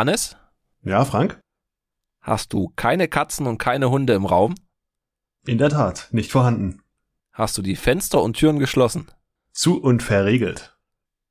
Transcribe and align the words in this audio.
Hannes, 0.00 0.34
Ja, 0.82 1.04
Frank? 1.04 1.38
hast 2.20 2.54
du 2.54 2.72
keine 2.74 3.06
Katzen 3.06 3.46
und 3.46 3.58
keine 3.58 3.90
Hunde 3.90 4.14
im 4.14 4.24
Raum? 4.24 4.54
In 5.46 5.58
der 5.58 5.68
Tat, 5.68 6.08
nicht 6.10 6.32
vorhanden. 6.32 6.80
Hast 7.32 7.58
du 7.58 7.60
die 7.60 7.76
Fenster 7.76 8.22
und 8.22 8.32
Türen 8.38 8.58
geschlossen? 8.58 9.10
Zu 9.52 9.78
und 9.78 10.02
verriegelt. 10.02 10.74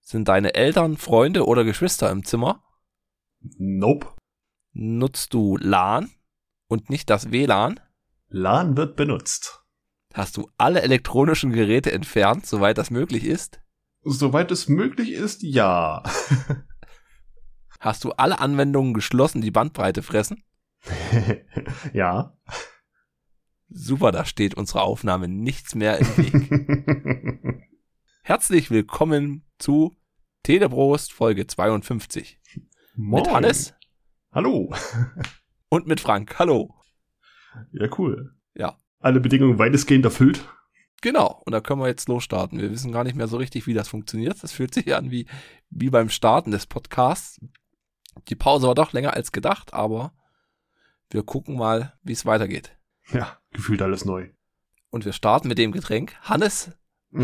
Sind 0.01 0.27
deine 0.27 0.53
Eltern, 0.53 0.97
Freunde 0.97 1.47
oder 1.47 1.63
Geschwister 1.63 2.11
im 2.11 2.23
Zimmer? 2.23 2.63
Nope. 3.57 4.09
Nutzt 4.73 5.33
du 5.33 5.57
LAN 5.57 6.11
und 6.67 6.91
nicht 6.91 7.09
das 7.09 7.31
WLAN? 7.31 7.79
LAN 8.27 8.77
wird 8.77 8.95
benutzt. 8.95 9.63
Hast 10.13 10.38
du 10.38 10.47
alle 10.59 10.83
elektronischen 10.83 11.51
Geräte 11.53 11.91
entfernt, 11.91 12.45
soweit 12.45 12.77
das 12.77 12.91
möglich 12.91 13.23
ist? 13.23 13.61
Soweit 14.03 14.51
es 14.51 14.67
möglich 14.69 15.11
ist, 15.13 15.41
ja. 15.41 16.03
Hast 17.79 18.03
du 18.03 18.11
alle 18.11 18.39
Anwendungen 18.39 18.93
geschlossen, 18.93 19.41
die 19.41 19.51
Bandbreite 19.51 20.03
fressen? 20.03 20.43
ja. 21.93 22.38
Super, 23.69 24.11
da 24.11 24.25
steht 24.25 24.55
unserer 24.55 24.81
Aufnahme 24.81 25.29
nichts 25.29 25.75
mehr 25.75 25.97
im 25.97 26.17
Weg. 26.17 27.69
Herzlich 28.23 28.69
willkommen 28.69 29.45
zu 29.59 29.95
Teleprost 30.44 31.13
Folge 31.13 31.47
52. 31.47 32.41
Moin. 32.95 33.23
Mit 33.23 33.31
Hannes 33.31 33.73
Hallo. 34.33 34.75
und 35.69 35.88
mit 35.88 36.02
Frank. 36.02 36.38
Hallo. 36.38 36.75
Ja, 37.72 37.88
cool. 37.97 38.35
Ja. 38.55 38.77
Alle 39.00 39.22
Bedingungen 39.22 39.57
weitestgehend 39.57 40.03
erfüllt. 40.03 40.44
Genau, 41.02 41.41
und 41.45 41.53
da 41.53 41.61
können 41.61 41.80
wir 41.80 41.88
jetzt 41.88 42.09
losstarten. 42.09 42.59
Wir 42.59 42.72
wissen 42.72 42.91
gar 42.91 43.05
nicht 43.05 43.16
mehr 43.16 43.30
so 43.30 43.38
richtig, 43.38 43.67
wie 43.67 43.73
das 43.73 43.88
funktioniert. 43.88 44.44
Das 44.44 44.52
fühlt 44.52 44.73
sich 44.73 44.94
an 44.94 45.11
wie, 45.11 45.27
wie 45.69 45.89
beim 45.89 46.09
Starten 46.09 46.52
des 46.52 46.66
Podcasts. 46.66 47.39
Die 48.28 48.36
Pause 48.36 48.67
war 48.67 48.75
doch 48.75 48.94
länger 48.94 49.14
als 49.14 49.31
gedacht, 49.31 49.73
aber 49.73 50.14
wir 51.09 51.23
gucken 51.23 51.58
mal, 51.58 51.94
wie 52.03 52.12
es 52.14 52.25
weitergeht. 52.25 52.72
Ja, 53.12 53.38
gefühlt 53.52 53.81
alles 53.81 54.06
neu. 54.06 54.30
Und 54.92 55.06
wir 55.06 55.14
starten 55.14 55.48
mit 55.48 55.58
dem 55.58 55.72
Getränk. 55.72 56.16
Hannes 56.22 56.72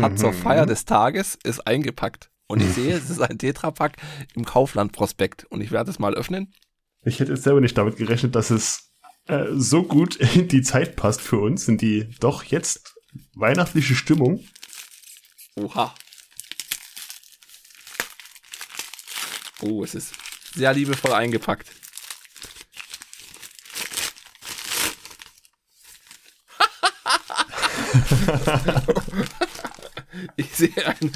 hat 0.00 0.12
Mhm. 0.12 0.16
zur 0.16 0.32
Feier 0.32 0.66
des 0.66 0.84
Tages 0.84 1.38
ist 1.44 1.66
eingepackt. 1.66 2.30
Und 2.48 2.62
ich 2.62 2.72
sehe, 2.74 2.94
es 2.94 3.10
ist 3.10 3.20
ein 3.20 3.38
Tetrapack 3.38 3.96
im 4.34 4.44
Kaufland-Prospekt. 4.44 5.44
Und 5.44 5.60
ich 5.60 5.70
werde 5.72 5.90
es 5.90 5.98
mal 5.98 6.14
öffnen. 6.14 6.54
Ich 7.02 7.18
hätte 7.20 7.32
jetzt 7.32 7.44
selber 7.44 7.60
nicht 7.60 7.76
damit 7.76 7.96
gerechnet, 7.96 8.34
dass 8.34 8.50
es 8.50 8.90
äh, 9.26 9.46
so 9.52 9.82
gut 9.84 10.16
in 10.16 10.48
die 10.48 10.62
Zeit 10.62 10.96
passt 10.96 11.20
für 11.20 11.38
uns, 11.38 11.66
in 11.68 11.76
die 11.78 12.08
doch 12.20 12.42
jetzt 12.44 12.94
weihnachtliche 13.34 13.94
Stimmung. 13.96 14.44
Oha. 15.56 15.94
Oh, 19.62 19.82
es 19.82 19.94
ist 19.94 20.14
sehr 20.56 20.72
liebevoll 20.72 21.12
eingepackt. 21.12 21.70
Ich 30.36 30.54
sehe 30.54 30.86
ein, 30.86 31.12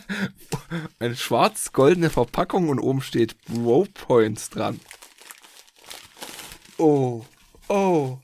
eine 0.98 1.16
schwarz-goldene 1.16 2.10
Verpackung 2.10 2.68
und 2.68 2.78
oben 2.78 3.02
steht 3.02 3.36
Bro 3.44 3.86
Points 3.92 4.50
dran. 4.50 4.80
Oh, 6.78 7.24
oh. 7.68 8.18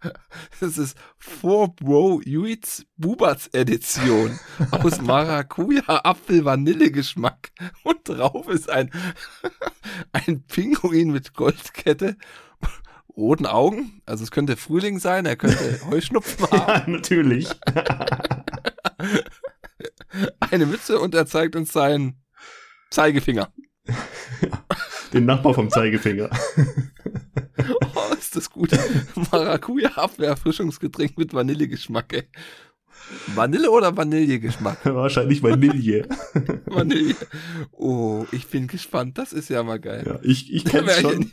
Das 0.60 0.78
ist 0.78 0.96
4 1.18 1.68
Bro 1.76 2.20
Yuits 2.24 2.86
Bubats 2.96 3.48
Edition. 3.48 4.38
Aus 4.70 5.00
Maracuja 5.00 5.82
Apfel 6.04 6.44
Vanille 6.44 6.90
Geschmack 6.90 7.50
und 7.84 8.08
drauf 8.08 8.48
ist 8.48 8.70
ein 8.70 8.90
ein 10.12 10.42
Pinguin 10.46 11.10
mit 11.10 11.34
Goldkette, 11.34 12.16
roten 13.16 13.46
Augen, 13.46 14.00
also 14.06 14.24
es 14.24 14.30
könnte 14.30 14.56
Frühling 14.56 14.98
sein, 14.98 15.26
er 15.26 15.36
könnte 15.36 15.80
Heuschnupfen 15.90 16.50
haben, 16.50 16.92
Ja, 16.92 16.96
natürlich. 16.98 17.48
eine 20.40 20.66
Mütze 20.66 20.98
und 21.00 21.14
er 21.14 21.26
zeigt 21.26 21.56
uns 21.56 21.72
seinen 21.72 22.22
Zeigefinger. 22.90 23.52
Den 25.12 25.24
Nachbar 25.26 25.54
vom 25.54 25.70
Zeigefinger. 25.70 26.30
Oh, 27.94 28.14
ist 28.14 28.36
das 28.36 28.50
gut. 28.50 28.70
Maracuja 29.32 29.90
Apfelerfrischungsgetränk 29.96 31.18
mit 31.18 31.34
Vanillegeschmack, 31.34 32.12
ey. 32.12 32.22
Vanille 33.34 33.70
oder 33.70 33.96
Vanillegeschmack? 33.96 34.78
Wahrscheinlich 34.84 35.42
Vanille. 35.42 36.06
Vanille. 36.66 37.16
Oh, 37.72 38.26
ich 38.30 38.46
bin 38.46 38.68
gespannt. 38.68 39.18
Das 39.18 39.32
ist 39.32 39.50
ja 39.50 39.62
mal 39.64 39.80
geil. 39.80 40.04
Ja, 40.06 40.18
ich 40.22 40.52
ich 40.52 40.72
wäre 40.72 40.86
ich, 40.90 41.00
schon. 41.00 41.18
nie- 41.18 41.30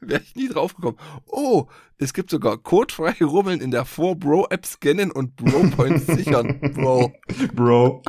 wär 0.00 0.20
ich 0.22 0.34
nie 0.36 0.48
drauf 0.48 0.74
gekommen. 0.74 0.96
Oh, 1.26 1.66
es 1.98 2.14
gibt 2.14 2.30
sogar 2.30 2.56
codefrei 2.56 3.14
Rummeln 3.22 3.60
in 3.60 3.70
der 3.70 3.84
4Bro-App 3.84 4.64
scannen 4.64 5.10
und 5.10 5.36
Bro-Points 5.36 6.06
sichern. 6.06 6.60
Bro. 6.74 7.12
Bro. 7.54 8.02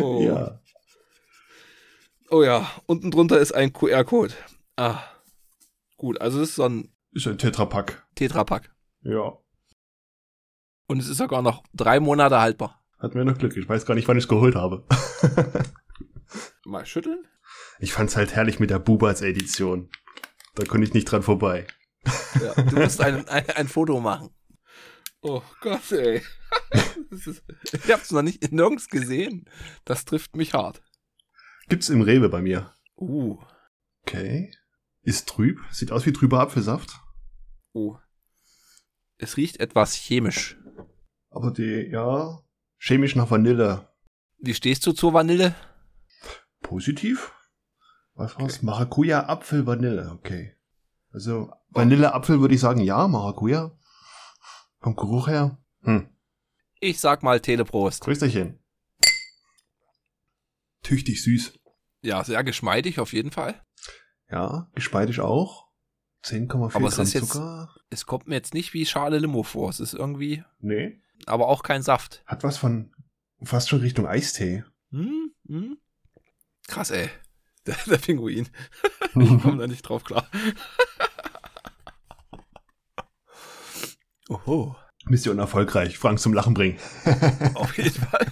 Oh. 0.00 0.22
Ja. 0.22 0.60
Oh 2.34 2.42
ja, 2.42 2.68
unten 2.86 3.10
drunter 3.10 3.38
ist 3.38 3.52
ein 3.54 3.72
QR-Code. 3.72 4.34
Ah, 4.76 5.02
gut. 5.96 6.20
Also 6.20 6.42
es 6.42 6.50
ist 6.50 6.56
so 6.56 6.64
ein 6.64 6.92
Ist 7.12 7.26
ein 7.28 7.38
Tetrapack. 7.38 8.04
Tetrapack. 8.16 8.74
Ja. 9.02 9.38
Und 10.88 10.98
es 11.00 11.08
ist 11.08 11.18
sogar 11.18 11.42
noch 11.42 11.62
drei 11.72 12.00
Monate 12.00 12.40
haltbar. 12.40 12.82
Hat 12.98 13.14
mir 13.14 13.24
noch 13.24 13.38
Glück. 13.38 13.56
Ich 13.56 13.68
weiß 13.68 13.86
gar 13.86 13.94
nicht, 13.94 14.08
wann 14.08 14.16
ich 14.16 14.24
es 14.24 14.28
geholt 14.28 14.56
habe. 14.56 14.84
Mal 16.64 16.84
schütteln. 16.86 17.24
Ich 17.78 17.92
fand's 17.92 18.16
halt 18.16 18.34
herrlich 18.34 18.58
mit 18.58 18.70
der 18.70 18.78
Bubats-Edition. 18.80 19.90
Da 20.54 20.64
konnte 20.64 20.86
ich 20.86 20.94
nicht 20.94 21.04
dran 21.04 21.22
vorbei. 21.22 21.66
Ja, 22.40 22.62
du 22.62 22.76
musst 22.76 23.00
ein, 23.00 23.28
ein, 23.28 23.48
ein 23.50 23.68
Foto 23.68 24.00
machen. 24.00 24.30
Oh 25.22 25.42
Gott, 25.60 25.92
ey. 25.92 26.22
Ist, 27.10 27.42
ich 27.72 27.92
hab's 27.92 28.10
noch 28.10 28.22
nicht 28.22 28.52
nirgends 28.52 28.88
gesehen. 28.88 29.48
Das 29.84 30.04
trifft 30.04 30.36
mich 30.36 30.54
hart. 30.54 30.82
Gibt's 31.68 31.88
im 31.88 32.02
Rewe 32.02 32.28
bei 32.28 32.40
mir. 32.42 32.72
Uh, 32.96 33.38
Okay. 34.06 34.52
Ist 35.02 35.28
trüb. 35.28 35.58
Sieht 35.70 35.92
aus 35.92 36.06
wie 36.06 36.12
trüber 36.12 36.40
Apfelsaft. 36.40 37.00
oh. 37.72 37.96
Es 39.16 39.36
riecht 39.36 39.60
etwas 39.60 39.94
chemisch. 39.94 40.58
Aber 41.30 41.52
die, 41.52 41.88
ja, 41.90 42.40
chemisch 42.78 43.14
nach 43.16 43.30
Vanille. 43.30 43.88
Wie 44.38 44.54
stehst 44.54 44.84
du 44.86 44.92
zur 44.92 45.14
Vanille? 45.14 45.54
Positiv? 46.60 47.32
Was 48.14 48.36
war's? 48.38 48.62
Maracuja, 48.62 49.26
Apfel, 49.28 49.66
Vanille. 49.66 50.10
Okay. 50.12 50.56
Also, 51.12 51.52
Vanille, 51.70 52.12
Apfel 52.12 52.40
würde 52.40 52.54
ich 52.54 52.60
sagen, 52.60 52.80
ja, 52.80 53.06
Maracuja. 53.06 53.76
Vom 54.80 54.96
Geruch 54.96 55.28
her. 55.28 55.58
Hm. 55.82 56.08
Ich 56.80 57.00
sag 57.00 57.22
mal 57.22 57.40
Teleprost. 57.40 58.02
Grüßterchen. 58.02 58.58
Tüchtig 60.84 61.22
süß. 61.24 61.58
Ja, 62.02 62.22
sehr 62.22 62.44
geschmeidig 62.44 63.00
auf 63.00 63.12
jeden 63.12 63.32
Fall. 63.32 63.60
Ja, 64.30 64.70
gespeidig 64.74 65.18
auch. 65.20 65.66
10,4 66.24 66.76
Aber 66.76 66.86
es 66.88 66.94
Gramm 66.94 67.04
ist 67.06 67.12
jetzt- 67.14 67.32
Zucker. 67.32 67.74
Es 67.90 68.06
kommt 68.06 68.28
mir 68.28 68.36
jetzt 68.36 68.54
nicht 68.54 68.72
wie 68.74 68.86
Schale 68.86 69.18
Limo 69.18 69.42
vor. 69.42 69.68
Es 69.70 69.80
ist 69.80 69.94
irgendwie, 69.94 70.44
Nee. 70.60 71.00
aber 71.26 71.48
auch 71.48 71.62
kein 71.62 71.82
Saft. 71.82 72.22
Hat 72.26 72.44
was 72.44 72.56
von 72.58 72.92
fast 73.42 73.68
schon 73.68 73.80
Richtung 73.80 74.06
Eistee. 74.06 74.64
Hm? 74.90 75.32
Hm? 75.48 75.78
Krass, 76.68 76.90
ey. 76.92 77.08
Der, 77.66 77.76
der 77.86 77.98
Pinguin. 77.98 78.48
Ich 79.16 79.42
komme 79.42 79.58
da 79.58 79.66
nicht 79.68 79.82
drauf 79.82 80.02
klar. 80.04 80.28
Oho. 84.28 84.76
Mission 85.06 85.38
erfolgreich. 85.38 85.98
Frank 85.98 86.18
zum 86.18 86.32
Lachen 86.32 86.54
bringen. 86.54 86.78
Auf 87.54 87.76
jeden 87.76 87.92
Fall. 87.92 88.26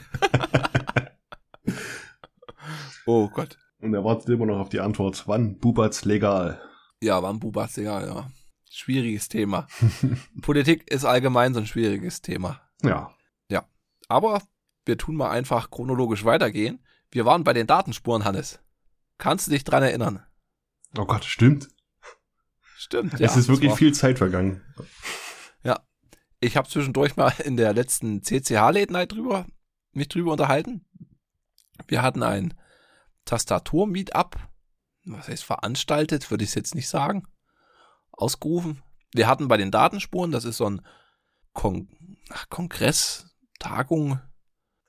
Oh 3.06 3.28
Gott. 3.28 3.58
Und 3.80 3.94
er 3.94 4.04
wartet 4.04 4.28
immer 4.28 4.46
noch 4.46 4.58
auf 4.58 4.68
die 4.68 4.80
Antwort. 4.80 5.26
Wann 5.26 5.58
Bubats 5.58 6.04
legal? 6.04 6.60
Ja, 7.00 7.20
Bambubas, 7.20 7.76
ja, 7.76 8.04
ja. 8.04 8.30
Schwieriges 8.70 9.28
Thema. 9.28 9.66
Politik 10.42 10.90
ist 10.90 11.04
allgemein 11.04 11.52
so 11.52 11.60
ein 11.60 11.66
schwieriges 11.66 12.22
Thema. 12.22 12.60
Ja. 12.82 13.14
Aber 14.08 14.42
wir 14.84 14.98
tun 14.98 15.16
mal 15.16 15.30
einfach 15.30 15.70
chronologisch 15.70 16.26
weitergehen. 16.26 16.84
Wir 17.10 17.24
waren 17.24 17.44
bei 17.44 17.54
den 17.54 17.66
Datenspuren, 17.66 18.24
Hannes. 18.24 18.60
Kannst 19.16 19.46
du 19.46 19.52
dich 19.52 19.64
dran 19.64 19.82
erinnern? 19.82 20.22
Oh 20.98 21.06
Gott, 21.06 21.24
stimmt. 21.24 21.68
Stimmt, 22.76 23.18
es 23.18 23.36
ist 23.36 23.48
wirklich 23.48 23.72
viel 23.72 23.94
Zeit 23.94 24.18
vergangen. 24.18 24.60
Ich 26.44 26.56
habe 26.56 26.68
zwischendurch 26.68 27.14
mal 27.14 27.32
in 27.44 27.56
der 27.56 27.72
letzten 27.72 28.20
CCH 28.24 28.72
Late 28.72 28.92
Night 28.92 29.12
drüber, 29.12 29.46
mich 29.92 30.08
drüber 30.08 30.32
unterhalten. 30.32 30.84
Wir 31.86 32.02
hatten 32.02 32.24
ein 32.24 32.54
Tastatur-Meetup. 33.24 34.36
Was 35.04 35.28
heißt 35.28 35.44
veranstaltet, 35.44 36.30
würde 36.30 36.44
ich 36.44 36.50
es 36.50 36.54
jetzt 36.54 36.74
nicht 36.74 36.88
sagen. 36.88 37.24
Ausgerufen. 38.12 38.82
Wir 39.14 39.26
hatten 39.26 39.48
bei 39.48 39.56
den 39.56 39.70
Datenspuren, 39.70 40.30
das 40.30 40.44
ist 40.44 40.56
so 40.58 40.66
ein 40.68 40.82
Kon 41.52 41.88
Ach, 42.30 42.48
Kongress, 42.48 43.26
Tagung 43.58 44.20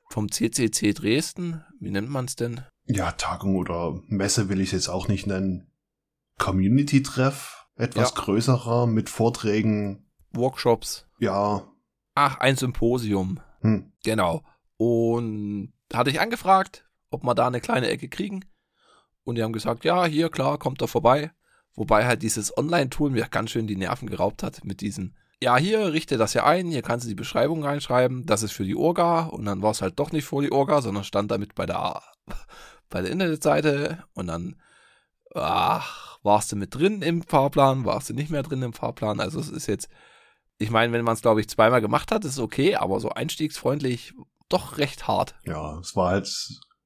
vom 0.10 0.32
CCC 0.32 0.94
Dresden. 0.94 1.64
Wie 1.80 1.90
nennt 1.92 2.10
man 2.10 2.26
es 2.26 2.36
denn? 2.36 2.62
Ja, 2.86 3.12
Tagung 3.14 3.56
oder 3.58 4.00
Messe 4.08 4.50
will 4.50 4.62
ich 4.62 4.68
es 4.70 4.72
jetzt 4.74 4.90
auch 4.90 5.08
nicht 5.08 5.26
nennen. 5.28 5.72
Community-Treff, 6.38 7.68
etwas 7.76 8.10
Ja. 8.16 8.22
größerer 8.22 8.88
mit 8.88 9.10
Vorträgen. 9.10 10.10
Workshops. 10.32 11.08
Ja, 11.20 11.68
Ach, 12.16 12.38
ein 12.38 12.56
Symposium. 12.56 13.40
hm. 13.62 13.92
Genau. 14.04 14.44
Und 14.78 15.74
hatte 15.92 16.10
ich 16.12 16.20
angefragt, 16.22 16.88
ob 17.13 17.24
wir 17.24 17.36
da 17.36 17.48
eine 17.48 17.62
kleine 17.62 17.89
Ecke 17.89 18.10
kriegen. 18.10 18.45
Und 19.24 19.36
die 19.36 19.44
haben 19.44 19.54
gesagt, 19.54 19.86
ja, 19.86 20.06
hier, 20.06 20.30
klar, 20.30 20.57
kommt 20.57 20.81
da 20.81 20.88
vorbei. 20.88 21.31
Wobei 21.75 22.06
halt 22.06 22.21
dieses 22.21 22.56
Online-Tool 22.57 23.12
mir 23.12 23.27
ganz 23.30 23.51
schön 23.51 23.68
die 23.68 23.75
Nerven 23.75 24.10
geraubt 24.10 24.44
hat 24.44 24.63
mit 24.63 24.81
diesen, 24.81 25.15
ja, 25.42 25.57
hier, 25.57 25.92
richte 25.92 26.18
das 26.18 26.33
ja 26.33 26.45
ein, 26.45 26.68
hier 26.68 26.81
kannst 26.81 27.06
du 27.06 27.10
die 27.10 27.15
Beschreibung 27.15 27.63
reinschreiben, 27.63 28.25
das 28.25 28.44
ist 28.44 28.51
für 28.51 28.63
die 28.63 28.75
Orga. 28.75 29.24
Und 29.24 29.45
dann 29.45 29.62
war 29.62 29.71
es 29.71 29.81
halt 29.81 30.00
doch 30.00 30.12
nicht 30.12 30.25
für 30.25 30.42
die 30.42 30.51
Orga, 30.51 30.81
sondern 30.81 31.04
stand 31.04 31.31
damit 31.31 31.56
bei 31.56 31.65
der, 31.65 32.01
bei 32.89 33.01
der 33.01 33.12
Internetseite. 33.12 34.04
Und 34.13 34.27
dann, 34.27 34.56
ach, 35.33 36.19
warst 36.24 36.51
du 36.51 36.56
mit 36.56 36.74
drin 36.75 37.01
im 37.01 37.21
Fahrplan, 37.21 37.86
warst 37.86 38.10
du 38.10 38.13
nicht 38.13 38.30
mehr 38.30 38.44
drin 38.44 38.62
im 38.62 38.74
Fahrplan. 38.74 39.19
Also 39.19 39.39
es 39.39 39.50
ist 39.50 39.68
jetzt, 39.68 39.89
ich 40.57 40.69
meine, 40.69 40.94
wenn 40.94 41.04
man 41.04 41.15
es, 41.15 41.21
glaube 41.21 41.42
ich, 41.42 41.50
zweimal 41.50 41.81
gemacht 41.81 42.12
hat, 42.12 42.24
ist 42.24 42.33
es 42.33 42.39
okay, 42.39 42.75
aber 42.75 43.00
so 43.00 43.10
einstiegsfreundlich 43.10 44.13
doch 44.50 44.77
recht 44.77 45.07
hart. 45.07 45.36
ja, 45.45 45.80
es 45.80 45.95
war 45.95 46.12
halt 46.12 46.27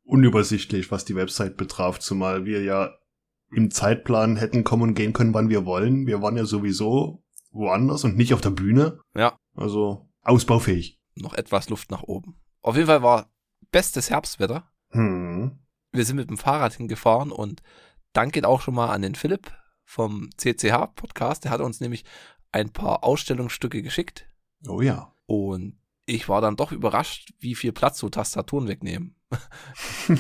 unübersichtlich, 0.08 0.92
was 0.92 1.06
die 1.06 1.16
Website 1.16 1.58
betraf, 1.58 2.00
zumal 2.00 2.46
wir 2.46 2.64
ja 2.64 2.92
im 3.52 3.72
Zeitplan 3.72 4.36
hätten 4.38 4.64
kommen 4.64 4.84
und 4.84 4.94
gehen 4.96 5.14
können, 5.14 5.34
wann 5.34 5.50
wir 5.50 5.66
wollen. 5.66 6.08
Wir 6.08 6.22
waren 6.22 6.38
ja 6.38 6.46
sowieso 6.46 7.24
woanders 7.52 8.04
und 8.04 8.18
nicht 8.18 8.34
auf 8.34 8.42
der 8.42 8.50
Bühne. 8.50 9.00
Ja. 9.16 9.38
Also 9.56 10.10
ausbaufähig. 10.22 11.00
Noch 11.16 11.34
etwas 11.34 11.70
Luft 11.70 11.92
nach 11.92 12.04
oben. 12.04 12.40
Auf 12.62 12.76
jeden 12.76 12.88
Fall 12.88 13.02
war 13.04 13.32
bestes 13.72 14.10
Herbstwetter. 14.10 14.70
Hm. 14.90 15.60
Wir 15.92 16.06
sind 16.06 16.18
mit 16.18 16.30
dem 16.30 16.38
Fahrrad 16.38 16.74
hingefahren 16.74 17.32
und 17.32 17.62
Dank 18.14 18.34
geht 18.34 18.46
auch 18.46 18.62
schon 18.62 18.76
mal 18.76 18.90
an 18.90 19.02
den 19.02 19.16
Philipp 19.16 19.52
vom 19.84 20.30
CCH 20.38 20.96
Podcast. 20.96 21.44
Der 21.46 21.52
hat 21.52 21.62
uns 21.62 21.80
nämlich 21.80 22.04
ein 22.52 22.72
paar 22.72 23.04
Ausstellungsstücke 23.04 23.82
geschickt 23.82 24.28
Oh 24.68 24.82
ja. 24.82 25.14
und 25.26 25.78
ich 26.08 26.30
war 26.30 26.42
dann 26.42 26.56
doch 26.56 26.72
überrascht, 26.72 27.34
wie 27.40 27.54
viel 27.54 27.74
Platz 27.74 28.00
so 28.00 28.10
Tastaturen 28.10 28.68
wegnehmen. 28.68 29.16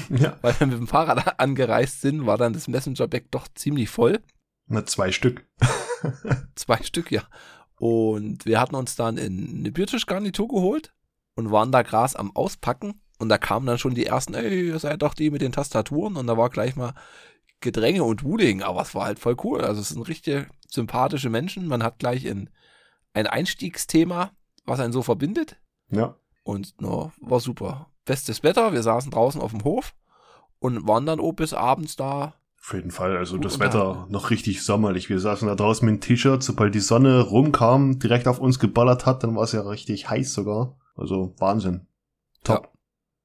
ja. 0.09 0.37
Weil 0.41 0.59
wir 0.59 0.67
mit 0.67 0.77
dem 0.77 0.87
Fahrrad 0.87 1.39
angereist 1.39 2.01
sind, 2.01 2.25
war 2.25 2.37
dann 2.37 2.53
das 2.53 2.67
Messenger-Bag 2.67 3.31
doch 3.31 3.47
ziemlich 3.55 3.89
voll. 3.89 4.21
Na, 4.67 4.85
zwei 4.85 5.11
Stück. 5.11 5.47
Zwei 6.55 6.83
Stück, 6.83 7.09
ja. 7.09 7.23
Und 7.79 8.45
wir 8.45 8.59
hatten 8.59 8.75
uns 8.75 8.95
dann 8.95 9.17
in 9.17 9.59
eine 9.59 9.71
Biertischgarnitur 9.71 10.49
geholt 10.49 10.93
und 11.35 11.51
waren 11.51 11.71
da 11.71 11.83
Gras 11.83 12.15
am 12.15 12.35
Auspacken. 12.35 13.01
Und 13.17 13.29
da 13.29 13.37
kamen 13.37 13.65
dann 13.65 13.77
schon 13.77 13.95
die 13.95 14.05
ersten, 14.05 14.33
ey, 14.33 14.67
ihr 14.67 14.79
seid 14.79 15.01
doch 15.01 15.13
die 15.13 15.31
mit 15.31 15.41
den 15.41 15.53
Tastaturen. 15.53 16.17
Und 16.17 16.27
da 16.27 16.37
war 16.37 16.49
gleich 16.49 16.75
mal 16.75 16.93
Gedränge 17.61 18.03
und 18.03 18.23
Wuding. 18.23 18.61
Aber 18.61 18.81
es 18.81 18.93
war 18.93 19.05
halt 19.05 19.19
voll 19.19 19.37
cool. 19.43 19.61
Also 19.61 19.79
es 19.79 19.89
sind 19.89 20.07
richtig 20.07 20.47
sympathische 20.67 21.29
Menschen. 21.29 21.65
Man 21.67 21.81
hat 21.81 21.97
gleich 21.97 22.27
ein, 22.27 22.49
ein 23.13 23.25
Einstiegsthema, 23.25 24.31
was 24.65 24.81
einen 24.81 24.93
so 24.93 25.01
verbindet. 25.01 25.57
Ja. 25.89 26.15
Und 26.43 26.79
no, 26.81 27.11
war 27.21 27.39
super. 27.39 27.87
Bestes 28.05 28.43
Wetter. 28.43 28.71
Wir 28.73 28.83
saßen 28.83 29.11
draußen 29.11 29.41
auf 29.41 29.51
dem 29.51 29.63
Hof 29.63 29.93
und 30.59 30.87
waren 30.87 31.05
dann 31.05 31.19
auch 31.19 31.33
bis 31.33 31.53
abends 31.53 31.95
da. 31.95 32.33
Auf 32.59 32.73
jeden 32.73 32.91
Fall. 32.91 33.17
Also 33.17 33.37
das 33.37 33.59
Wetter 33.59 34.07
noch 34.09 34.29
richtig 34.29 34.63
sommerlich. 34.63 35.09
Wir 35.09 35.19
saßen 35.19 35.47
da 35.47 35.55
draußen 35.55 35.85
mit 35.85 35.95
dem 35.95 36.01
T-Shirt. 36.01 36.43
Sobald 36.43 36.75
die 36.75 36.79
Sonne 36.79 37.21
rumkam, 37.21 37.99
direkt 37.99 38.27
auf 38.27 38.39
uns 38.39 38.59
geballert 38.59 39.05
hat, 39.05 39.23
dann 39.23 39.35
war 39.35 39.43
es 39.43 39.51
ja 39.51 39.61
richtig 39.61 40.09
heiß 40.09 40.33
sogar. 40.33 40.77
Also 40.95 41.33
Wahnsinn. 41.37 41.87
Top. 42.43 42.63
Ja. 42.63 42.69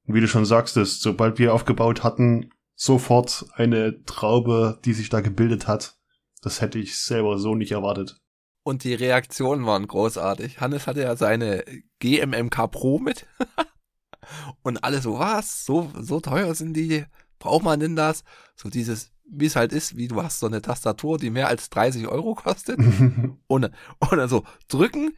Und 0.05 0.15
wie 0.15 0.21
du 0.21 0.27
schon 0.27 0.45
sagst, 0.45 0.77
ist, 0.77 1.01
sobald 1.01 1.39
wir 1.39 1.53
aufgebaut 1.53 2.03
hatten, 2.03 2.51
sofort 2.75 3.45
eine 3.53 4.03
Traube, 4.03 4.79
die 4.85 4.93
sich 4.93 5.09
da 5.09 5.21
gebildet 5.21 5.67
hat. 5.67 5.97
Das 6.41 6.61
hätte 6.61 6.79
ich 6.79 6.99
selber 6.99 7.39
so 7.39 7.55
nicht 7.55 7.71
erwartet. 7.71 8.21
Und 8.63 8.83
die 8.85 8.93
Reaktionen 8.93 9.65
waren 9.65 9.87
großartig. 9.87 10.61
Hannes 10.61 10.87
hatte 10.87 11.01
ja 11.01 11.15
seine 11.15 11.63
GMMK 11.99 12.71
Pro 12.71 12.99
mit. 12.99 13.25
Und 14.63 14.83
alle 14.83 15.01
so, 15.01 15.19
was? 15.19 15.65
So, 15.65 15.91
so 15.99 16.21
teuer 16.21 16.55
sind 16.55 16.73
die? 16.75 17.05
Braucht 17.39 17.63
man 17.63 17.79
denn 17.81 17.97
das? 17.97 18.23
So 18.55 18.69
dieses, 18.69 19.11
wie 19.25 19.47
es 19.47 19.57
halt 19.57 19.73
ist, 19.73 19.97
wie 19.97 20.07
du 20.07 20.23
hast 20.23 20.39
so 20.39 20.47
eine 20.47 20.61
Tastatur, 20.61 21.17
die 21.17 21.29
mehr 21.29 21.49
als 21.49 21.69
30 21.69 22.07
Euro 22.07 22.35
kostet. 22.35 22.79
Und, 23.47 23.65
und 23.99 24.17
dann 24.17 24.29
so 24.29 24.43
drücken. 24.69 25.11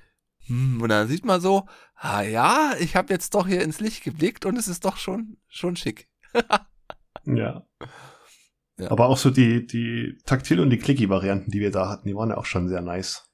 hm, 0.48 0.82
Und 0.82 0.90
dann 0.90 1.08
sieht 1.08 1.24
man 1.24 1.40
so, 1.40 1.68
ah 1.96 2.22
ja, 2.24 2.74
ich 2.80 2.96
habe 2.96 3.14
jetzt 3.14 3.36
doch 3.36 3.48
hier 3.48 3.62
ins 3.62 3.80
Licht 3.80 4.04
geblickt 4.04 4.46
und 4.46 4.58
es 4.58 4.68
ist 4.68 4.86
doch 4.86 4.98
schon, 4.98 5.38
schon 5.48 5.76
schick. 5.76 6.10
ja. 7.26 7.66
Ja. 8.78 8.92
Aber 8.92 9.08
auch 9.08 9.18
so 9.18 9.30
die, 9.30 9.66
die 9.66 10.18
Taktil- 10.26 10.60
und 10.60 10.70
die 10.70 10.78
Clicky-Varianten, 10.78 11.50
die 11.52 11.62
wir 11.62 11.72
da 11.72 11.88
hatten, 11.90 12.08
die 12.08 12.16
waren 12.16 12.30
ja 12.30 12.38
auch 12.38 12.46
schon 12.46 12.68
sehr 12.68 12.82
nice. 12.82 13.30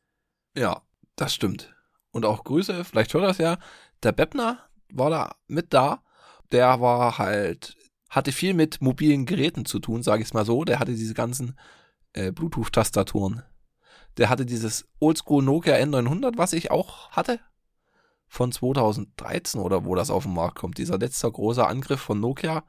Ja, 0.56 0.82
das 1.16 1.34
stimmt. 1.34 1.74
Und 2.12 2.26
auch 2.26 2.44
Grüße, 2.44 2.84
vielleicht 2.84 3.14
hört 3.14 3.24
das 3.24 3.38
ja. 3.38 3.58
Der 4.04 4.12
Beppner 4.12 4.60
war 4.92 5.10
da 5.10 5.36
mit 5.48 5.74
da. 5.74 6.02
Der 6.52 6.82
war 6.82 7.18
halt, 7.18 7.78
hatte 8.10 8.32
viel 8.32 8.54
mit 8.54 8.82
mobilen 8.82 9.26
Geräten 9.26 9.66
zu 9.66 9.80
tun, 9.80 10.04
sage 10.04 10.22
ich 10.22 10.30
es 10.30 10.34
mal 10.34 10.46
so. 10.46 10.66
Der 10.66 10.80
hatte 10.80 10.94
diese 10.94 11.14
ganzen 11.14 11.58
äh, 12.14 12.32
Bluetooth-Tastaturen. 12.32 13.44
Der 14.18 14.30
hatte 14.30 14.46
dieses 14.46 14.90
Oldschool 15.00 15.44
Nokia 15.44 15.76
N900, 15.76 16.34
was 16.38 16.52
ich 16.54 16.72
auch 16.72 17.10
hatte. 17.12 17.40
Von 18.28 18.52
2013 18.52 19.62
oder 19.62 19.86
wo 19.86 19.96
das 19.96 20.10
auf 20.10 20.24
den 20.24 20.34
Markt 20.34 20.56
kommt. 20.56 20.78
Dieser 20.78 20.98
letzte 20.98 21.32
große 21.32 21.66
Angriff 21.66 22.02
von 22.02 22.20
Nokia. 22.20 22.64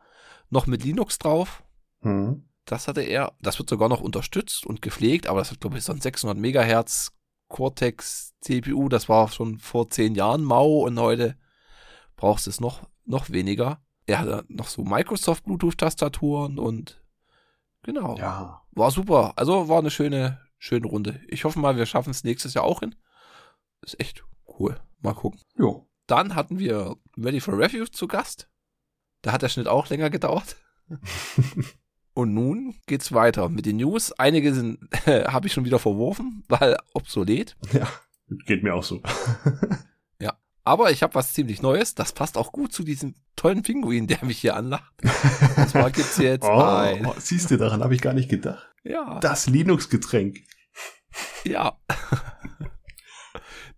Noch 0.51 0.67
mit 0.67 0.85
Linux 0.85 1.19
drauf. 1.19 1.65
Hm. 2.03 2.45
Das 2.65 2.87
hatte 2.87 3.03
er. 3.03 3.33
Das 3.41 3.59
wird 3.59 3.69
sogar 3.69 3.89
noch 3.89 4.01
unterstützt 4.01 4.67
und 4.67 4.83
gepflegt, 4.83 5.27
aber 5.27 5.41
das 5.41 5.51
hat, 5.51 5.61
glaube 5.61 5.79
ich, 5.79 5.85
so 5.85 5.93
ein 5.93 6.01
600 6.01 6.37
Megahertz 6.37 7.13
Cortex 7.53 8.35
CPU. 8.41 8.89
Das 8.89 9.09
war 9.09 9.29
schon 9.29 9.59
vor 9.59 9.89
zehn 9.91 10.17
Jahren 10.17 10.43
mau 10.43 10.81
und 10.81 10.99
heute 10.99 11.37
brauchst 12.17 12.47
du 12.47 12.51
es 12.51 12.61
noch, 12.61 12.89
noch 13.05 13.31
weniger. 13.31 13.81
Er 14.07 14.19
hatte 14.19 14.45
noch 14.49 14.67
so 14.67 14.83
Microsoft 14.83 15.45
Bluetooth-Tastaturen 15.45 16.59
und 16.59 17.05
genau. 17.83 18.17
Ja. 18.17 18.63
War 18.73 18.91
super. 18.91 19.35
Also 19.37 19.69
war 19.69 19.79
eine 19.79 19.91
schöne, 19.91 20.41
schöne 20.59 20.87
Runde. 20.87 21.21
Ich 21.29 21.45
hoffe 21.45 21.61
mal, 21.61 21.77
wir 21.77 21.87
schaffen 21.87 22.11
es 22.11 22.25
nächstes 22.25 22.55
Jahr 22.55 22.65
auch 22.65 22.81
hin. 22.81 22.97
Ist 23.83 24.01
echt 24.01 24.25
cool. 24.59 24.81
Mal 25.01 25.15
gucken. 25.15 25.41
Jo. 25.55 25.89
Dann 26.07 26.35
hatten 26.35 26.59
wir 26.59 26.97
Ready 27.17 27.41
for 27.41 27.59
Review 27.59 27.85
zu 27.85 28.09
Gast. 28.09 28.49
Da 29.21 29.33
hat 29.33 29.43
der 29.43 29.51
Schnitt 29.51 29.69
auch 29.69 29.89
länger 29.89 30.11
gedauert. 30.11 30.57
Und 32.15 32.35
nun 32.35 32.75
geht's 32.87 33.13
weiter 33.13 33.49
mit 33.49 33.65
den 33.67 33.77
News. 33.79 34.13
Einige 34.13 34.55
sind 34.55 34.79
habe 35.07 35.47
ich 35.47 35.53
schon 35.53 35.65
wieder 35.65 35.79
verworfen, 35.79 36.45
weil 36.49 36.77
obsolet. 36.95 37.57
Ja. 37.73 37.89
Geht 38.47 38.63
mir 38.63 38.75
auch 38.75 38.85
so. 38.85 39.01
Aber 40.65 40.93
ich 40.93 41.03
habe 41.03 41.17
was 41.17 41.33
ziemlich 41.33 41.61
Neues. 41.61 41.97
Das 41.97 42.13
passt 42.13 42.39
auch 42.39 42.53
gut 42.53 42.73
zu 42.73 42.85
diesem 42.85 43.17
tollen 43.35 43.63
Pinguin, 43.63 44.07
der 44.07 44.25
mich 44.25 44.39
hier 44.39 44.55
anlacht. 44.55 44.93
Und 45.57 45.69
zwar 45.69 45.91
gibt's 45.91 46.19
jetzt 46.19 46.45
ein. 46.49 47.05
oh, 47.05 47.15
siehst 47.19 47.51
du, 47.51 47.57
daran 47.57 47.83
habe 47.83 47.95
ich 47.97 48.01
gar 48.01 48.13
nicht 48.13 48.29
gedacht. 48.31 48.73
Ja, 48.85 49.19
Das 49.19 49.49
Linux-Getränk. 49.49 50.39
ja. 51.45 51.77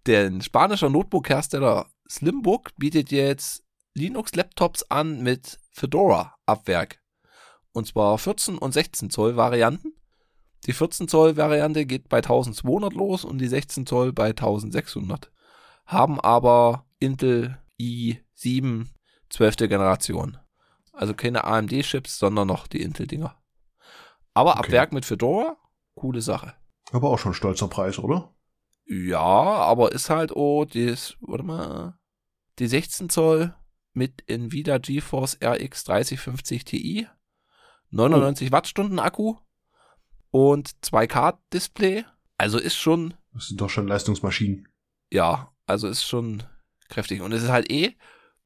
Der 0.07 0.31
spanische 0.43 0.91
Notebook-Hersteller 0.91 1.87
Slimbook 2.07 2.77
bietet 2.77 3.11
jetzt 3.11 3.65
Linux-Laptops 3.95 4.83
an 4.91 5.23
mit 5.23 5.59
Fedora-Abwerk. 5.73 7.01
Und 7.75 7.87
zwar 7.87 8.17
14 8.17 8.57
und 8.57 8.73
16 8.73 9.11
Zoll 9.11 9.37
Varianten. 9.37 9.93
Die 10.65 10.73
14 10.73 11.09
Zoll 11.09 11.37
Variante 11.37 11.85
geht 11.85 12.09
bei 12.09 12.19
1200 12.19 12.95
los 12.95 13.25
und 13.25 13.39
die 13.39 13.49
16 13.49 13.85
Zoll 13.85 14.13
bei 14.13 14.29
1600. 14.29 15.31
Haben 15.85 16.19
aber 16.21 16.87
Intel 17.01 17.59
i7 17.79 18.87
12. 19.29 19.57
Generation. 19.57 20.39
Also 20.93 21.13
keine 21.13 21.45
AMD-Chips, 21.45 22.19
sondern 22.19 22.47
noch 22.49 22.67
die 22.69 22.81
Intel-Dinger. 22.81 23.37
Aber 24.33 24.53
Okay. 24.53 24.61
ab 24.61 24.71
Werk 24.71 24.93
mit 24.93 25.05
Fedora, 25.05 25.57
coole 25.95 26.23
Sache. 26.23 26.55
Aber 26.93 27.11
auch 27.11 27.19
schon 27.19 27.33
ein 27.33 27.35
stolzer 27.35 27.69
Preis, 27.69 27.99
oder? 27.99 28.33
Ja, 28.87 29.19
aber 29.19 29.93
ist 29.93 30.11
halt, 30.11 30.35
oh, 30.35 30.65
das, 30.65 31.17
warte 31.21 31.45
mal, 31.45 31.99
die 32.59 32.69
16 32.69 33.09
Zoll 33.11 33.55
mit 33.93 34.23
Nvidia 34.29 34.79
GeForce 34.79 35.39
RX 35.43 35.85
3050 35.85 36.65
Ti, 36.65 37.09
99 37.95 38.53
Wattstunden 38.53 38.99
Akku 38.99 39.37
und 40.31 40.71
2K 40.83 41.39
Display. 41.53 42.05
Also 42.39 42.59
ist 42.59 42.77
schon, 42.77 43.15
Das 43.33 43.49
sind 43.49 43.61
doch 43.61 43.71
schon 43.71 43.87
Leistungsmaschinen. 43.89 44.69
ja, 45.13 45.53
also 45.67 45.89
ist 45.89 46.05
schon 46.05 46.43
kräftig. 46.89 47.23
Und 47.23 47.33
es 47.33 47.43
ist 47.43 47.51
halt 47.51 47.71
eh, 47.71 47.95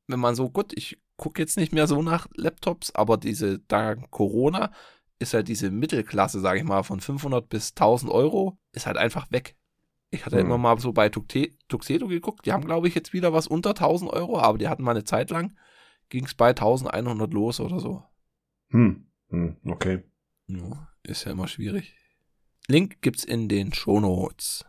wenn 0.06 0.20
man 0.20 0.34
so, 0.34 0.50
gut, 0.50 0.72
ich 0.76 1.00
gucke 1.16 1.42
jetzt 1.42 1.56
nicht 1.56 1.72
mehr 1.72 1.86
so 1.86 2.00
nach 2.02 2.28
Laptops, 2.36 2.94
aber 2.94 3.16
diese, 3.16 3.58
dank 3.58 4.10
Corona, 4.10 4.70
ist 5.18 5.34
halt 5.34 5.48
diese 5.48 5.70
Mittelklasse, 5.70 6.38
sage 6.40 6.60
ich 6.60 6.64
mal, 6.64 6.84
von 6.84 7.00
500 7.00 7.48
bis 7.48 7.70
1000 7.70 8.12
Euro, 8.12 8.56
ist 8.72 8.86
halt 8.86 8.96
einfach 8.96 9.30
weg. 9.32 9.56
Ich 10.10 10.24
hatte 10.24 10.38
Hm. 10.38 10.46
immer 10.46 10.58
mal 10.58 10.78
so 10.78 10.92
bei 10.92 11.08
Tuxedo 11.08 12.06
geguckt, 12.06 12.46
die 12.46 12.52
haben, 12.52 12.64
glaube 12.64 12.86
ich, 12.88 12.94
jetzt 12.94 13.12
wieder 13.12 13.32
was 13.32 13.46
unter 13.48 13.70
1000 13.74 14.10
Euro, 14.12 14.38
aber 14.38 14.58
die 14.58 14.68
hatten 14.68 14.82
mal 14.84 14.92
eine 14.92 15.04
Zeit 15.04 15.30
lang 15.30 15.56
ging's 16.08 16.34
bei 16.34 16.50
1100 16.54 17.34
los 17.34 17.60
oder 17.60 17.80
so. 17.80 18.02
Hm. 18.70 19.07
Hm. 19.30 19.56
Okay. 19.64 20.02
Ja, 20.46 20.88
ist 21.02 21.24
ja 21.24 21.32
immer 21.32 21.48
schwierig. 21.48 21.94
Link 22.68 23.00
gibt's 23.02 23.24
in 23.24 23.48
den 23.48 23.72
Shownotes. 23.72 24.64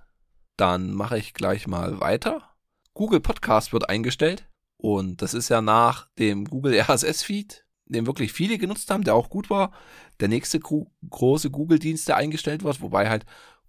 Dann 0.58 0.94
mache 0.94 1.18
ich 1.18 1.34
gleich 1.34 1.68
mal 1.68 2.00
weiter. 2.00 2.50
Google 2.94 3.22
Podcast 3.22 3.72
wird 3.72 3.90
eingestellt 3.90 4.50
und 4.78 5.22
das 5.22 5.34
ist 5.34 5.50
ja 5.50 5.62
nach 5.62 6.10
dem 6.18 6.46
Google 6.46 6.74
RSS 6.80 7.24
Feed, 7.24 7.66
den 7.86 8.06
wirklich 8.06 8.34
viele 8.34 8.58
genutzt 8.58 8.92
haben, 8.92 9.04
der 9.04 9.16
auch 9.16 9.30
gut 9.30 9.50
war, 9.50 9.72
der 10.20 10.28
nächste 10.28 10.60
große 10.60 11.50
Google 11.50 11.80
Dienst, 11.80 12.08
der 12.08 12.18
eingestellt 12.18 12.64
wird, 12.64 12.82
wobei 12.82 13.10
halt 13.10 13.26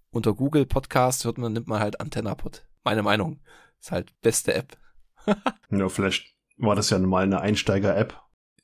unter 0.09 0.33
Google 0.33 0.65
Podcast 0.65 1.23
hört 1.23 1.37
man 1.37 1.53
nimmt 1.53 1.67
man 1.67 1.79
halt 1.79 2.01
AntennaPod. 2.01 2.67
Meine 2.83 3.03
Meinung 3.03 3.39
ist 3.79 3.91
halt 3.91 4.13
beste 4.21 4.53
App. 4.53 4.77
ja, 5.69 5.87
vielleicht 5.89 6.35
war 6.57 6.75
das 6.75 6.89
ja 6.89 6.99
mal 6.99 7.23
eine 7.23 7.41
Einsteiger 7.41 7.95
App. 7.95 8.20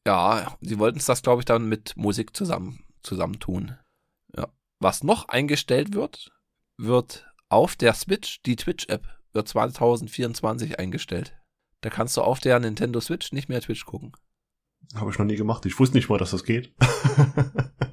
Ja, 0.07 0.57
sie 0.61 0.79
wollten 0.79 0.99
es 0.99 1.05
das 1.05 1.21
glaube 1.21 1.41
ich 1.41 1.45
dann 1.45 1.67
mit 1.67 1.97
Musik 1.97 2.33
zusammen 2.33 2.85
zusammentun. 3.03 3.75
Ja. 4.33 4.47
Was 4.79 5.03
noch 5.03 5.27
eingestellt 5.27 5.93
wird, 5.93 6.31
wird 6.77 7.29
auf 7.49 7.75
der 7.75 7.93
Switch, 7.93 8.41
die 8.43 8.55
Twitch-App, 8.55 9.05
wird 9.33 9.49
2024 9.49 10.79
eingestellt. 10.79 11.35
Da 11.81 11.89
kannst 11.89 12.15
du 12.15 12.21
auf 12.21 12.39
der 12.39 12.57
Nintendo 12.57 13.01
Switch 13.01 13.33
nicht 13.33 13.49
mehr 13.49 13.59
Twitch 13.59 13.85
gucken. 13.85 14.13
Habe 14.95 15.11
ich 15.11 15.19
noch 15.19 15.25
nie 15.25 15.35
gemacht. 15.35 15.65
Ich 15.65 15.77
wusste 15.77 15.97
nicht 15.97 16.07
mal, 16.07 16.17
dass 16.17 16.31
das 16.31 16.45
geht. 16.45 16.73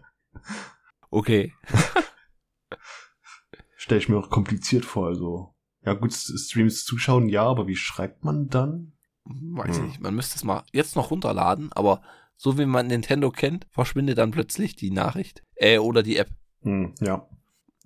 okay. 1.11 1.53
Stelle 3.77 4.01
ich 4.01 4.09
mir 4.09 4.19
auch 4.19 4.31
kompliziert 4.31 4.85
vor. 4.85 5.09
Also, 5.09 5.57
ja 5.85 5.95
gut, 5.95 6.13
Streams 6.13 6.85
zuschauen, 6.85 7.29
ja, 7.29 7.43
aber 7.43 7.67
wie 7.67 7.75
schreibt 7.75 8.25
man 8.25 8.51
dann? 8.51 8.94
Weiß 9.25 9.79
hm. 9.79 9.87
nicht. 9.87 10.01
Man 10.01 10.15
müsste 10.15 10.37
es 10.37 10.45
mal 10.45 10.65
jetzt 10.73 10.97
noch 10.97 11.11
runterladen, 11.11 11.71
aber 11.73 12.03
so 12.37 12.59
wie 12.59 12.67
man 12.67 12.87
Nintendo 12.87 13.31
kennt, 13.31 13.67
verschwindet 13.71 14.19
dann 14.19 14.31
plötzlich 14.31 14.77
die 14.77 14.91
Nachricht. 14.91 15.43
Äh, 15.57 15.79
oder 15.79 16.03
die 16.03 16.17
App. 16.17 16.31
Hm, 16.63 16.95
ja. 17.01 17.29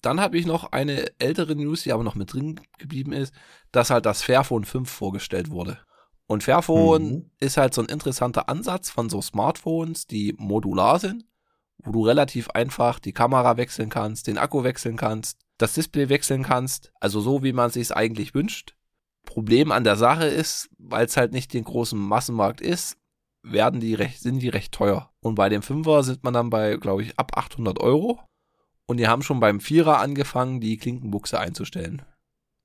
Dann 0.01 0.21
habe 0.21 0.39
ich 0.39 0.47
noch 0.47 0.73
eine 0.73 1.11
ältere 1.19 1.57
News, 1.57 1.83
die 1.83 1.93
aber 1.93 2.05
noch 2.05 2.15
mit 2.15 2.33
drin 2.33 2.61
geblieben 2.79 3.13
ist, 3.13 3.35
dass 3.73 3.91
halt 3.91 4.07
das 4.07 4.23
Fairphone 4.23 4.65
5 4.65 4.89
vorgestellt 4.89 5.51
wurde. 5.51 5.79
Und 6.27 6.45
Fairphone 6.45 7.11
mhm. 7.11 7.31
ist 7.41 7.57
halt 7.57 7.75
so 7.75 7.83
ein 7.83 7.89
interessanter 7.89 8.49
Ansatz 8.49 8.91
von 8.91 9.09
so 9.09 9.21
Smartphones, 9.21 10.07
die 10.07 10.35
modular 10.37 11.01
sind, 11.01 11.25
wo 11.79 11.91
du 11.91 12.05
relativ 12.05 12.51
einfach 12.51 12.99
die 12.99 13.13
Kamera 13.13 13.57
wechseln 13.57 13.89
kannst, 13.89 14.27
den 14.27 14.39
Akku 14.39 14.63
wechseln 14.63 14.97
kannst, 14.97 15.39
das 15.57 15.73
Display 15.73 16.09
wechseln 16.09 16.43
kannst, 16.43 16.93
also 17.01 17.21
so 17.21 17.43
wie 17.43 17.53
man 17.53 17.71
sich 17.71 17.95
eigentlich 17.95 18.35
wünscht. 18.35 18.77
Problem 19.29 19.73
an 19.73 19.85
der 19.85 19.97
Sache 19.97 20.25
ist, 20.25 20.71
weil 20.79 21.05
es 21.05 21.17
halt 21.19 21.33
nicht 21.33 21.53
den 21.53 21.65
großen 21.65 21.99
Massenmarkt 21.99 22.63
ist, 22.63 22.97
werden 23.43 23.79
die 23.79 23.95
recht, 23.95 24.21
sind 24.21 24.41
die 24.41 24.49
recht 24.49 24.73
teuer. 24.73 25.13
Und 25.21 25.35
bei 25.35 25.51
dem 25.51 25.61
Fünfer 25.61 26.03
sind 26.03 26.25
man 26.25 26.33
dann 26.33 26.49
bei, 26.49 26.77
glaube 26.77 27.03
ich, 27.03 27.19
ab 27.19 27.37
800 27.37 27.79
Euro. 27.79 28.21
Und 28.87 28.97
die 28.97 29.07
haben 29.07 29.23
schon 29.23 29.39
beim 29.39 29.61
Vierer 29.61 29.99
angefangen, 29.99 30.61
die 30.61 30.79
Klinkenbuchse 30.79 31.39
einzustellen. 31.39 32.03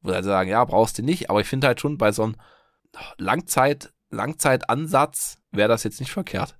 Wo 0.01 0.11
sie 0.13 0.23
sagen, 0.23 0.49
ja, 0.49 0.63
brauchst 0.63 0.97
du 0.97 1.03
nicht, 1.03 1.29
aber 1.29 1.41
ich 1.41 1.47
finde 1.47 1.67
halt 1.67 1.81
schon 1.81 1.97
bei 1.97 2.13
so 2.13 2.23
einem 2.23 2.35
Langzeit, 3.17 3.93
Langzeitansatz 4.09 5.39
wäre 5.51 5.67
das 5.69 5.83
jetzt 5.83 5.99
nicht 5.99 6.11
verkehrt. 6.11 6.57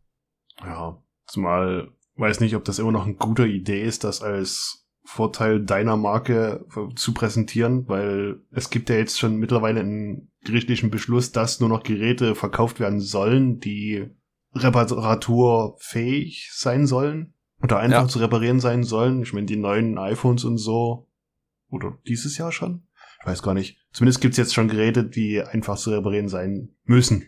Ja, 0.59 1.01
zumal 1.27 1.91
weiß 2.15 2.41
nicht, 2.41 2.55
ob 2.55 2.65
das 2.65 2.79
immer 2.79 2.91
noch 2.91 3.05
eine 3.05 3.15
gute 3.15 3.47
Idee 3.47 3.83
ist, 3.83 4.03
das 4.03 4.21
als 4.21 4.82
Vorteil 5.05 5.63
deiner 5.63 5.97
Marke 5.97 6.65
zu 6.95 7.13
präsentieren, 7.13 7.87
weil 7.87 8.41
es 8.51 8.69
gibt 8.69 8.89
ja 8.89 8.95
jetzt 8.95 9.19
schon 9.19 9.35
mittlerweile 9.35 9.81
einen 9.81 10.31
gerichtlichen 10.43 10.89
Beschluss, 10.89 11.31
dass 11.31 11.59
nur 11.59 11.69
noch 11.69 11.83
Geräte 11.83 12.35
verkauft 12.35 12.79
werden 12.79 12.99
sollen, 12.99 13.59
die 13.59 14.09
reparaturfähig 14.53 16.49
sein 16.53 16.87
sollen 16.87 17.33
oder 17.61 17.79
einfach 17.79 18.03
ja. 18.03 18.07
zu 18.07 18.19
reparieren 18.19 18.59
sein 18.59 18.83
sollen. 18.83 19.23
Ich 19.23 19.33
meine, 19.33 19.45
die 19.45 19.55
neuen 19.55 19.97
iPhones 19.97 20.45
und 20.45 20.57
so, 20.57 21.09
oder 21.69 21.97
dieses 22.07 22.37
Jahr 22.37 22.51
schon? 22.51 22.87
Ich 23.19 23.25
weiß 23.25 23.41
gar 23.41 23.53
nicht. 23.53 23.77
Zumindest 23.91 24.21
gibt's 24.21 24.37
jetzt 24.37 24.53
schon 24.53 24.67
Geräte, 24.67 25.03
die 25.03 25.41
einfach 25.41 25.77
zu 25.77 25.91
reparieren 25.91 26.29
sein 26.29 26.75
müssen. 26.83 27.25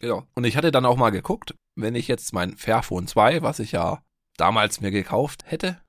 Genau. 0.00 0.24
Und 0.34 0.44
ich 0.44 0.56
hatte 0.56 0.70
dann 0.70 0.84
auch 0.84 0.96
mal 0.96 1.10
geguckt, 1.10 1.54
wenn 1.74 1.94
ich 1.94 2.08
jetzt 2.08 2.32
mein 2.32 2.56
Fairphone 2.56 3.06
2, 3.06 3.42
was 3.42 3.58
ich 3.58 3.72
ja 3.72 4.02
damals 4.36 4.80
mir 4.80 4.90
gekauft 4.90 5.44
hätte, 5.46 5.80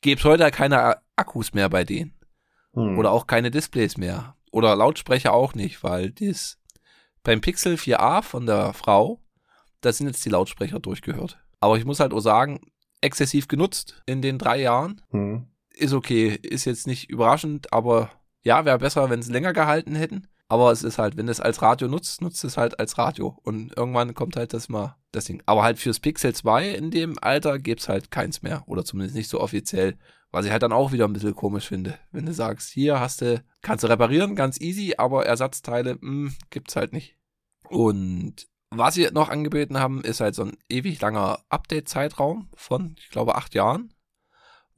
gäbe 0.00 0.18
es 0.18 0.24
heute 0.24 0.50
keine 0.50 0.98
Akkus 1.16 1.52
mehr 1.52 1.68
bei 1.68 1.84
denen. 1.84 2.14
Hm. 2.74 2.98
Oder 2.98 3.10
auch 3.10 3.26
keine 3.26 3.50
Displays 3.50 3.96
mehr. 3.96 4.36
Oder 4.52 4.74
Lautsprecher 4.76 5.32
auch 5.32 5.54
nicht, 5.54 5.82
weil 5.84 6.10
dies 6.10 6.58
beim 7.22 7.40
Pixel 7.40 7.74
4a 7.74 8.22
von 8.22 8.46
der 8.46 8.72
Frau, 8.72 9.20
da 9.80 9.92
sind 9.92 10.06
jetzt 10.06 10.24
die 10.24 10.30
Lautsprecher 10.30 10.80
durchgehört. 10.80 11.38
Aber 11.60 11.76
ich 11.76 11.84
muss 11.84 12.00
halt 12.00 12.12
auch 12.12 12.20
sagen, 12.20 12.60
exzessiv 13.00 13.48
genutzt 13.48 14.02
in 14.06 14.22
den 14.22 14.38
drei 14.38 14.60
Jahren. 14.60 15.02
Hm. 15.10 15.46
Ist 15.74 15.92
okay, 15.92 16.38
ist 16.42 16.64
jetzt 16.64 16.86
nicht 16.86 17.10
überraschend, 17.10 17.72
aber 17.72 18.10
ja, 18.42 18.64
wäre 18.64 18.78
besser, 18.78 19.10
wenn 19.10 19.20
es 19.20 19.28
länger 19.28 19.52
gehalten 19.52 19.94
hätten. 19.94 20.28
Aber 20.50 20.72
es 20.72 20.82
ist 20.82 20.98
halt, 20.98 21.16
wenn 21.16 21.28
es 21.28 21.38
als 21.38 21.62
Radio 21.62 21.86
nutzt, 21.86 22.22
nutzt 22.22 22.42
es 22.42 22.56
halt 22.56 22.80
als 22.80 22.98
Radio. 22.98 23.38
Und 23.44 23.72
irgendwann 23.76 24.14
kommt 24.14 24.34
halt 24.34 24.52
das 24.52 24.68
mal 24.68 24.96
das 25.12 25.26
Ding. 25.26 25.40
Aber 25.46 25.62
halt 25.62 25.78
fürs 25.78 26.00
Pixel 26.00 26.34
2 26.34 26.70
in 26.70 26.90
dem 26.90 27.16
Alter 27.22 27.60
gibt's 27.60 27.88
halt 27.88 28.10
keins 28.10 28.42
mehr. 28.42 28.64
Oder 28.66 28.84
zumindest 28.84 29.14
nicht 29.14 29.28
so 29.28 29.40
offiziell. 29.40 29.96
Was 30.32 30.44
ich 30.44 30.50
halt 30.50 30.64
dann 30.64 30.72
auch 30.72 30.90
wieder 30.90 31.04
ein 31.06 31.12
bisschen 31.12 31.36
komisch 31.36 31.68
finde. 31.68 32.00
Wenn 32.10 32.26
du 32.26 32.34
sagst, 32.34 32.72
hier 32.72 32.98
hast 32.98 33.20
du, 33.20 33.40
kannst 33.62 33.84
du 33.84 33.88
reparieren, 33.88 34.34
ganz 34.34 34.60
easy, 34.60 34.94
aber 34.98 35.24
Ersatzteile, 35.24 35.94
mh, 35.94 36.00
hm, 36.00 36.34
gibt's 36.50 36.74
halt 36.74 36.92
nicht. 36.92 37.16
Und 37.68 38.48
was 38.70 38.94
sie 38.94 39.08
noch 39.12 39.28
angeboten 39.28 39.78
haben, 39.78 40.02
ist 40.02 40.20
halt 40.20 40.34
so 40.34 40.42
ein 40.42 40.56
ewig 40.68 41.00
langer 41.00 41.44
Update-Zeitraum 41.48 42.48
von, 42.54 42.96
ich 42.98 43.10
glaube, 43.10 43.36
acht 43.36 43.54
Jahren 43.54 43.94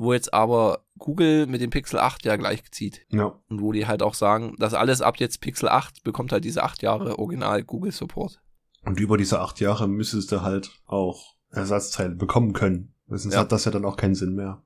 wo 0.02 0.12
jetzt 0.12 0.32
aber 0.34 0.84
Google 0.98 1.46
mit 1.46 1.60
dem 1.60 1.70
Pixel 1.70 1.98
8 1.98 2.24
ja 2.24 2.36
gleich 2.36 2.70
zieht. 2.70 3.06
Ja. 3.10 3.38
Und 3.48 3.60
wo 3.60 3.72
die 3.72 3.86
halt 3.86 4.02
auch 4.02 4.14
sagen, 4.14 4.54
dass 4.58 4.74
alles 4.74 5.02
ab 5.02 5.18
jetzt 5.18 5.40
Pixel 5.40 5.68
8 5.68 6.02
bekommt 6.02 6.32
halt 6.32 6.44
diese 6.44 6.62
acht 6.62 6.82
Jahre 6.82 7.18
Original 7.18 7.62
Google 7.62 7.92
Support. 7.92 8.40
Und 8.84 8.98
über 8.98 9.16
diese 9.16 9.40
acht 9.40 9.60
Jahre 9.60 9.88
müsstest 9.88 10.32
du 10.32 10.42
halt 10.42 10.70
auch 10.86 11.36
Ersatzteile 11.50 12.14
bekommen 12.14 12.52
können. 12.52 12.94
Sonst 13.06 13.34
ja. 13.34 13.40
hat 13.40 13.52
das 13.52 13.64
ja 13.64 13.70
dann 13.70 13.84
auch 13.84 13.96
keinen 13.96 14.14
Sinn 14.14 14.34
mehr. 14.34 14.62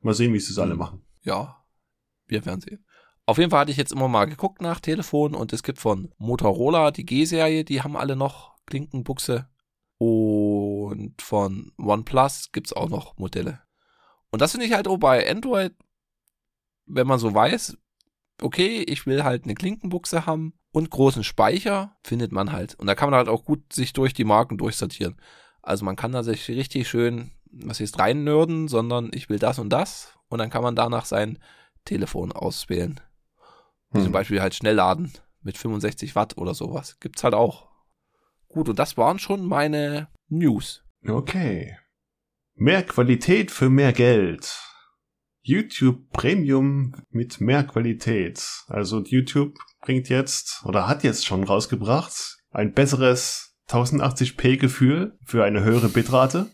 Mal 0.00 0.14
sehen, 0.14 0.32
wie 0.32 0.40
sie 0.40 0.52
es 0.52 0.58
alle 0.58 0.74
mhm. 0.74 0.78
machen. 0.78 1.02
Ja, 1.22 1.64
wir 2.26 2.44
werden 2.46 2.60
sehen. 2.60 2.84
Auf 3.26 3.36
jeden 3.36 3.50
Fall 3.50 3.60
hatte 3.60 3.70
ich 3.70 3.76
jetzt 3.76 3.92
immer 3.92 4.08
mal 4.08 4.24
geguckt 4.24 4.62
nach 4.62 4.80
Telefon 4.80 5.34
und 5.34 5.52
es 5.52 5.62
gibt 5.62 5.78
von 5.78 6.14
Motorola 6.16 6.90
die 6.90 7.04
G-Serie, 7.04 7.64
die 7.64 7.82
haben 7.82 7.96
alle 7.96 8.16
noch 8.16 8.56
Klinkenbuchse. 8.64 9.48
Und 9.98 11.20
von 11.20 11.72
OnePlus 11.76 12.52
gibt's 12.52 12.72
auch 12.72 12.88
noch 12.88 13.18
Modelle. 13.18 13.60
Und 14.30 14.42
das 14.42 14.52
finde 14.52 14.66
ich 14.66 14.72
halt 14.72 14.88
auch 14.88 14.98
bei 14.98 15.28
Android, 15.28 15.74
wenn 16.86 17.06
man 17.06 17.18
so 17.18 17.34
weiß, 17.34 17.76
okay, 18.42 18.82
ich 18.82 19.06
will 19.06 19.24
halt 19.24 19.44
eine 19.44 19.54
Klinkenbuchse 19.54 20.26
haben 20.26 20.54
und 20.70 20.90
großen 20.90 21.24
Speicher, 21.24 21.96
findet 22.02 22.32
man 22.32 22.52
halt. 22.52 22.74
Und 22.76 22.86
da 22.86 22.94
kann 22.94 23.10
man 23.10 23.18
halt 23.18 23.28
auch 23.28 23.44
gut 23.44 23.72
sich 23.72 23.92
durch 23.92 24.14
die 24.14 24.24
Marken 24.24 24.58
durchsortieren. 24.58 25.16
Also 25.62 25.84
man 25.84 25.96
kann 25.96 26.12
da 26.12 26.22
sich 26.22 26.48
richtig 26.48 26.88
schön, 26.88 27.32
was 27.50 27.80
ist 27.80 27.98
rein 27.98 28.24
nörden, 28.24 28.68
sondern 28.68 29.10
ich 29.12 29.28
will 29.28 29.38
das 29.38 29.58
und 29.58 29.70
das 29.70 30.18
und 30.28 30.38
dann 30.38 30.50
kann 30.50 30.62
man 30.62 30.76
danach 30.76 31.04
sein 31.04 31.38
Telefon 31.84 32.32
auswählen. 32.32 33.00
Hm. 33.92 34.02
Zum 34.02 34.12
Beispiel 34.12 34.40
halt 34.40 34.54
Schnellladen 34.54 35.12
mit 35.42 35.56
65 35.56 36.14
Watt 36.14 36.36
oder 36.36 36.54
sowas. 36.54 36.98
Gibt's 37.00 37.24
halt 37.24 37.34
auch. 37.34 37.68
Gut, 38.48 38.68
und 38.68 38.78
das 38.78 38.96
waren 38.96 39.18
schon 39.18 39.46
meine 39.46 40.08
News. 40.28 40.84
Okay. 41.06 41.78
Mehr 42.60 42.82
Qualität 42.82 43.52
für 43.52 43.70
mehr 43.70 43.92
Geld. 43.92 44.60
YouTube 45.42 46.10
Premium 46.10 46.92
mit 47.10 47.40
mehr 47.40 47.62
Qualität. 47.62 48.44
Also 48.66 49.00
YouTube 49.00 49.56
bringt 49.80 50.08
jetzt 50.08 50.64
oder 50.64 50.88
hat 50.88 51.04
jetzt 51.04 51.24
schon 51.24 51.44
rausgebracht 51.44 52.36
ein 52.50 52.72
besseres 52.72 53.56
1080p 53.68 54.56
Gefühl 54.56 55.16
für 55.22 55.44
eine 55.44 55.62
höhere 55.62 55.88
Bitrate. 55.88 56.50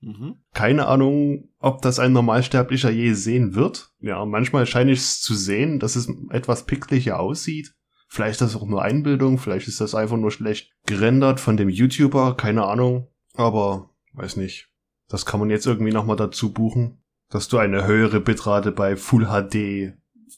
Mhm. 0.00 0.36
Keine 0.52 0.86
Ahnung, 0.86 1.48
ob 1.58 1.80
das 1.80 1.98
ein 1.98 2.12
Normalsterblicher 2.12 2.90
je 2.90 3.14
sehen 3.14 3.54
wird. 3.54 3.92
Ja, 4.00 4.22
manchmal 4.26 4.66
scheine 4.66 4.92
ich 4.92 4.98
es 4.98 5.22
zu 5.22 5.34
sehen, 5.34 5.78
dass 5.78 5.96
es 5.96 6.12
etwas 6.30 6.66
pixeliger 6.66 7.20
aussieht. 7.20 7.74
Vielleicht 8.08 8.32
ist 8.32 8.42
das 8.42 8.56
auch 8.56 8.66
nur 8.66 8.82
Einbildung, 8.82 9.38
vielleicht 9.38 9.66
ist 9.66 9.80
das 9.80 9.94
einfach 9.94 10.18
nur 10.18 10.30
schlecht 10.30 10.72
gerendert 10.84 11.40
von 11.40 11.56
dem 11.56 11.70
YouTuber, 11.70 12.36
keine 12.36 12.66
Ahnung. 12.66 13.08
Aber 13.34 13.90
weiß 14.12 14.36
nicht. 14.36 14.69
Das 15.10 15.26
kann 15.26 15.40
man 15.40 15.50
jetzt 15.50 15.66
irgendwie 15.66 15.92
nochmal 15.92 16.16
dazu 16.16 16.52
buchen, 16.52 17.02
dass 17.28 17.48
du 17.48 17.58
eine 17.58 17.86
höhere 17.86 18.20
Bitrate 18.20 18.72
bei 18.72 18.96
Full 18.96 19.26
HD 19.26 19.92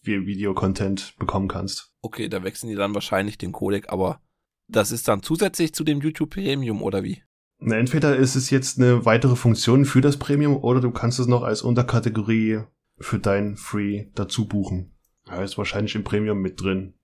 Videocontent 0.05 1.15
bekommen 1.19 1.47
kannst. 1.47 1.93
Okay, 2.01 2.29
da 2.29 2.43
wechseln 2.43 2.71
die 2.71 2.75
dann 2.75 2.95
wahrscheinlich 2.95 3.39
den 3.39 3.53
Codec, 3.53 3.93
aber 3.93 4.21
das 4.67 4.91
ist 4.91 5.07
dann 5.07 5.23
zusätzlich 5.23 5.75
zu 5.75 5.85
dem 5.85 6.01
YouTube 6.01 6.31
Premium 6.31 6.83
oder 6.83 7.05
wie? 7.05 7.23
Na, 7.59 7.77
entweder 7.77 8.17
ist 8.17 8.35
es 8.35 8.51
jetzt 8.51 8.81
eine 8.81 9.05
weitere 9.05 9.37
Funktion 9.37 9.85
für 9.85 10.01
das 10.01 10.17
Premium 10.17 10.57
oder 10.57 10.81
du 10.81 10.91
kannst 10.91 11.21
es 11.21 11.27
noch 11.29 11.43
als 11.43 11.63
Unterkategorie 11.63 12.63
für 12.99 13.19
dein 13.19 13.57
Free 13.57 14.07
dazu 14.15 14.49
buchen. 14.49 14.97
Ja, 15.29 15.43
ist 15.43 15.59
wahrscheinlich 15.59 15.95
im 15.95 16.03
Premium 16.03 16.41
mit 16.41 16.61
drin. 16.61 16.95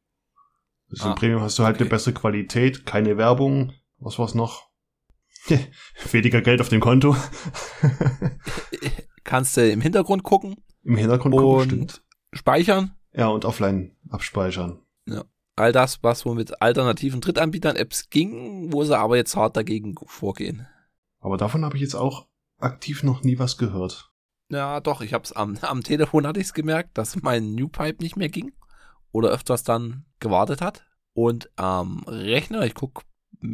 Also 0.90 1.04
ah, 1.04 1.10
Im 1.10 1.14
Premium 1.16 1.42
hast 1.42 1.58
du 1.58 1.64
halt 1.64 1.76
okay. 1.76 1.84
eine 1.84 1.90
bessere 1.90 2.14
Qualität, 2.14 2.86
keine 2.86 3.18
Werbung, 3.18 3.74
was 3.98 4.18
war's 4.18 4.34
noch? 4.34 4.67
Weniger 6.12 6.40
Geld 6.40 6.60
auf 6.60 6.68
dem 6.68 6.80
Konto. 6.80 7.16
Kannst 9.24 9.56
du 9.56 9.70
im 9.70 9.80
Hintergrund 9.80 10.22
gucken 10.22 10.56
Im 10.84 10.96
Hintergrund 10.96 11.34
gucken, 11.34 11.56
und 11.58 11.64
stimmt. 11.92 12.02
speichern. 12.32 12.94
Ja, 13.12 13.28
und 13.28 13.44
offline 13.44 13.96
abspeichern. 14.10 14.80
All 15.56 15.72
das, 15.72 16.04
was 16.04 16.24
wohl 16.24 16.36
mit 16.36 16.62
alternativen 16.62 17.20
Drittanbietern-Apps 17.20 18.10
ging, 18.10 18.72
wo 18.72 18.84
sie 18.84 18.96
aber 18.96 19.16
jetzt 19.16 19.34
hart 19.34 19.56
dagegen 19.56 19.96
vorgehen. 20.06 20.68
Aber 21.18 21.36
davon 21.36 21.64
habe 21.64 21.74
ich 21.74 21.82
jetzt 21.82 21.96
auch 21.96 22.28
aktiv 22.58 23.02
noch 23.02 23.24
nie 23.24 23.40
was 23.40 23.58
gehört. 23.58 24.12
Ja, 24.50 24.78
doch, 24.78 25.00
ich 25.00 25.14
hab's 25.14 25.32
am, 25.32 25.58
am 25.62 25.82
Telefon 25.82 26.28
hatte 26.28 26.38
ich's 26.38 26.54
gemerkt, 26.54 26.96
dass 26.96 27.20
mein 27.22 27.56
Newpipe 27.56 28.04
nicht 28.04 28.16
mehr 28.16 28.28
ging 28.28 28.52
oder 29.10 29.30
öfters 29.30 29.64
dann 29.64 30.04
gewartet 30.20 30.60
hat. 30.60 30.86
Und 31.12 31.50
am 31.56 32.04
Rechner, 32.06 32.64
ich 32.64 32.74
guck 32.74 33.02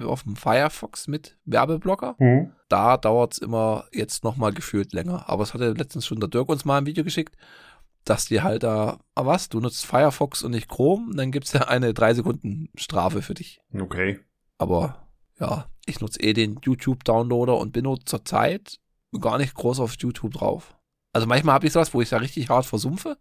auf 0.03 0.23
dem 0.23 0.37
Firefox 0.37 1.09
mit 1.09 1.37
Werbeblocker, 1.45 2.17
da 2.69 2.97
dauert's 2.97 3.39
immer 3.39 3.85
jetzt 3.93 4.25
nochmal 4.25 4.53
gefühlt 4.53 4.93
länger. 4.93 5.29
Aber 5.29 5.43
es 5.43 5.55
hatte 5.55 5.73
letztens 5.73 6.07
schon 6.07 6.21
der 6.21 6.29
Dirk 6.29 6.49
uns 6.49 6.65
mal 6.65 6.79
ein 6.79 6.87
Video 6.87 7.05
geschickt, 7.05 7.37
dass 8.05 8.27
die 8.27 8.43
halt 8.43 8.63
da, 8.63 8.99
ah 9.15 9.27
was, 9.27 9.49
du 9.49 9.61
nutzt 9.61 9.87
Firefox 9.87 10.43
und 10.43 10.51
nicht 10.51 10.69
Chrome, 10.69 11.15
dann 11.15 11.33
gibt's 11.33 11.53
ja 11.53 11.63
eine 11.63 11.95
3 11.95 12.15
Sekunden 12.15 12.69
Strafe 12.75 13.23
für 13.23 13.35
dich. 13.35 13.61
Okay. 13.73 14.21
Aber 14.59 15.07
ja, 15.39 15.69
ich 15.87 16.01
nutze 16.01 16.21
eh 16.21 16.33
den 16.33 16.59
YouTube-Downloader 16.63 17.57
und 17.57 17.73
bin 17.73 17.85
nur 17.85 18.01
zurzeit 18.05 18.79
gar 19.21 19.39
nicht 19.39 19.55
groß 19.55 19.81
auf 19.81 19.95
YouTube 19.99 20.33
drauf. 20.33 20.77
Also 21.13 21.27
manchmal 21.27 21.55
habe 21.55 21.67
ich 21.67 21.73
sowas, 21.73 21.95
wo 21.95 22.01
ich 22.01 22.11
da 22.11 22.19
richtig 22.19 22.49
hart 22.51 22.67
versumpfe, 22.67 23.17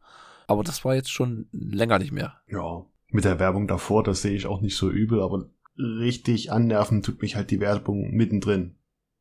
aber 0.47 0.63
das 0.63 0.83
war 0.83 0.95
jetzt 0.95 1.11
schon 1.11 1.47
länger 1.51 1.99
nicht 1.99 2.11
mehr. 2.11 2.35
Ja. 2.47 2.85
Mit 3.09 3.25
der 3.25 3.39
Werbung 3.39 3.67
davor, 3.67 4.01
das 4.01 4.23
sehe 4.23 4.35
ich 4.35 4.47
auch 4.47 4.59
nicht 4.59 4.75
so 4.75 4.89
übel, 4.89 5.21
aber 5.21 5.45
richtig 5.77 6.51
annerven 6.51 7.01
tut 7.03 7.21
mich 7.21 7.35
halt 7.35 7.51
die 7.51 7.59
Werbung 7.59 8.11
mittendrin. 8.11 8.75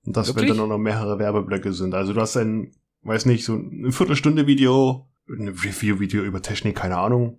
Und 0.05 0.17
das, 0.17 0.35
wenn 0.35 0.49
dann 0.49 0.61
auch 0.61 0.67
noch 0.67 0.79
mehrere 0.79 1.19
Werbeblöcke 1.19 1.73
sind. 1.73 1.95
Also 1.95 2.13
du 2.13 2.21
hast 2.21 2.37
ein, 2.37 2.73
weiß 3.03 3.27
nicht, 3.27 3.45
so 3.45 3.55
eine 3.55 3.93
Viertelstunde 3.93 4.47
Video, 4.47 5.09
ein 5.29 5.49
Review-Video 5.49 6.23
über 6.25 6.43
Technik, 6.43 6.77
keine 6.77 6.99
Ahnung. 6.99 7.39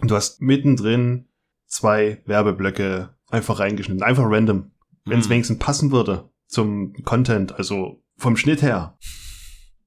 Und 0.00 0.10
du 0.10 0.14
hast 0.14 0.42
mittendrin 0.42 1.26
zwei 1.66 2.22
Werbeblöcke 2.26 3.14
einfach 3.30 3.58
reingeschnitten. 3.60 4.02
Einfach 4.02 4.24
random. 4.26 4.70
Wenn 5.06 5.18
es 5.20 5.24
Hm. 5.26 5.30
wenigstens 5.30 5.58
passen 5.58 5.90
würde 5.90 6.28
zum 6.46 6.92
Content, 7.04 7.54
also 7.56 8.02
vom 8.16 8.36
Schnitt 8.36 8.60
her. 8.62 8.98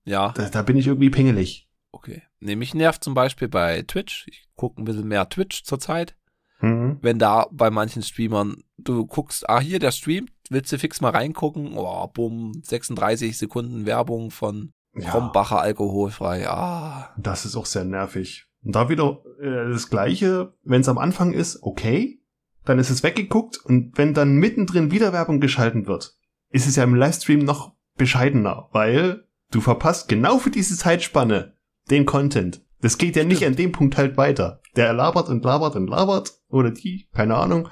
Ja, 0.03 0.31
Da, 0.31 0.49
da 0.49 0.61
bin 0.63 0.77
ich 0.77 0.87
irgendwie 0.87 1.09
pingelig. 1.09 1.69
okay. 1.91 2.23
Nee, 2.41 2.55
mich 2.55 2.73
nervt 2.73 3.03
zum 3.03 3.13
Beispiel 3.13 3.49
bei 3.49 3.81
Twitch. 3.83 4.25
Ich 4.29 4.47
gucke 4.55 4.81
ein 4.81 4.85
bisschen 4.85 5.07
mehr 5.09 5.27
Twitch 5.29 5.63
zurzeit. 5.63 6.15
Mhm. 6.61 6.97
Wenn 7.01 7.19
da 7.19 7.47
bei 7.51 7.69
manchen 7.69 8.01
Streamern 8.03 8.63
du 8.77 9.05
guckst, 9.05 9.49
ah, 9.49 9.59
hier, 9.59 9.79
der 9.79 9.91
streamt, 9.91 10.31
willst 10.49 10.71
du 10.71 10.77
fix 10.79 11.01
mal 11.01 11.11
reingucken? 11.11 11.73
Oh, 11.77 12.07
bumm, 12.07 12.53
36 12.63 13.37
Sekunden 13.37 13.85
Werbung 13.85 14.31
von 14.31 14.71
Krombacher 14.99 15.61
alkoholfrei. 15.61 16.49
Ah, 16.49 17.13
Das 17.17 17.45
ist 17.45 17.55
auch 17.55 17.65
sehr 17.65 17.85
nervig. 17.85 18.47
Und 18.63 18.75
da 18.75 18.89
wieder 18.89 19.21
äh, 19.41 19.71
das 19.71 19.89
Gleiche, 19.89 20.53
wenn 20.63 20.81
es 20.81 20.89
am 20.89 20.97
Anfang 20.97 21.31
ist, 21.31 21.63
okay, 21.63 22.21
dann 22.65 22.79
ist 22.79 22.89
es 22.89 23.03
weggeguckt 23.03 23.57
und 23.63 23.97
wenn 23.97 24.13
dann 24.13 24.35
mittendrin 24.35 24.91
wieder 24.91 25.13
Werbung 25.13 25.39
geschalten 25.39 25.87
wird, 25.87 26.17
ist 26.49 26.67
es 26.67 26.75
ja 26.75 26.83
im 26.83 26.95
Livestream 26.95 27.39
noch 27.39 27.73
bescheidener, 27.97 28.67
weil 28.71 29.25
du 29.51 29.61
verpasst 29.61 30.09
genau 30.09 30.39
für 30.39 30.49
diese 30.49 30.75
Zeitspanne 30.75 31.53
den 31.89 32.05
Content. 32.05 32.65
Das 32.81 32.97
geht 32.97 33.15
ja 33.15 33.23
nicht 33.23 33.45
an 33.45 33.55
dem 33.55 33.71
Punkt 33.71 33.97
halt 33.97 34.17
weiter. 34.17 34.61
Der 34.75 34.93
labert 34.93 35.29
und 35.29 35.43
labert 35.43 35.75
und 35.75 35.87
labert 35.87 36.33
oder 36.47 36.71
die, 36.71 37.09
keine 37.13 37.35
Ahnung. 37.35 37.69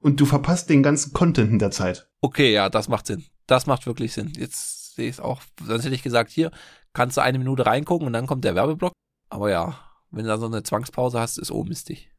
Und 0.00 0.20
du 0.20 0.26
verpasst 0.26 0.70
den 0.70 0.82
ganzen 0.82 1.12
Content 1.12 1.50
in 1.50 1.58
der 1.58 1.72
Zeit. 1.72 2.08
Okay, 2.20 2.52
ja, 2.52 2.68
das 2.68 2.88
macht 2.88 3.06
Sinn. 3.06 3.24
Das 3.46 3.66
macht 3.66 3.86
wirklich 3.86 4.12
Sinn. 4.12 4.32
Jetzt 4.36 4.94
sehe 4.94 5.08
ich 5.08 5.16
es 5.16 5.20
auch. 5.20 5.42
Sonst 5.64 5.84
hätte 5.84 5.94
ich 5.94 6.02
gesagt, 6.02 6.30
hier 6.30 6.52
kannst 6.92 7.16
du 7.16 7.22
eine 7.22 7.38
Minute 7.38 7.66
reingucken 7.66 8.06
und 8.06 8.12
dann 8.12 8.26
kommt 8.26 8.44
der 8.44 8.54
Werbeblock. 8.54 8.92
Aber 9.28 9.50
ja, 9.50 9.78
wenn 10.10 10.24
du 10.24 10.28
da 10.28 10.38
so 10.38 10.46
eine 10.46 10.62
Zwangspause 10.62 11.18
hast, 11.18 11.38
ist 11.38 11.50
oh 11.50 11.64
mistig. 11.64 12.10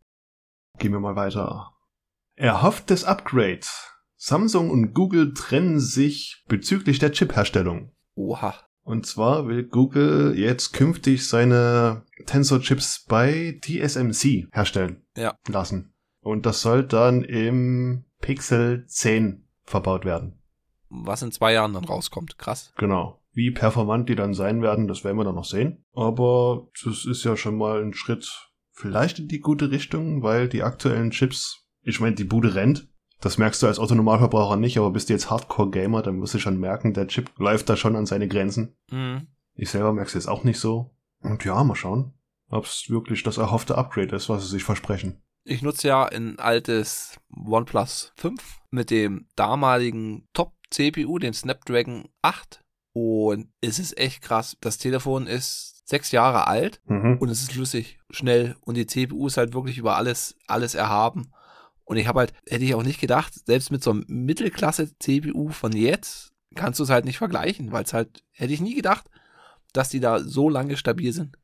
Gehen 0.78 0.92
wir 0.92 1.00
mal 1.00 1.16
weiter. 1.16 1.74
Erhofftes 2.36 3.04
Upgrade. 3.04 3.66
Samsung 4.16 4.70
und 4.70 4.94
Google 4.94 5.34
trennen 5.34 5.80
sich 5.80 6.44
bezüglich 6.48 7.00
der 7.00 7.12
Chipherstellung. 7.12 7.94
Oha. 8.16 8.56
Und 8.90 9.06
zwar 9.06 9.48
will 9.48 9.66
Google 9.66 10.34
jetzt 10.36 10.74
künftig 10.74 11.28
seine 11.28 12.02
Tensor-Chips 12.26 13.06
bei 13.08 13.60
TSMC 13.62 14.48
herstellen 14.52 15.04
Ja. 15.16 15.36
lassen. 15.48 15.94
Und 16.22 16.48
das 16.48 16.64
soll 16.64 16.84
dann 16.86 17.24
im 17.24 18.06
Pixel 18.20 18.88
10 18.88 19.48
verbaut 19.64 20.06
werden. 20.06 20.42
Was 20.90 21.22
in 21.22 21.32
zwei 21.32 21.54
Jahren 21.54 21.74
dann 21.76 21.86
rauskommt. 21.86 22.40
Krass. 22.40 22.74
Genau. 22.78 23.22
Wie 23.32 23.52
performant 23.52 24.10
die 24.10 24.16
dann 24.16 24.34
sein 24.34 24.64
werden, 24.64 24.88
das 24.88 25.04
werden 25.04 25.18
wir 25.18 25.24
dann 25.24 25.36
noch 25.36 25.46
sehen. 25.46 25.86
Aber 25.94 26.68
das 26.84 27.06
ist 27.06 27.24
ja 27.24 27.38
schon 27.38 27.58
mal 27.58 27.84
ein 27.84 27.94
Schritt 27.94 28.50
vielleicht 28.72 29.20
in 29.20 29.28
die 29.28 29.40
gute 29.40 29.70
Richtung, 29.70 30.24
weil 30.24 30.50
die 30.50 30.64
aktuellen 30.64 31.12
Chips, 31.12 31.64
ich 31.84 32.00
meine, 32.00 32.16
die 32.16 32.24
Bude 32.24 32.56
rennt. 32.56 32.89
Das 33.22 33.38
merkst 33.38 33.62
du 33.62 33.68
als 33.68 33.80
Autonormalverbraucher 33.80 34.56
nicht, 34.56 34.78
aber 34.78 34.92
bist 34.92 35.10
du 35.10 35.14
jetzt 35.14 35.30
Hardcore-Gamer, 35.30 36.02
dann 36.02 36.22
wirst 36.22 36.34
du 36.36 36.40
schon 36.40 36.58
merken, 36.60 36.94
der 36.94 37.08
Chip 37.08 37.32
läuft 37.38 37.70
da 37.70 37.76
schon 37.76 37.96
an 37.96 38.06
seine 38.06 38.28
Grenzen. 38.28 38.76
Mhm. 38.92 39.28
Ich 39.56 39.70
selber 39.72 39.92
merk's 39.92 40.14
jetzt 40.14 40.28
auch 40.30 40.44
nicht 40.46 40.60
so. 40.60 40.92
Und 41.22 41.44
ja, 41.44 41.62
mal 41.66 41.76
schauen, 41.76 42.14
ob 42.50 42.64
es 42.66 42.86
wirklich 42.90 43.24
das 43.24 43.38
erhoffte 43.38 43.78
Upgrade 43.78 44.16
ist, 44.16 44.30
was 44.30 44.44
sie 44.44 44.50
sich 44.50 44.64
versprechen. 44.64 45.22
Ich 45.44 45.62
nutze 45.62 45.88
ja 45.90 46.06
ein 46.06 46.40
altes 46.40 47.20
OnePlus 47.36 48.14
5 48.16 48.42
mit 48.72 48.90
dem 48.90 49.28
damaligen 49.36 50.28
Top-CPU, 50.34 51.20
den 51.20 51.34
Snapdragon 51.34 52.08
8. 52.22 52.64
Und 52.94 53.50
es 53.62 53.80
ist 53.80 53.98
echt 53.98 54.22
krass. 54.22 54.56
Das 54.62 54.78
Telefon 54.78 55.28
ist 55.28 55.82
sechs 55.86 56.12
Jahre 56.12 56.48
alt 56.48 56.82
Mhm. 56.86 57.18
und 57.20 57.30
es 57.30 57.42
ist 57.42 57.52
flüssig, 57.52 58.00
schnell. 58.10 58.56
Und 58.62 58.76
die 58.76 58.86
CPU 58.88 59.28
ist 59.28 59.38
halt 59.38 59.54
wirklich 59.54 59.78
über 59.78 59.96
alles, 59.98 60.38
alles 60.48 60.76
erhaben. 60.76 61.32
Und 61.90 61.98
ich 61.98 62.08
habe 62.08 62.20
halt, 62.20 62.34
hätte 62.48 62.64
ich 62.64 62.76
auch 62.76 62.84
nicht 62.84 63.02
gedacht, 63.02 63.34
selbst 63.48 63.72
mit 63.72 63.84
so 63.84 63.90
einem 63.90 64.06
Mittelklasse-CPU 64.08 65.50
von 65.50 65.76
jetzt 65.76 66.34
kannst 66.54 66.80
du 66.80 66.84
es 66.84 66.92
halt 66.92 67.04
nicht 67.04 67.18
vergleichen, 67.18 67.72
weil 67.72 67.84
es 67.84 67.94
halt, 67.94 68.24
hätte 68.32 68.54
ich 68.54 68.62
nie 68.62 68.76
gedacht, 68.76 69.10
dass 69.74 69.90
die 69.90 70.00
da 70.00 70.20
so 70.20 70.50
lange 70.50 70.78
stabil 70.78 71.12
sind. 71.14 71.40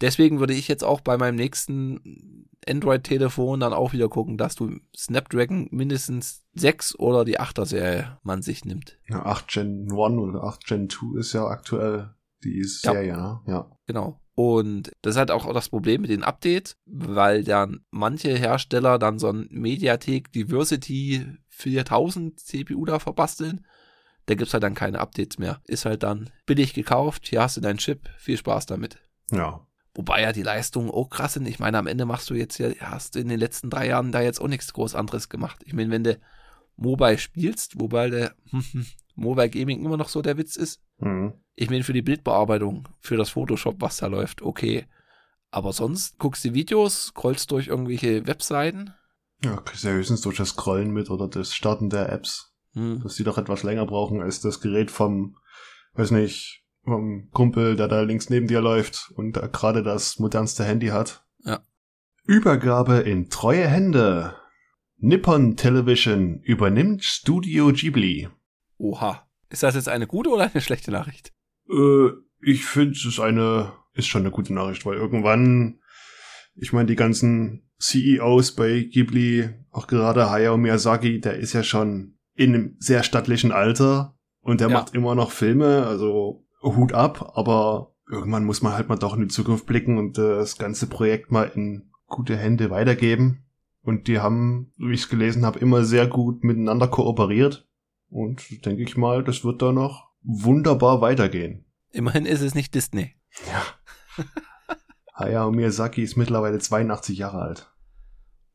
Deswegen 0.00 0.40
würde 0.40 0.54
ich 0.54 0.66
jetzt 0.66 0.82
auch 0.82 1.02
bei 1.02 1.18
meinem 1.18 1.34
nächsten 1.34 2.48
Android-Telefon 2.66 3.60
dann 3.60 3.74
auch 3.74 3.92
wieder 3.92 4.08
gucken, 4.08 4.38
dass 4.38 4.54
du 4.54 4.80
Snapdragon 4.96 5.68
mindestens 5.70 6.42
6 6.54 6.98
oder 6.98 7.26
die 7.26 7.38
8er-Serie 7.38 8.18
man 8.22 8.40
sich 8.40 8.64
nimmt. 8.64 8.98
Ja, 9.10 9.26
8 9.26 9.48
Gen 9.48 9.88
1 9.90 9.92
oder 9.92 10.44
8 10.44 10.66
Gen 10.66 10.88
2 10.88 11.18
ist 11.18 11.34
ja 11.34 11.44
aktuell 11.48 12.14
die 12.42 12.60
Ja. 12.60 12.64
Serie, 12.92 13.14
ne? 13.14 13.40
Ja. 13.46 13.70
Genau. 13.86 14.22
Und 14.36 14.92
das 15.00 15.14
ist 15.14 15.18
halt 15.18 15.30
auch 15.30 15.50
das 15.54 15.70
Problem 15.70 16.02
mit 16.02 16.10
den 16.10 16.22
Updates, 16.22 16.76
weil 16.84 17.42
dann 17.42 17.80
manche 17.90 18.36
Hersteller 18.36 18.98
dann 18.98 19.18
so 19.18 19.30
ein 19.30 19.48
Mediatek 19.50 20.30
Diversity 20.30 21.26
4000 21.48 22.38
CPU 22.38 22.84
da 22.84 22.98
verbasteln. 22.98 23.64
Da 24.26 24.34
gibt's 24.34 24.52
halt 24.52 24.62
dann 24.62 24.74
keine 24.74 25.00
Updates 25.00 25.38
mehr. 25.38 25.62
Ist 25.64 25.86
halt 25.86 26.02
dann 26.02 26.28
billig 26.44 26.74
gekauft, 26.74 27.26
hier 27.26 27.40
hast 27.40 27.56
du 27.56 27.62
deinen 27.62 27.78
Chip, 27.78 28.10
viel 28.18 28.36
Spaß 28.36 28.66
damit. 28.66 28.98
Ja. 29.32 29.66
Wobei 29.94 30.20
ja 30.20 30.32
die 30.32 30.42
Leistungen 30.42 30.90
auch 30.90 31.08
krass 31.08 31.32
sind. 31.32 31.48
Ich 31.48 31.58
meine, 31.58 31.78
am 31.78 31.86
Ende 31.86 32.04
machst 32.04 32.28
du 32.28 32.34
jetzt 32.34 32.58
ja, 32.58 32.68
hast 32.80 33.14
du 33.14 33.20
in 33.20 33.28
den 33.28 33.40
letzten 33.40 33.70
drei 33.70 33.88
Jahren 33.88 34.12
da 34.12 34.20
jetzt 34.20 34.42
auch 34.42 34.48
nichts 34.48 34.74
groß 34.74 34.94
anderes 34.96 35.30
gemacht. 35.30 35.62
Ich 35.64 35.72
meine, 35.72 35.90
wenn 35.90 36.04
du 36.04 36.18
Mobile 36.76 37.18
spielst, 37.18 37.78
wobei 37.80 38.10
der 38.10 38.34
Mobile 39.14 39.48
Gaming 39.50 39.84
immer 39.84 39.96
noch 39.96 40.08
so 40.08 40.22
der 40.22 40.36
Witz 40.36 40.56
ist, 40.56 40.80
Mhm. 40.98 41.34
ich 41.54 41.68
meine, 41.70 41.84
für 41.84 41.92
die 41.92 42.02
Bildbearbeitung, 42.02 42.88
für 43.00 43.16
das 43.16 43.30
Photoshop, 43.30 43.76
was 43.80 43.98
da 43.98 44.06
läuft, 44.06 44.40
okay. 44.42 44.86
Aber 45.50 45.72
sonst 45.72 46.18
guckst 46.18 46.44
du 46.44 46.54
Videos, 46.54 47.06
scrollst 47.08 47.50
durch 47.50 47.68
irgendwelche 47.68 48.26
Webseiten. 48.26 48.92
Ja, 49.44 49.56
kriegst 49.56 49.84
ja 49.84 49.90
höchstens 49.90 50.22
durch 50.22 50.36
das 50.38 50.50
Scrollen 50.50 50.90
mit 50.90 51.10
oder 51.10 51.28
das 51.28 51.54
Starten 51.54 51.90
der 51.90 52.10
Apps, 52.10 52.52
Hm. 52.72 53.02
dass 53.02 53.16
die 53.16 53.24
doch 53.24 53.36
etwas 53.38 53.62
länger 53.62 53.86
brauchen 53.86 54.20
als 54.22 54.40
das 54.40 54.60
Gerät 54.60 54.90
vom, 54.90 55.36
weiß 55.94 56.10
nicht, 56.12 56.62
vom 56.84 57.30
Kumpel, 57.32 57.76
der 57.76 57.88
da 57.88 58.00
links 58.02 58.30
neben 58.30 58.46
dir 58.46 58.60
läuft 58.60 59.10
und 59.16 59.32
da 59.36 59.46
gerade 59.46 59.82
das 59.82 60.18
modernste 60.18 60.64
Handy 60.64 60.88
hat. 60.88 61.24
Ja. 61.44 61.60
Übergabe 62.24 62.96
in 62.98 63.28
treue 63.30 63.66
Hände. 63.68 64.34
Nippon 64.98 65.56
Television 65.56 66.40
übernimmt 66.42 67.04
Studio 67.04 67.70
Ghibli. 67.72 68.28
Oha. 68.78 69.26
Ist 69.50 69.62
das 69.62 69.74
jetzt 69.74 69.88
eine 69.88 70.06
gute 70.06 70.30
oder 70.30 70.50
eine 70.52 70.60
schlechte 70.60 70.90
Nachricht? 70.90 71.32
Äh, 71.70 72.08
ich 72.40 72.64
finde, 72.64 72.92
es 72.92 73.04
ist 73.04 73.20
eine, 73.20 73.72
ist 73.92 74.06
schon 74.08 74.22
eine 74.22 74.30
gute 74.30 74.52
Nachricht, 74.54 74.84
weil 74.86 74.96
irgendwann, 74.96 75.80
ich 76.54 76.72
meine, 76.72 76.86
die 76.86 76.96
ganzen 76.96 77.68
CEOs 77.78 78.56
bei 78.56 78.80
Ghibli, 78.90 79.50
auch 79.70 79.86
gerade 79.86 80.30
Hayao 80.30 80.56
Miyazaki, 80.56 81.20
der 81.20 81.36
ist 81.36 81.52
ja 81.52 81.62
schon 81.62 82.18
in 82.34 82.54
einem 82.54 82.76
sehr 82.78 83.02
stattlichen 83.02 83.52
Alter 83.52 84.16
und 84.40 84.60
der 84.60 84.68
Ja. 84.70 84.74
macht 84.80 84.94
immer 84.94 85.14
noch 85.14 85.30
Filme, 85.30 85.86
also 85.86 86.46
Hut 86.62 86.92
ab, 86.92 87.32
aber 87.36 87.94
irgendwann 88.10 88.44
muss 88.44 88.62
man 88.62 88.72
halt 88.72 88.88
mal 88.88 88.96
doch 88.96 89.14
in 89.14 89.22
die 89.22 89.28
Zukunft 89.28 89.66
blicken 89.66 89.98
und 89.98 90.18
äh, 90.18 90.36
das 90.36 90.56
ganze 90.56 90.86
Projekt 90.88 91.30
mal 91.30 91.52
in 91.54 91.90
gute 92.06 92.36
Hände 92.36 92.70
weitergeben. 92.70 93.45
Und 93.86 94.08
die 94.08 94.18
haben, 94.18 94.72
wie 94.78 94.94
ich 94.94 95.02
es 95.02 95.08
gelesen 95.08 95.46
habe, 95.46 95.60
immer 95.60 95.84
sehr 95.84 96.08
gut 96.08 96.42
miteinander 96.42 96.88
kooperiert. 96.88 97.68
Und 98.08 98.66
denke 98.66 98.82
ich 98.82 98.96
mal, 98.96 99.22
das 99.22 99.44
wird 99.44 99.62
da 99.62 99.70
noch 99.70 100.10
wunderbar 100.22 101.00
weitergehen. 101.00 101.64
Immerhin 101.92 102.26
ist 102.26 102.40
es 102.40 102.56
nicht 102.56 102.74
Disney. 102.74 103.14
Ja. 103.48 104.24
Hayao 105.14 105.52
Miyazaki 105.52 106.02
ist 106.02 106.16
mittlerweile 106.16 106.58
82 106.58 107.18
Jahre 107.18 107.40
alt. 107.42 107.72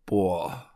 Boah. 0.06 0.70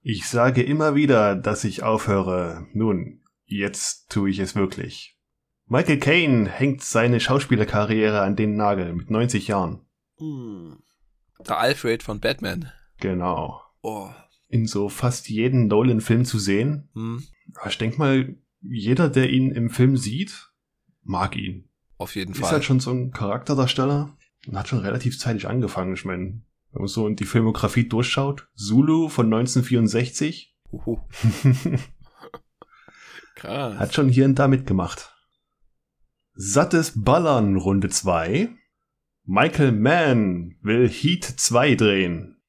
Ich 0.00 0.26
sage 0.30 0.62
immer 0.62 0.94
wieder, 0.94 1.36
dass 1.36 1.64
ich 1.64 1.82
aufhöre. 1.82 2.66
Nun, 2.72 3.20
jetzt 3.44 4.08
tue 4.10 4.30
ich 4.30 4.38
es 4.38 4.56
wirklich. 4.56 5.20
Michael 5.66 5.98
Caine 5.98 6.48
hängt 6.48 6.82
seine 6.82 7.20
Schauspielerkarriere 7.20 8.22
an 8.22 8.34
den 8.34 8.56
Nagel 8.56 8.94
mit 8.94 9.10
90 9.10 9.48
Jahren. 9.48 9.84
Hm. 10.16 10.82
Der 11.46 11.58
Alfred 11.58 12.02
von 12.02 12.18
Batman. 12.18 12.72
Genau. 12.98 13.60
Oh. 13.82 14.10
In 14.48 14.66
so 14.66 14.88
fast 14.88 15.28
jedem 15.28 15.66
Nolan-Film 15.68 16.24
zu 16.24 16.38
sehen. 16.38 16.88
Hm. 16.94 17.22
Aber 17.54 17.70
ich 17.70 17.78
denke 17.78 17.98
mal, 17.98 18.36
jeder, 18.62 19.08
der 19.08 19.30
ihn 19.30 19.50
im 19.52 19.70
Film 19.70 19.96
sieht, 19.96 20.50
mag 21.02 21.36
ihn. 21.36 21.68
Auf 21.96 22.14
jeden 22.14 22.32
Ist 22.32 22.40
Fall. 22.40 22.52
halt 22.52 22.64
schon 22.64 22.80
so 22.80 22.90
ein 22.90 23.10
Charakterdarsteller 23.10 24.16
und 24.46 24.58
hat 24.58 24.68
schon 24.68 24.78
relativ 24.80 25.18
zeitig 25.18 25.46
angefangen. 25.46 25.94
Ich 25.94 26.04
meine, 26.04 26.42
wenn 26.72 26.82
man 26.82 26.88
so 26.88 27.06
in 27.06 27.16
die 27.16 27.24
Filmografie 27.24 27.88
durchschaut, 27.88 28.48
Zulu 28.54 29.08
von 29.08 29.26
1964 29.26 30.56
Huhu. 30.72 30.98
Krass. 33.34 33.78
hat 33.78 33.94
schon 33.94 34.08
hier 34.08 34.24
und 34.26 34.38
da 34.38 34.48
mitgemacht. 34.48 35.14
Sattes 36.34 36.92
Ballern 36.94 37.56
Runde 37.56 37.88
2. 37.88 38.50
Michael 39.24 39.72
Mann 39.72 40.56
will 40.62 40.88
Heat 40.88 41.24
2 41.24 41.74
drehen. 41.74 42.39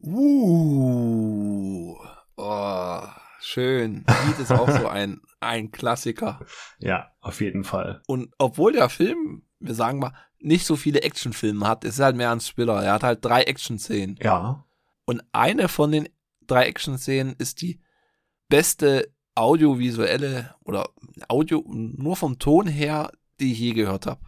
Uh. 0.00 1.96
Oh, 2.36 3.00
schön. 3.40 4.04
Heat 4.08 4.38
ist 4.38 4.52
auch 4.52 4.68
so 4.70 4.86
ein, 4.88 5.20
ein 5.40 5.70
Klassiker. 5.72 6.40
Ja, 6.78 7.10
auf 7.20 7.40
jeden 7.40 7.64
Fall. 7.64 8.02
Und 8.06 8.32
obwohl 8.38 8.72
der 8.72 8.88
Film, 8.88 9.42
wir 9.58 9.74
sagen 9.74 9.98
mal, 9.98 10.12
nicht 10.40 10.66
so 10.66 10.76
viele 10.76 11.02
Actionfilme 11.02 11.66
hat, 11.66 11.84
ist 11.84 11.98
er 11.98 12.06
halt 12.06 12.16
mehr 12.16 12.30
ein 12.30 12.38
Thriller. 12.40 12.82
Er 12.82 12.92
hat 12.94 13.02
halt 13.02 13.24
drei 13.24 13.42
Action-Szenen. 13.42 14.18
Ja, 14.22 14.64
Und 15.04 15.22
eine 15.32 15.68
von 15.68 15.90
den 15.90 16.08
drei 16.46 16.66
Action-Szenen 16.66 17.34
ist 17.38 17.60
die 17.60 17.80
beste 18.48 19.12
audiovisuelle 19.34 20.54
oder 20.64 20.90
Audio, 21.28 21.64
nur 21.66 22.16
vom 22.16 22.38
Ton 22.38 22.66
her, 22.68 23.10
die 23.40 23.52
ich 23.52 23.58
je 23.58 23.72
gehört 23.72 24.06
habe. 24.06 24.20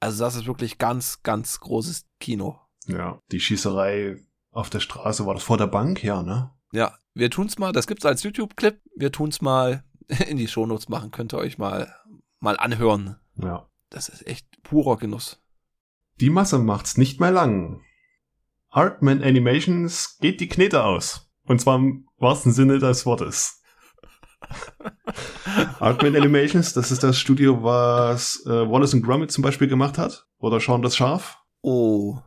Also 0.00 0.22
das 0.24 0.36
ist 0.36 0.46
wirklich 0.46 0.78
ganz, 0.78 1.22
ganz 1.24 1.58
großes 1.58 2.06
Kino. 2.20 2.58
ja. 2.86 3.20
Die 3.32 3.40
Schießerei 3.40 4.24
auf 4.58 4.70
der 4.70 4.80
Straße 4.80 5.24
war 5.24 5.34
das 5.34 5.44
vor 5.44 5.56
der 5.56 5.68
Bank, 5.68 6.02
ja, 6.02 6.22
ne? 6.22 6.50
Ja, 6.72 6.98
wir 7.14 7.30
tun's 7.30 7.58
mal, 7.58 7.72
das 7.72 7.86
gibt's 7.86 8.04
als 8.04 8.24
YouTube-Clip, 8.24 8.80
wir 8.96 9.12
tun's 9.12 9.40
mal 9.40 9.84
in 10.28 10.36
die 10.36 10.48
Shownotes 10.48 10.88
machen, 10.88 11.12
könnt 11.12 11.32
ihr 11.32 11.38
euch 11.38 11.58
mal, 11.58 11.94
mal 12.40 12.58
anhören. 12.58 13.16
Ja. 13.36 13.68
Das 13.88 14.08
ist 14.08 14.26
echt 14.26 14.46
purer 14.64 14.96
Genuss. 14.96 15.40
Die 16.20 16.28
Masse 16.28 16.58
macht's 16.58 16.98
nicht 16.98 17.20
mehr 17.20 17.30
lang. 17.30 17.80
Artman 18.68 19.22
Animations 19.22 20.18
geht 20.18 20.40
die 20.40 20.48
Knete 20.48 20.84
aus. 20.84 21.30
Und 21.44 21.60
zwar 21.60 21.76
im 21.76 22.08
wahrsten 22.18 22.52
Sinne 22.52 22.80
des 22.80 23.06
Wortes. 23.06 23.62
Artman 25.78 26.16
Animations, 26.16 26.74
das 26.74 26.90
ist 26.90 27.02
das 27.02 27.18
Studio, 27.18 27.62
was 27.62 28.44
äh, 28.44 28.68
Wallace 28.68 28.94
and 28.94 29.04
Gromit 29.04 29.30
zum 29.30 29.42
Beispiel 29.42 29.68
gemacht 29.68 29.96
hat. 29.96 30.26
Oder 30.38 30.60
Sean 30.60 30.82
das 30.82 30.96
Schaf. 30.96 31.38
Oh. 31.62 32.18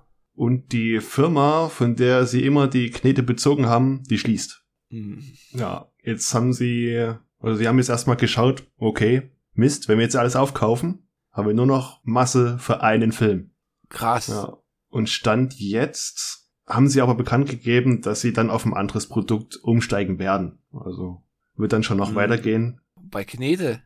Und 0.42 0.72
die 0.72 1.02
Firma, 1.02 1.70
von 1.70 1.96
der 1.96 2.26
sie 2.26 2.44
immer 2.44 2.68
die 2.68 2.90
Knete 2.90 3.22
bezogen 3.22 3.68
haben, 3.68 4.02
die 4.10 4.18
schließt. 4.18 4.66
Hm. 4.90 5.24
Ja, 5.52 5.92
jetzt 6.02 6.34
haben 6.34 6.52
sie, 6.52 7.14
also 7.38 7.58
sie 7.60 7.68
haben 7.68 7.78
jetzt 7.78 7.90
erstmal 7.90 8.16
geschaut, 8.16 8.64
okay, 8.78 9.30
Mist, 9.54 9.88
wenn 9.88 10.00
wir 10.00 10.04
jetzt 10.04 10.16
alles 10.16 10.36
aufkaufen, 10.36 11.08
haben 11.32 11.46
wir 11.46 11.54
nur 11.54 11.68
noch 11.68 12.02
Masse 12.04 12.58
für 12.58 12.82
einen 12.82 13.12
Film. 13.12 13.52
Krass. 13.90 14.30
Ja. 14.30 14.58
Und 14.90 15.10
Stand 15.10 15.60
jetzt 15.60 16.50
haben 16.66 16.90
sie 16.90 17.02
aber 17.02 17.14
bekannt 17.14 17.48
gegeben, 17.48 18.02
dass 18.02 18.22
sie 18.22 18.34
dann 18.34 18.50
auf 18.50 18.66
ein 18.66 18.74
anderes 18.74 19.08
Produkt 19.10 19.58
umsteigen 19.58 20.18
werden. 20.18 20.58
Also 20.74 21.22
wird 21.56 21.72
dann 21.72 21.84
schon 21.84 21.98
noch 21.98 22.14
Mhm. 22.14 22.16
weitergehen. 22.16 22.82
Bei 22.96 23.24
Knete. 23.26 23.84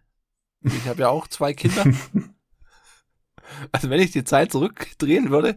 Ich 0.61 0.87
habe 0.87 1.01
ja 1.01 1.09
auch 1.09 1.27
zwei 1.27 1.53
Kinder. 1.53 1.83
Also 3.71 3.91
wenn 3.91 3.99
ich 3.99 4.09
die 4.11 4.23
Zeit 4.23 4.51
zurückdrehen 4.51 5.29
würde, 5.29 5.55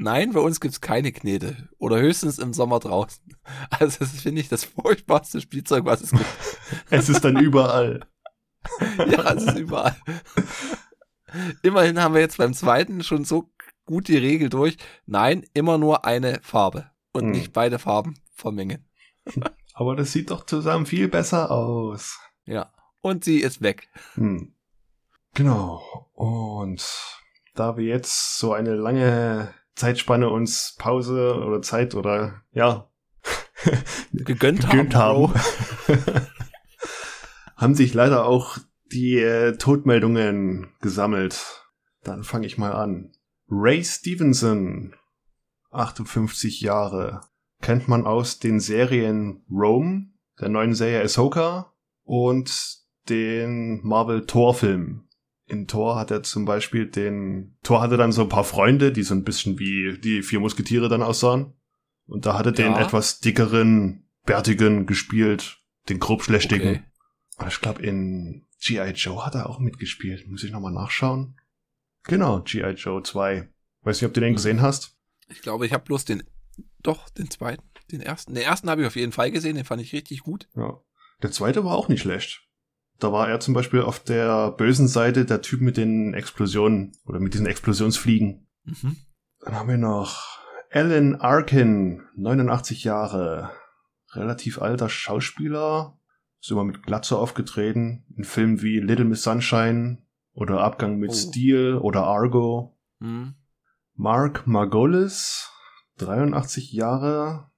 nein, 0.00 0.32
bei 0.32 0.40
uns 0.40 0.60
gibt's 0.60 0.80
keine 0.80 1.12
Knete. 1.12 1.68
Oder 1.78 1.98
höchstens 2.00 2.38
im 2.38 2.52
Sommer 2.52 2.78
draußen. 2.80 3.22
Also 3.70 3.98
das 4.00 4.20
finde 4.20 4.40
ich 4.40 4.48
das 4.48 4.64
furchtbarste 4.64 5.40
Spielzeug, 5.40 5.84
was 5.84 6.02
es 6.02 6.10
gibt. 6.10 6.24
Es 6.90 7.08
ist 7.08 7.24
dann 7.24 7.36
überall. 7.38 8.00
Ja, 8.98 9.32
es 9.32 9.44
ist 9.44 9.58
überall. 9.58 9.96
Immerhin 11.62 12.00
haben 12.00 12.14
wir 12.14 12.20
jetzt 12.20 12.38
beim 12.38 12.52
zweiten 12.54 13.02
schon 13.02 13.24
so 13.24 13.50
gut 13.86 14.08
die 14.08 14.18
Regel 14.18 14.48
durch. 14.50 14.76
Nein, 15.06 15.44
immer 15.54 15.78
nur 15.78 16.04
eine 16.04 16.40
Farbe. 16.42 16.90
Und 17.12 17.24
Hm. 17.24 17.30
nicht 17.32 17.52
beide 17.52 17.78
Farben 17.78 18.14
vermengen. 18.34 18.86
Aber 19.74 19.96
das 19.96 20.12
sieht 20.12 20.30
doch 20.30 20.44
zusammen 20.46 20.86
viel 20.86 21.08
besser 21.08 21.50
aus. 21.50 22.18
Ja. 22.44 22.72
Und 23.00 23.24
sie 23.24 23.40
ist 23.40 23.62
weg. 23.62 23.88
Hm. 24.14 24.54
Genau. 25.34 26.10
Und 26.12 26.84
da 27.54 27.76
wir 27.76 27.86
jetzt 27.86 28.38
so 28.38 28.52
eine 28.52 28.74
lange 28.74 29.54
Zeitspanne 29.80 30.28
uns 30.28 30.76
Pause 30.78 31.42
oder 31.42 31.62
Zeit 31.62 31.94
oder 31.94 32.42
ja 32.52 32.90
Gegönnt, 34.12 34.60
gegönnt 34.70 34.94
haben. 34.94 35.32
haben, 37.56 37.74
sich 37.74 37.94
leider 37.94 38.26
auch 38.26 38.58
die 38.92 39.18
äh, 39.18 39.56
Todmeldungen 39.56 40.72
gesammelt. 40.80 41.64
Dann 42.02 42.24
fange 42.24 42.46
ich 42.46 42.58
mal 42.58 42.72
an. 42.72 43.12
Ray 43.48 43.84
Stevenson, 43.84 44.94
58 45.70 46.60
Jahre, 46.60 47.22
kennt 47.60 47.88
man 47.88 48.06
aus 48.06 48.38
den 48.38 48.60
Serien 48.60 49.44
Rome, 49.50 50.10
der 50.40 50.48
neuen 50.48 50.74
Serie 50.74 51.02
Ahsoka 51.02 51.72
und 52.04 52.78
den 53.08 53.80
Marvel 53.82 54.26
Thor 54.26 54.54
Film. 54.54 55.08
In 55.50 55.66
Thor 55.66 55.96
hat 55.96 56.10
er 56.12 56.22
zum 56.22 56.44
Beispiel 56.44 56.86
den, 56.86 57.56
Thor 57.62 57.80
hatte 57.80 57.96
dann 57.96 58.12
so 58.12 58.22
ein 58.22 58.28
paar 58.28 58.44
Freunde, 58.44 58.92
die 58.92 59.02
so 59.02 59.14
ein 59.14 59.24
bisschen 59.24 59.58
wie 59.58 59.98
die 59.98 60.22
vier 60.22 60.38
Musketiere 60.40 60.88
dann 60.88 61.02
aussahen. 61.02 61.54
Und 62.06 62.24
da 62.26 62.38
hatte 62.38 62.52
den 62.52 62.72
Ja. 62.72 62.80
etwas 62.80 63.20
dickeren, 63.20 64.08
bärtigen 64.24 64.86
gespielt, 64.86 65.58
den 65.88 65.98
grobschlächtigen. 65.98 66.68
Okay. 66.68 66.82
Und 67.38 67.48
Ich 67.48 67.60
glaube, 67.60 67.82
in 67.82 68.46
G.I. 68.62 68.90
Joe 68.90 69.24
hat 69.26 69.34
er 69.34 69.48
auch 69.50 69.58
mitgespielt. 69.58 70.28
Muss 70.28 70.44
ich 70.44 70.52
nochmal 70.52 70.72
nachschauen. 70.72 71.36
Genau, 72.04 72.40
G.I. 72.42 72.70
Joe 72.74 73.02
2. 73.02 73.48
Weiß 73.82 74.00
nicht, 74.00 74.06
ob 74.08 74.14
du 74.14 74.20
den 74.20 74.34
gesehen 74.34 74.60
hast. 74.60 74.96
Ich 75.28 75.42
glaube, 75.42 75.66
ich 75.66 75.72
habe 75.72 75.84
bloß 75.84 76.04
den, 76.04 76.22
doch, 76.82 77.08
den 77.10 77.30
zweiten, 77.30 77.62
den 77.90 78.00
ersten. 78.02 78.34
Den 78.34 78.44
ersten 78.44 78.68
habe 78.70 78.82
ich 78.82 78.86
auf 78.86 78.96
jeden 78.96 79.12
Fall 79.12 79.30
gesehen, 79.30 79.56
den 79.56 79.64
fand 79.64 79.82
ich 79.82 79.92
richtig 79.92 80.20
gut. 80.20 80.48
Ja. 80.54 80.80
Der 81.22 81.30
zweite 81.32 81.64
war 81.64 81.76
auch 81.76 81.88
nicht 81.88 82.02
schlecht. 82.02 82.46
Da 83.00 83.12
war 83.12 83.28
er 83.28 83.40
zum 83.40 83.54
Beispiel 83.54 83.80
auf 83.80 83.98
der 83.98 84.50
bösen 84.52 84.86
Seite 84.86 85.24
der 85.24 85.40
Typ 85.40 85.60
mit 85.60 85.76
den 85.76 86.14
Explosionen 86.14 86.92
oder 87.06 87.18
mit 87.18 87.32
diesen 87.34 87.46
Explosionsfliegen. 87.46 88.46
Mhm. 88.64 88.96
Dann 89.40 89.54
haben 89.54 89.68
wir 89.68 89.78
noch 89.78 90.38
Alan 90.70 91.16
Arkin, 91.16 92.02
89 92.16 92.84
Jahre. 92.84 93.50
Relativ 94.12 94.60
alter 94.60 94.88
Schauspieler. 94.88 95.98
Ist 96.40 96.50
immer 96.50 96.64
mit 96.64 96.82
Glatze 96.82 97.16
aufgetreten. 97.16 98.04
In 98.16 98.24
Filmen 98.24 98.60
wie 98.62 98.80
Little 98.80 99.04
Miss 99.06 99.22
Sunshine 99.22 99.98
oder 100.32 100.60
Abgang 100.60 100.98
mit 100.98 101.10
Oh. 101.10 101.14
Steel 101.14 101.74
oder 101.76 102.04
Argo. 102.04 102.78
Mhm. 102.98 103.34
Mark 103.94 104.46
Margolis, 104.46 105.50
83 105.98 106.72
Jahre, 106.72 107.50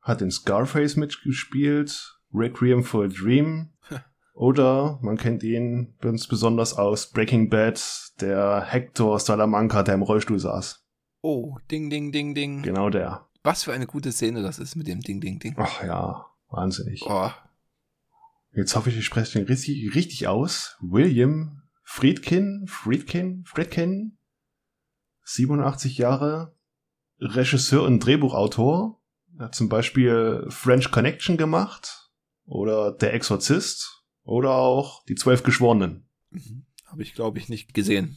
hat 0.00 0.22
in 0.22 0.30
Scarface 0.30 0.96
mitgespielt, 0.96 2.18
Requiem 2.32 2.82
for 2.84 3.04
a 3.04 3.08
Dream. 3.08 3.70
Oder 4.34 4.98
man 5.02 5.16
kennt 5.16 5.42
ihn 5.42 5.94
ganz 6.00 6.26
besonders 6.26 6.74
aus 6.74 7.10
Breaking 7.10 7.50
Bad, 7.50 7.82
der 8.20 8.64
Hector 8.64 9.18
Salamanca, 9.18 9.82
der 9.82 9.94
im 9.94 10.02
Rollstuhl 10.02 10.38
saß. 10.38 10.84
Oh, 11.22 11.58
ding, 11.70 11.90
ding, 11.90 12.12
ding, 12.12 12.34
ding. 12.34 12.62
Genau 12.62 12.88
der. 12.88 13.28
Was 13.42 13.64
für 13.64 13.72
eine 13.72 13.86
gute 13.86 14.12
Szene 14.12 14.42
das 14.42 14.58
ist 14.58 14.76
mit 14.76 14.86
dem 14.86 15.00
Ding, 15.00 15.20
Ding, 15.20 15.38
Ding. 15.38 15.54
Ach 15.58 15.82
ja, 15.82 16.26
wahnsinnig. 16.48 17.02
Oh, 17.06 17.30
Jetzt 18.52 18.74
hoffe 18.74 18.90
ich, 18.90 18.98
ich 18.98 19.04
spreche 19.04 19.38
den 19.38 19.46
richtig, 19.46 19.94
richtig 19.94 20.26
aus. 20.26 20.76
William 20.80 21.62
Friedkin, 21.82 22.66
Friedkin, 22.66 23.44
Friedkin, 23.46 24.18
87 25.24 25.98
Jahre, 25.98 26.56
Regisseur 27.20 27.84
und 27.84 28.00
Drehbuchautor. 28.00 29.00
Er 29.38 29.46
hat 29.46 29.54
zum 29.54 29.68
Beispiel 29.68 30.46
French 30.48 30.90
Connection 30.90 31.36
gemacht 31.36 32.10
oder 32.44 32.92
Der 32.92 33.14
Exorzist 33.14 33.99
oder 34.24 34.52
auch 34.52 35.04
Die 35.04 35.14
Zwölf 35.14 35.42
Geschworenen. 35.42 36.08
mhm. 36.30 36.64
habe 36.86 37.02
ich, 37.02 37.14
glaube 37.14 37.38
ich, 37.38 37.48
nicht 37.48 37.74
gesehen. 37.74 38.16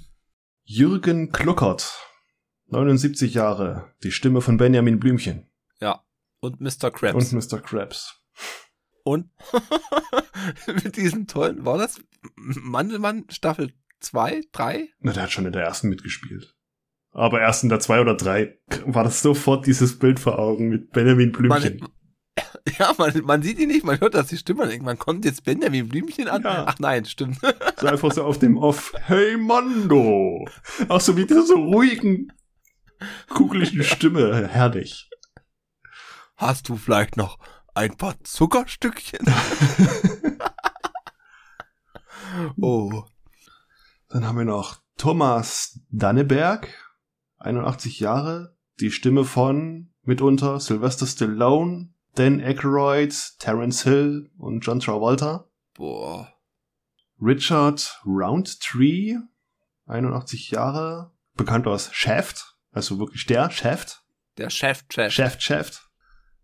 Jürgen 0.63 1.31
Kluckert, 1.31 1.93
79 2.67 3.33
Jahre, 3.33 3.93
die 4.03 4.11
Stimme 4.11 4.41
von 4.41 4.57
Benjamin 4.57 4.99
Blümchen 4.99 5.47
Ja. 5.81 6.03
Und 6.39 6.59
Mr. 6.61 6.89
Krabs. 6.91 7.33
und 7.33 7.51
Mr. 7.51 7.59
Krabs. 7.59 8.19
Und 9.03 9.29
mit 10.83 10.95
diesem 10.97 11.27
tollen, 11.27 11.65
war 11.65 11.77
das 11.77 12.01
Mandelmann 12.35 13.25
Staffel 13.29 13.73
2, 13.99 14.41
3? 14.51 14.89
Na, 14.99 15.11
der 15.13 15.23
hat 15.23 15.31
schon 15.31 15.45
in 15.45 15.51
der 15.51 15.63
ersten 15.63 15.89
mitgespielt. 15.89 16.55
Aber 17.11 17.41
erst 17.41 17.63
in 17.63 17.69
der 17.69 17.79
2 17.79 18.01
oder 18.01 18.15
3 18.15 18.57
war 18.85 19.03
das 19.03 19.21
sofort 19.21 19.67
dieses 19.67 19.99
Bild 19.99 20.19
vor 20.19 20.39
Augen 20.39 20.69
mit 20.69 20.91
Benjamin 20.91 21.31
Blümchen. 21.31 21.77
Man, 21.79 21.89
ja, 22.79 22.93
man, 22.97 23.13
man 23.23 23.41
sieht 23.41 23.59
ihn 23.59 23.67
nicht, 23.67 23.83
man 23.83 23.99
hört 23.99 24.13
das 24.13 24.27
die 24.27 24.37
Stimme 24.37 24.67
denkt, 24.67 24.85
man 24.85 24.97
kommt 24.97 25.25
jetzt 25.25 25.43
Benjamin 25.43 25.89
Blümchen 25.89 26.27
an. 26.29 26.43
Ja. 26.43 26.65
Ach 26.67 26.79
nein, 26.79 27.05
stimmt. 27.05 27.39
So 27.79 27.87
einfach 27.87 28.13
so 28.13 28.23
auf 28.23 28.39
dem 28.39 28.57
Off. 28.57 28.93
Hey 28.95 29.35
Mando! 29.35 30.47
Auch 30.87 31.01
so 31.01 31.11
mit 31.13 31.29
dieser 31.29 31.45
so 31.45 31.55
ruhigen, 31.55 32.31
kugeligen 33.27 33.83
Stimme. 33.83 34.47
Herrlich. 34.47 35.09
Hast 36.37 36.69
du 36.69 36.77
vielleicht 36.77 37.17
noch 37.17 37.39
ein 37.73 37.97
paar 37.97 38.15
Zuckerstückchen? 38.23 39.19
oh. 42.61 43.03
Dann 44.07 44.25
haben 44.25 44.37
wir 44.37 44.45
noch 44.45 44.81
Thomas 44.97 45.81
Danneberg, 45.89 46.69
81 47.39 47.99
Jahre, 47.99 48.55
die 48.79 48.91
Stimme 48.91 49.25
von 49.25 49.93
mitunter 50.03 50.59
Sylvester 50.61 51.07
Stallone, 51.07 51.92
Dan 52.15 52.41
Aykroyd, 52.41 53.13
Terence 53.39 53.83
Hill 53.83 54.29
und 54.37 54.61
John 54.61 54.79
Travolta. 54.79 55.49
Boah. 55.73 56.31
Richard 57.19 57.99
Roundtree, 58.05 59.15
81 59.87 60.51
Jahre, 60.51 61.11
bekannt 61.35 61.65
aus 61.67 61.89
Shaft, 61.93 62.55
also 62.71 62.99
wirklich 62.99 63.25
der 63.25 63.49
Shaft, 63.49 64.03
Der 64.37 64.49
Chef, 64.49 64.83
Chef. 64.89 65.11
Shaft, 65.11 65.41
Shaft. 65.41 65.89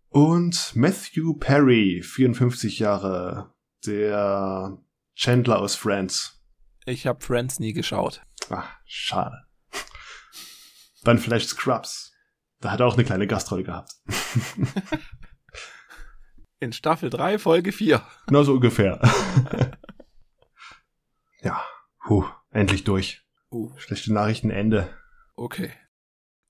Und 0.08 0.74
Matthew 0.74 1.34
Perry, 1.34 2.02
54 2.02 2.78
Jahre, 2.80 3.54
der 3.86 4.78
Chandler 5.14 5.60
aus 5.60 5.76
Friends. 5.76 6.40
Ich 6.86 7.06
habe 7.06 7.24
Friends 7.24 7.60
nie 7.60 7.72
geschaut. 7.72 8.22
Ah, 8.48 8.64
schade. 8.86 9.36
Dann 11.04 11.18
vielleicht 11.18 11.48
Scrubs. 11.48 12.12
Da 12.60 12.72
hat 12.72 12.80
er 12.80 12.86
auch 12.86 12.94
eine 12.94 13.04
kleine 13.04 13.26
Gastrolle 13.26 13.62
gehabt. 13.62 13.92
In 16.60 16.72
Staffel 16.74 17.08
3, 17.10 17.38
Folge 17.38 17.72
4. 17.72 18.02
Genau 18.26 18.42
so 18.42 18.52
ungefähr. 18.54 19.00
ja, 21.42 21.62
puh, 22.04 22.24
endlich 22.50 22.84
durch. 22.84 23.24
Uh, 23.50 23.72
Schlechte 23.78 24.12
Nachrichten, 24.12 24.50
Ende. 24.50 24.88
okay. 25.34 25.70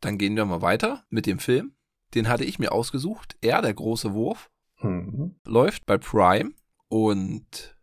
Dann 0.02 0.16
gehen 0.16 0.34
wir 0.34 0.46
mal 0.46 0.62
weiter 0.62 1.04
mit 1.10 1.26
dem 1.26 1.38
Film. 1.38 1.74
Den 2.14 2.26
hatte 2.28 2.44
ich 2.44 2.58
mir 2.58 2.72
ausgesucht. 2.72 3.36
Er, 3.42 3.60
der 3.62 3.74
große 3.74 4.12
Wurf, 4.14 4.50
Hm. 4.76 5.38
läuft 5.44 5.84
bei 5.84 5.98
Prime 5.98 6.52
und 6.88 7.76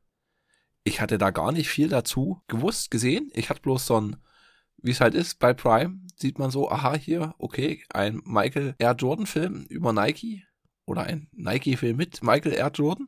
ich 0.84 1.00
hatte 1.00 1.20
da 1.20 1.30
gar 1.30 1.52
nicht 1.52 1.70
viel 1.70 1.90
dazu 1.90 2.42
gewusst, 2.48 2.90
gesehen. 2.90 3.30
Ich 3.36 3.52
hatte 3.52 3.62
bloß 3.62 3.86
so 3.86 4.02
ein, 4.02 4.16
wie 4.78 4.90
es 4.90 5.00
halt 5.00 5.14
ist, 5.14 5.38
bei 5.38 5.54
Prime 5.54 6.00
sieht 6.16 6.40
man 6.40 6.50
so, 6.50 6.72
aha, 6.72 6.96
hier, 6.96 7.36
okay, 7.38 7.84
ein 7.94 8.20
Michael 8.26 8.74
R. 8.80 8.96
Jordan 8.96 9.28
Film 9.28 9.68
über 9.70 9.94
Nike 9.94 10.44
oder 10.88 11.04
ein 11.04 11.28
Nike-Film 11.34 11.98
mit 11.98 12.24
Michael 12.24 12.54
R. 12.54 12.72
Jordan. 12.74 13.08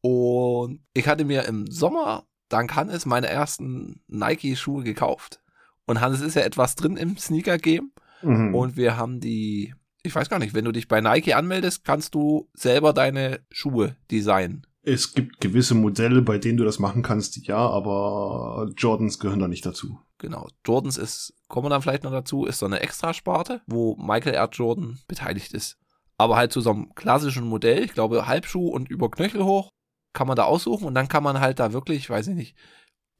Und 0.00 0.80
ich 0.94 1.06
hatte 1.06 1.24
mir 1.24 1.44
im 1.44 1.70
Sommer 1.70 2.24
dank 2.48 2.74
Hannes 2.74 3.06
meine 3.06 3.28
ersten 3.28 4.00
Nike-Schuhe 4.08 4.82
gekauft. 4.82 5.40
Und 5.84 6.00
Hannes 6.00 6.20
ist 6.20 6.34
ja 6.34 6.42
etwas 6.42 6.74
drin 6.74 6.96
im 6.96 7.16
Sneaker-Game. 7.16 7.92
Mhm. 8.22 8.54
Und 8.54 8.76
wir 8.76 8.96
haben 8.96 9.20
die, 9.20 9.74
ich 10.02 10.14
weiß 10.14 10.28
gar 10.28 10.38
nicht, 10.38 10.54
wenn 10.54 10.64
du 10.64 10.72
dich 10.72 10.88
bei 10.88 11.00
Nike 11.00 11.34
anmeldest, 11.34 11.84
kannst 11.84 12.14
du 12.14 12.48
selber 12.54 12.92
deine 12.92 13.40
Schuhe 13.50 13.96
designen. 14.10 14.66
es 14.82 15.12
gibt 15.14 15.40
gewisse 15.40 15.74
Modelle, 15.74 16.22
bei 16.22 16.38
denen 16.38 16.56
du 16.56 16.64
das 16.64 16.78
machen 16.78 17.02
kannst, 17.02 17.36
ja, 17.46 17.58
aber 17.58 18.70
Jordans 18.76 19.18
gehören 19.18 19.40
da 19.40 19.48
nicht 19.48 19.66
dazu. 19.66 19.98
Genau. 20.18 20.48
Jordans 20.64 20.96
ist, 20.96 21.34
kommen 21.48 21.66
wir 21.66 21.70
dann 21.70 21.82
vielleicht 21.82 22.04
noch 22.04 22.12
dazu, 22.12 22.46
ist 22.46 22.60
so 22.60 22.66
eine 22.66 22.80
Extrasparte, 22.80 23.60
wo 23.66 23.96
Michael 23.96 24.34
R. 24.34 24.48
Jordan 24.50 24.98
beteiligt 25.08 25.52
ist. 25.52 25.78
Aber 26.18 26.36
halt 26.36 26.52
zu 26.52 26.60
so 26.60 26.70
einem 26.70 26.94
klassischen 26.94 27.44
Modell, 27.46 27.84
ich 27.84 27.92
glaube 27.92 28.26
Halbschuh 28.26 28.68
und 28.68 28.90
über 28.90 29.10
Knöchel 29.10 29.44
hoch, 29.44 29.70
kann 30.14 30.26
man 30.26 30.36
da 30.36 30.44
aussuchen 30.44 30.86
und 30.86 30.94
dann 30.94 31.08
kann 31.08 31.22
man 31.22 31.40
halt 31.40 31.58
da 31.58 31.72
wirklich, 31.72 32.08
weiß 32.08 32.28
ich 32.28 32.34
nicht, 32.34 32.56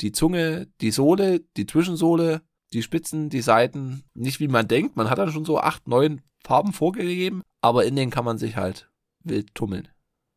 die 0.01 0.13
Zunge, 0.13 0.69
die 0.81 0.91
Sohle, 0.91 1.41
die 1.57 1.67
Zwischensohle, 1.67 2.43
die 2.73 2.83
Spitzen, 2.83 3.29
die 3.29 3.43
Seiten, 3.43 4.05
nicht 4.15 4.41
wie 4.41 4.49
man 4.49 4.67
denkt, 4.69 4.97
man 4.97 5.11
hat 5.11 5.19
dann 5.19 5.31
schon 5.31 5.45
so 5.45 5.59
acht, 5.61 5.89
neun 5.89 6.23
Farben 6.43 6.73
vorgegeben, 6.73 7.43
aber 7.61 7.85
in 7.85 7.97
denen 7.97 8.11
kann 8.11 8.25
man 8.25 8.39
sich 8.39 8.57
halt 8.57 8.91
wild 9.25 9.55
tummeln. 9.55 9.89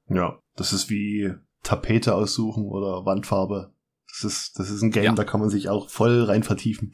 Ja, 0.09 0.39
das 0.55 0.73
ist 0.73 0.89
wie 0.89 1.33
Tapete 1.63 2.15
aussuchen 2.15 2.65
oder 2.65 3.05
Wandfarbe. 3.05 3.73
Das 4.07 4.23
ist, 4.23 4.59
das 4.59 4.69
ist 4.69 4.81
ein 4.81 4.91
Game, 4.91 5.03
Ja. 5.03 5.13
da 5.13 5.23
kann 5.23 5.39
man 5.39 5.49
sich 5.49 5.69
auch 5.69 5.87
voll 5.89 6.23
rein 6.23 6.43
vertiefen. 6.43 6.93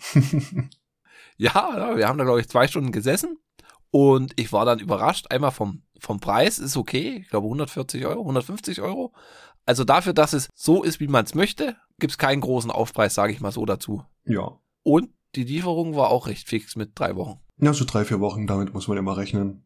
Ja, 1.38 1.52
ja, 1.78 1.98
wir 1.98 2.08
haben 2.08 2.18
da, 2.18 2.24
glaube 2.24 2.42
ich, 2.42 2.50
zwei 2.50 2.68
Stunden 2.68 2.92
gesessen 2.92 3.38
und 3.96 4.34
ich 4.36 4.52
war 4.52 4.66
dann 4.66 4.80
überrascht. 4.80 5.28
Einmal 5.32 5.52
vom, 5.52 5.82
vom 6.00 6.20
Preis 6.20 6.60
ist 6.60 6.76
okay, 6.76 7.20
ich 7.22 7.30
glaube 7.30 7.46
140 7.46 8.06
Euro, 8.06 8.20
150 8.20 8.82
Euro. 8.82 9.14
Also 9.66 9.86
dafür, 9.86 10.12
dass 10.12 10.34
es 10.34 10.50
so 10.54 10.84
ist, 10.84 11.00
wie 11.00 11.08
man 11.08 11.24
es 11.24 11.34
möchte, 11.34 11.78
gibt's 11.98 12.18
keinen 12.18 12.42
großen 12.42 12.72
Aufpreis, 12.72 13.16
sage 13.16 13.32
ich 13.32 13.40
mal 13.40 13.54
so 13.54 13.66
dazu. 13.66 14.04
ja. 14.26 14.60
Und 14.84 15.12
die 15.36 15.46
Lieferung 15.46 15.96
war 15.96 16.10
auch 16.10 16.28
recht 16.28 16.50
fix 16.50 16.76
mit 16.76 17.00
drei 17.00 17.16
Wochen. 17.16 17.40
Ja, 17.58 17.74
so 17.74 17.86
drei, 17.86 18.04
vier 18.04 18.20
Wochen, 18.20 18.48
damit 18.48 18.74
muss 18.74 18.90
man 18.90 18.98
immer 18.98 19.16
rechnen. 19.16 19.66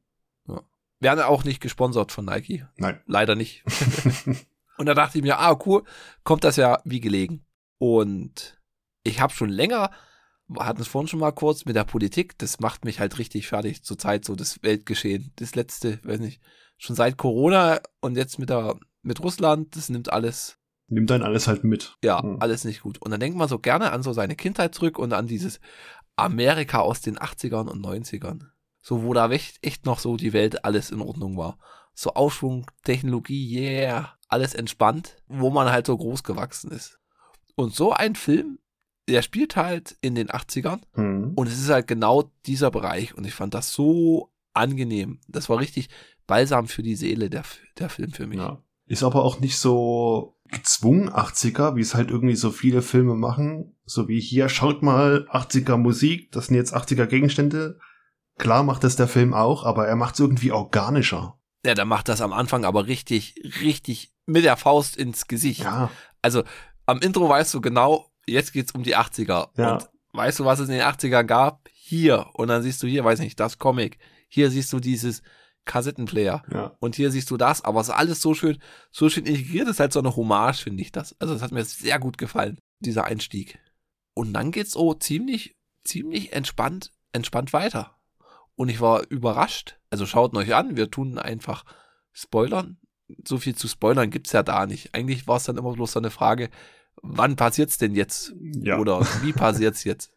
Werden 1.00 1.24
auch 1.24 1.44
nicht 1.44 1.60
gesponsert 1.60 2.12
von 2.12 2.26
Nike. 2.26 2.68
Nein. 2.78 3.02
Leider 3.08 3.34
nicht. 3.34 3.64
Und 4.78 4.86
da 4.86 4.94
dachte 4.94 5.18
ich 5.18 5.24
mir, 5.24 5.40
ah, 5.40 5.58
cool, 5.66 5.84
kommt 6.24 6.44
das 6.44 6.56
ja 6.56 6.80
wie 6.86 7.02
gelegen. 7.02 7.46
Und 7.80 8.62
ich 9.04 9.22
habe 9.22 9.34
schon 9.34 9.50
länger, 9.50 9.90
wir 9.90 9.94
hatten 10.58 10.82
es 10.82 10.88
vorhin 10.88 11.08
schon 11.08 11.20
mal 11.20 11.32
kurz 11.32 11.66
mit 11.66 11.76
der 11.76 11.84
Politik, 11.84 12.38
das 12.40 12.60
macht 12.60 12.86
mich 12.86 13.00
halt 13.00 13.18
richtig 13.20 13.48
fertig 13.48 13.84
zurzeit, 13.84 14.26
so 14.26 14.36
das 14.36 14.64
Weltgeschehen. 14.64 15.32
Das 15.36 15.56
letzte, 15.56 16.00
weiß 16.04 16.20
nicht, 16.20 16.42
schon 16.78 16.96
seit 16.96 17.18
Corona 17.18 17.82
und 18.02 18.16
jetzt 18.18 18.40
mit 18.40 18.50
der, 18.50 18.76
mit 19.02 19.22
Russland, 19.22 19.76
das 19.76 19.90
nimmt 19.90 20.12
alles, 20.12 20.58
Nimm 20.88 21.06
dann 21.06 21.22
alles 21.22 21.48
halt 21.48 21.64
mit. 21.64 21.96
ja, 22.04 22.22
Hm. 22.24 22.38
alles 22.40 22.64
nicht 22.64 22.82
gut. 22.82 22.98
Und 23.00 23.12
dann 23.12 23.20
denkt 23.20 23.38
man 23.38 23.48
so 23.48 23.60
gerne 23.60 23.92
an 23.92 24.02
so 24.02 24.12
seine 24.14 24.36
Kindheit 24.36 24.74
zurück 24.74 24.98
und 24.98 25.14
an 25.14 25.28
dieses 25.28 25.60
Amerika 26.16 26.80
aus 26.80 27.02
den 27.02 27.18
80ern 27.18 27.68
und 27.68 27.86
90ern. 27.86 28.48
So, 28.82 29.04
wo 29.04 29.14
da 29.14 29.30
echt, 29.30 29.58
echt 29.62 29.86
noch 29.86 30.00
so 30.00 30.18
die 30.18 30.34
Welt 30.34 30.66
alles 30.66 30.90
in 30.90 31.02
Ordnung 31.02 31.38
war. 31.38 31.60
So 31.94 32.14
Aufschwung, 32.14 32.66
Technologie, 32.84 33.60
yeah, 33.60 34.14
alles 34.30 34.54
entspannt, 34.56 35.18
wo 35.28 35.50
man 35.50 35.70
halt 35.72 35.86
so 35.86 35.98
groß 35.98 36.24
gewachsen 36.24 36.72
ist. 36.72 36.98
Und 37.56 37.76
so 37.76 37.92
ein 37.92 38.16
Film, 38.16 38.58
der 39.10 39.22
spielt 39.22 39.56
halt 39.56 39.98
in 40.02 40.16
den 40.16 40.30
80ern 40.30 40.80
Hm. 40.94 41.34
und 41.36 41.48
es 41.48 41.60
ist 41.60 41.70
halt 41.70 41.88
genau 41.88 42.32
dieser 42.46 42.72
Bereich 42.72 43.16
und 43.16 43.26
ich 43.26 43.34
fand 43.34 43.54
das 43.54 43.74
so 43.74 44.32
angenehm. 44.54 45.20
Das 45.28 45.50
war 45.50 45.60
richtig 45.60 45.90
balsam 46.28 46.68
für 46.68 46.84
die 46.84 46.96
Seele, 46.96 47.30
der, 47.30 47.44
der 47.78 47.90
Film 47.90 48.12
für 48.12 48.28
mich. 48.28 48.40
Ja. 48.40 48.62
Ist 48.86 49.04
aber 49.04 49.24
auch 49.24 49.40
nicht 49.40 49.58
so 49.58 50.36
gezwungen 50.52 51.10
80er, 51.10 51.76
wie 51.76 51.82
es 51.82 51.94
halt 51.94 52.10
irgendwie 52.10 52.36
so 52.36 52.50
viele 52.52 52.82
Filme 52.82 53.14
machen. 53.16 53.76
So 53.86 54.08
wie 54.08 54.20
hier, 54.20 54.50
schaut 54.50 54.82
mal, 54.82 55.28
80er 55.32 55.78
Musik, 55.78 56.32
das 56.32 56.48
sind 56.48 56.56
jetzt 56.56 56.76
80er 56.76 57.06
Gegenstände. 57.06 57.80
Klar 58.38 58.64
macht 58.64 58.84
das 58.84 58.96
der 58.96 59.08
Film 59.08 59.34
auch, 59.34 59.64
aber 59.64 59.88
er 59.88 59.96
macht 59.96 60.16
es 60.16 60.20
irgendwie 60.22 60.52
organischer. 60.52 61.38
Ja, 61.66 61.74
der 61.76 61.86
macht 61.86 62.08
das 62.08 62.22
am 62.22 62.34
Anfang 62.34 62.66
aber 62.66 62.88
richtig, 62.88 63.36
richtig 63.62 64.12
mit 64.26 64.44
der 64.44 64.58
Faust 64.58 64.98
ins 64.98 65.28
Gesicht. 65.28 65.62
Ja, 65.64 65.92
Also 66.22 66.44
am 66.86 67.00
Intro 67.00 67.28
weißt 67.30 67.54
du 67.54 67.62
genau, 67.62 68.08
jetzt 68.32 68.54
geht's 68.54 68.72
um 68.74 68.84
die 68.84 68.96
80er. 68.96 69.50
Ja. 69.58 69.74
Und 69.74 69.90
weißt 70.14 70.40
du, 70.40 70.46
was 70.46 70.60
es 70.60 70.70
in 70.70 70.76
den 70.76 70.84
80ern 70.84 71.24
gab? 71.24 71.68
Hier. 71.72 72.28
Und 72.34 72.48
dann 72.48 72.64
siehst 72.64 72.82
du 72.84 72.88
hier, 72.88 73.04
weiß 73.04 73.20
nicht, 73.20 73.40
das 73.40 73.58
Comic. 73.58 73.98
Hier 74.28 74.52
siehst 74.52 74.72
du 74.74 74.80
dieses 74.80 75.22
Kassettenplayer. 75.66 76.44
ja. 76.52 76.76
Und 76.80 76.96
hier 76.96 77.12
siehst 77.12 77.30
du 77.30 77.38
das. 77.38 77.64
Aber 77.64 77.82
es 77.82 77.90
ist 77.90 77.94
alles 77.94 78.22
so 78.22 78.34
schön, 78.34 78.58
so 78.92 79.10
schön 79.10 79.26
integriert. 79.26 79.68
Das 79.68 79.76
ist 79.76 79.80
halt 79.80 79.94
so 79.94 80.00
eine 80.00 80.16
Hommage, 80.16 80.64
finde 80.64 80.82
ich 80.82 80.92
das. 80.92 81.16
Also 81.20 81.34
das 81.34 81.44
hat 81.44 81.52
mir 81.52 81.64
sehr 81.64 82.00
gut 82.00 82.18
gefallen, 82.18 82.60
dieser 82.80 83.06
Einstieg. 83.06 83.60
Und 84.16 84.34
dann 84.34 84.52
geht's 84.52 84.72
so 84.72 84.94
ziemlich, 84.94 85.56
ziemlich 85.84 86.34
entspannt, 86.34 86.92
entspannt 87.14 87.54
weiter. 87.54 87.96
Und 88.56 88.70
ich 88.70 88.82
war 88.82 89.08
überrascht. 89.10 89.80
Also 89.90 90.06
schaut 90.06 90.36
euch 90.36 90.54
an, 90.54 90.76
wir 90.76 90.92
tun 90.92 91.18
einfach 91.18 91.64
spoilern. 92.12 92.78
So 93.28 93.38
viel 93.38 93.56
zu 93.56 93.68
spoilern 93.68 94.12
gibt's 94.12 94.34
ja 94.34 94.44
da 94.44 94.66
nicht. 94.66 94.94
Eigentlich 94.94 95.28
war 95.28 95.38
es 95.38 95.46
dann 95.46 95.58
immer 95.58 95.74
bloß 95.74 95.94
so 95.94 96.00
eine 96.00 96.12
Frage, 96.12 96.50
wann 97.02 97.36
passiert's 97.36 97.78
denn 97.78 97.96
jetzt? 97.96 98.34
Ja. 98.40 98.78
Oder 98.78 99.02
wie 99.22 99.34
passiert's 99.34 99.84
jetzt? 99.84 100.12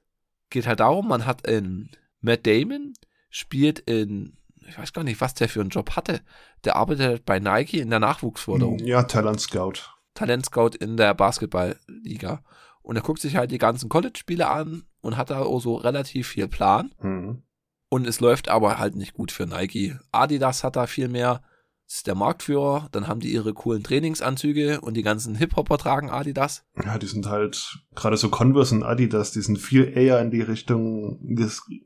Geht 0.51 0.66
halt 0.66 0.81
darum, 0.81 1.09
man 1.09 1.27
hat 1.27 1.47
in 1.47 1.90
Matt 2.21 2.47
Damon 2.47 2.95
spielt 3.31 3.79
in, 3.81 4.37
ich 4.68 4.79
weiß 4.79 4.92
gar 4.92 5.03
nicht, 5.05 5.21
was 5.21 5.35
der 5.35 5.49
für 5.49 5.61
einen 5.61 5.71
Job 5.71 5.97
hatte. 5.97 6.21
Der 6.64 6.77
arbeitet 6.77 7.25
bei 7.25 7.38
Nike 7.38 7.81
in 7.81 7.90
der 7.90 8.01
Nachwuchsförderung. 8.01 8.79
Ja, 8.81 9.03
Talent 9.05 9.40
Scout. 9.40 9.81
Talentscout 10.14 10.77
in 10.79 10.97
der 10.97 11.14
Basketballliga. 11.14 12.45
Und 12.83 12.97
er 12.97 13.03
guckt 13.03 13.21
sich 13.21 13.37
halt 13.37 13.51
die 13.51 13.59
ganzen 13.59 13.88
College-Spiele 13.88 14.49
an 14.49 14.85
und 15.01 15.16
hat 15.16 15.31
da 15.31 15.40
auch 15.40 15.61
so 15.61 15.77
relativ 15.77 16.29
viel 16.29 16.49
Plan. 16.49 16.92
Hm. 16.99 17.42
Und 17.88 18.07
es 18.07 18.21
läuft 18.21 18.49
aber 18.49 18.79
halt 18.79 18.97
nicht 18.97 19.14
gut 19.14 19.33
für 19.33 19.47
Nike. 19.47 19.97
Adidas 20.11 20.64
hat 20.64 20.77
da 20.77 20.87
viel 20.87 21.09
mehr 21.09 21.42
Das 21.87 21.97
ist 21.97 22.07
der 22.07 22.14
Marktführer. 22.14 22.88
Dann 22.92 23.07
haben 23.07 23.21
die 23.21 23.33
ihre 23.33 23.53
coolen 23.53 23.83
Trainingsanzüge 23.83 24.81
und 24.81 24.95
die 24.95 25.03
ganzen 25.03 25.35
Hip-Hopper 25.35 25.79
tragen 25.79 26.11
Adidas. 26.11 26.64
Ja, 26.83 26.99
die 26.99 27.07
sind 27.07 27.27
halt 27.27 27.79
gerade 27.95 28.16
so 28.16 28.31
Converse 28.31 28.75
und 28.75 28.83
Adidas, 28.83 29.33
die 29.33 29.42
sind 29.42 29.59
viel 29.59 29.92
eher 29.95 30.21
in 30.21 30.31
die 30.31 30.40
Richtung, 30.40 31.21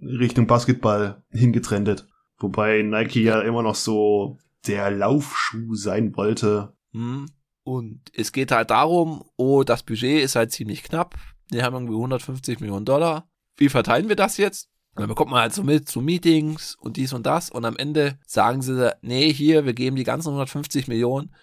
Richtung 0.00 0.46
Basketball 0.46 1.22
hingetrendet. 1.30 2.06
Wobei 2.38 2.82
Nike 2.82 3.22
ja 3.22 3.40
immer 3.40 3.62
noch 3.62 3.74
so 3.74 4.38
der 4.66 4.90
Laufschuh 4.90 5.74
sein 5.74 6.16
wollte. 6.16 6.74
Hm. 6.92 7.26
Und 7.64 8.00
es 8.14 8.30
geht 8.30 8.52
halt 8.52 8.70
darum, 8.70 9.24
oh, 9.36 9.64
das 9.64 9.82
Budget 9.82 10.22
ist 10.22 10.36
halt 10.36 10.52
ziemlich 10.52 10.84
knapp. 10.84 11.16
Wir 11.50 11.64
haben 11.64 11.74
irgendwie 11.74 11.94
150 11.94 12.60
Millionen 12.60 12.84
Dollar. 12.84 13.28
Wie 13.56 13.68
verteilen 13.68 14.08
wir 14.08 14.16
das 14.16 14.36
jetzt? 14.36 14.68
Und 14.96 15.00
dann 15.00 15.08
bekommt 15.08 15.30
man 15.30 15.42
halt 15.42 15.52
so 15.52 15.62
mit 15.62 15.88
zu 15.88 16.00
Meetings 16.00 16.74
und 16.74 16.96
dies 16.96 17.12
und 17.12 17.26
das. 17.26 17.50
Und 17.50 17.66
am 17.66 17.76
Ende 17.76 18.18
sagen 18.26 18.62
sie, 18.62 18.96
nee, 19.02 19.30
hier, 19.30 19.66
wir 19.66 19.74
geben 19.74 19.96
die 19.96 20.04
ganzen 20.04 20.28
150 20.28 20.88
Millionen, 20.88 21.34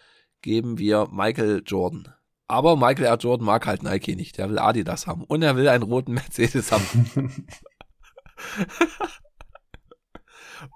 geben 0.41 0.79
wir 0.79 1.07
Michael 1.11 1.61
Jordan. 1.63 2.13
Aber 2.47 2.75
Michael 2.75 3.05
R. 3.05 3.17
Jordan 3.17 3.45
mag 3.45 3.67
halt 3.67 3.83
Nike 3.83 4.15
nicht. 4.15 4.37
Der 4.37 4.49
will 4.49 4.59
Adidas 4.59 5.07
haben. 5.07 5.23
Und 5.23 5.43
er 5.43 5.55
will 5.55 5.69
einen 5.69 5.83
roten 5.83 6.13
Mercedes 6.13 6.71
haben. 6.71 7.45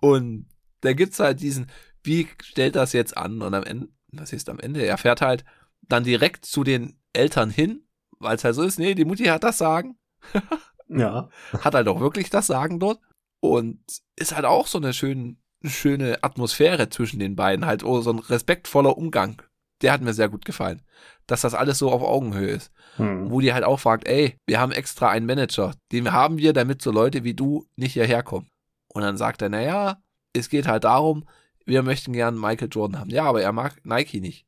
und 0.02 0.48
da 0.82 0.94
gibt's 0.94 1.20
halt 1.20 1.42
diesen, 1.42 1.68
wie 2.04 2.28
stellt 2.42 2.76
das 2.76 2.94
jetzt 2.94 3.18
an? 3.18 3.42
Und 3.42 3.54
am 3.54 3.64
Ende 3.64 3.90
was 4.12 4.34
ist 4.34 4.50
am 4.50 4.60
Ende? 4.60 4.86
Er 4.86 4.98
fährt 4.98 5.22
halt 5.22 5.44
dann 5.82 6.04
direkt 6.04 6.46
zu 6.46 6.64
den 6.64 7.00
Eltern 7.14 7.50
hin, 7.50 7.88
weil 8.20 8.36
es 8.36 8.44
halt 8.44 8.56
so 8.56 8.64
ist, 8.64 8.80
nee, 8.80 8.96
die 8.96 9.06
Mutti 9.06 9.26
hat 9.26 9.44
das 9.44 9.58
Sagen. 9.58 9.98
ja. 10.90 11.30
Hat 11.60 11.76
halt 11.76 11.88
auch 11.88 12.00
wirklich 12.00 12.30
das 12.30 12.48
Sagen 12.48 12.80
dort. 12.80 13.00
Und 13.40 13.80
ist 14.16 14.36
halt 14.36 14.46
auch 14.46 14.68
so 14.68 14.78
eine 14.78 14.94
schöne, 14.94 15.36
schöne 15.64 16.24
Atmosphäre 16.24 16.90
zwischen 16.90 17.20
den 17.20 17.36
beiden. 17.36 17.66
Halt 17.66 17.84
oh, 17.84 18.02
so 18.02 18.12
ein 18.12 18.20
respektvoller 18.20 18.98
Umgang. 18.98 19.42
Der 19.82 19.94
hat 19.94 20.02
mir 20.02 20.14
sehr 20.14 20.30
gut 20.30 20.44
gefallen. 20.44 20.82
Dass 21.28 21.42
das 21.42 21.54
alles 21.54 21.78
so 21.78 21.92
auf 21.92 22.02
Augenhöhe 22.02 22.50
ist. 22.50 22.72
Hm. 22.96 23.30
Wo 23.30 23.42
die 23.42 23.54
halt 23.54 23.64
auch 23.64 23.80
fragt, 23.80 24.08
ey, 24.08 24.38
wir 24.48 24.60
haben 24.60 24.72
extra 24.72 25.10
einen 25.10 25.28
Manager. 25.28 25.74
Den 25.92 26.12
haben 26.12 26.38
wir, 26.38 26.54
damit 26.54 26.82
so 26.82 26.92
Leute 26.92 27.24
wie 27.24 27.36
du 27.36 27.68
nicht 27.76 27.94
hierher 27.94 28.24
kommen. 28.24 28.50
Und 28.88 29.04
dann 29.04 29.18
sagt 29.18 29.42
er, 29.42 29.50
naja, 29.50 30.02
es 30.34 30.50
geht 30.50 30.68
halt 30.68 30.84
darum, 30.84 31.28
wir 31.66 31.84
möchten 31.84 32.14
gern 32.14 32.40
Michael 32.40 32.70
Jordan 32.72 33.00
haben. 33.00 33.10
Ja, 33.10 33.26
aber 33.26 33.42
er 33.42 33.52
mag 33.52 33.86
Nike 33.86 34.22
nicht. 34.22 34.48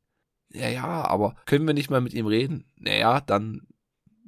Ja, 0.52 0.68
ja, 0.68 1.04
aber 1.04 1.36
können 1.46 1.66
wir 1.66 1.74
nicht 1.74 1.90
mal 1.90 2.00
mit 2.00 2.14
ihm 2.14 2.26
reden? 2.26 2.64
Naja, 2.76 3.20
dann, 3.20 3.68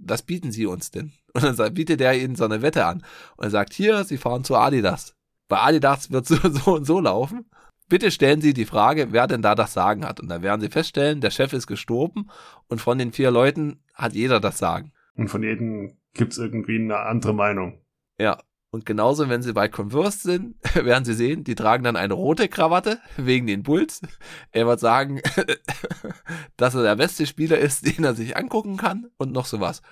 was 0.04 0.22
bieten 0.22 0.52
sie 0.52 0.66
uns 0.66 0.90
denn? 0.90 1.12
Und 1.32 1.44
dann 1.44 1.54
sagt, 1.54 1.74
bietet 1.74 2.00
er 2.00 2.14
ihnen 2.14 2.36
so 2.36 2.44
eine 2.44 2.62
Wette 2.62 2.84
an. 2.84 3.02
Und 3.36 3.44
er 3.44 3.50
sagt, 3.50 3.72
hier, 3.72 4.04
sie 4.04 4.18
fahren 4.18 4.44
zu 4.44 4.56
Adidas. 4.56 5.16
Bei 5.48 5.60
Adidas 5.60 6.10
wird 6.10 6.26
so, 6.26 6.36
so 6.50 6.74
und 6.74 6.84
so 6.84 7.00
laufen. 7.00 7.46
Bitte 7.88 8.10
stellen 8.10 8.40
Sie 8.40 8.54
die 8.54 8.64
Frage, 8.64 9.12
wer 9.12 9.26
denn 9.26 9.42
da 9.42 9.54
das 9.54 9.74
Sagen 9.74 10.06
hat. 10.06 10.18
Und 10.18 10.28
dann 10.28 10.42
werden 10.42 10.62
Sie 10.62 10.70
feststellen, 10.70 11.20
der 11.20 11.30
Chef 11.30 11.52
ist 11.52 11.66
gestorben 11.66 12.30
und 12.68 12.80
von 12.80 12.96
den 12.96 13.12
vier 13.12 13.30
Leuten 13.30 13.82
hat 13.92 14.14
jeder 14.14 14.40
das 14.40 14.56
Sagen. 14.56 14.92
Und 15.14 15.28
von 15.28 15.42
jedem 15.42 15.98
gibt's 16.14 16.38
irgendwie 16.38 16.76
eine 16.76 17.00
andere 17.00 17.34
Meinung. 17.34 17.82
Ja, 18.18 18.38
und 18.72 18.86
genauso, 18.86 19.28
wenn 19.28 19.42
sie 19.42 19.52
bei 19.52 19.68
Converse 19.68 20.18
sind, 20.18 20.56
werden 20.74 21.04
sie 21.04 21.12
sehen, 21.12 21.44
die 21.44 21.54
tragen 21.54 21.84
dann 21.84 21.94
eine 21.94 22.14
rote 22.14 22.48
Krawatte 22.48 22.98
wegen 23.18 23.46
den 23.46 23.62
Bulls. 23.62 24.00
Er 24.50 24.66
wird 24.66 24.80
sagen, 24.80 25.20
dass 26.56 26.74
er 26.74 26.82
der 26.82 26.96
beste 26.96 27.26
Spieler 27.26 27.58
ist, 27.58 27.86
den 27.98 28.02
er 28.02 28.14
sich 28.14 28.34
angucken 28.34 28.78
kann 28.78 29.10
und 29.18 29.30
noch 29.30 29.44
sowas. 29.44 29.82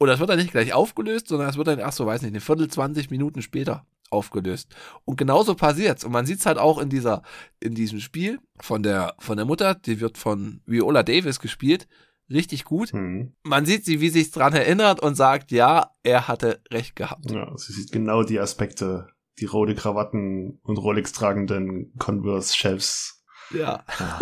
Und 0.00 0.08
das 0.08 0.18
wird 0.18 0.30
dann 0.30 0.38
nicht 0.38 0.50
gleich 0.50 0.72
aufgelöst, 0.72 1.28
sondern 1.28 1.48
es 1.48 1.56
wird 1.56 1.68
dann 1.68 1.78
erst 1.78 1.98
so, 1.98 2.06
weiß 2.06 2.22
nicht, 2.22 2.32
eine 2.32 2.40
Viertel, 2.40 2.68
20 2.68 3.10
Minuten 3.10 3.40
später 3.40 3.86
aufgelöst. 4.10 4.74
Und 5.04 5.16
genauso 5.16 5.54
passiert's. 5.54 6.02
Und 6.02 6.10
man 6.10 6.26
sieht's 6.26 6.46
halt 6.46 6.58
auch 6.58 6.78
in 6.78 6.88
dieser, 6.88 7.22
in 7.60 7.74
diesem 7.74 8.00
Spiel 8.00 8.40
von 8.58 8.82
der, 8.82 9.14
von 9.20 9.36
der 9.36 9.46
Mutter, 9.46 9.76
die 9.76 10.00
wird 10.00 10.18
von 10.18 10.60
Viola 10.66 11.04
Davis 11.04 11.38
gespielt 11.38 11.86
richtig 12.30 12.64
gut. 12.64 12.92
Mhm. 12.92 13.34
Man 13.42 13.66
sieht 13.66 13.84
sie, 13.84 14.00
wie 14.00 14.10
sich 14.10 14.30
dran 14.30 14.52
erinnert 14.52 15.00
und 15.00 15.14
sagt, 15.14 15.50
ja, 15.50 15.92
er 16.02 16.28
hatte 16.28 16.60
recht 16.70 16.96
gehabt. 16.96 17.30
Ja, 17.30 17.56
sie 17.56 17.72
sieht 17.72 17.92
genau 17.92 18.22
die 18.22 18.38
Aspekte, 18.38 19.08
die 19.38 19.46
rote 19.46 19.74
Krawatten 19.74 20.60
und 20.62 20.78
Rolex 20.78 21.12
tragenden 21.12 21.92
Converse-Chefs. 21.98 23.24
Ja. 23.50 23.84
ja. 23.98 24.18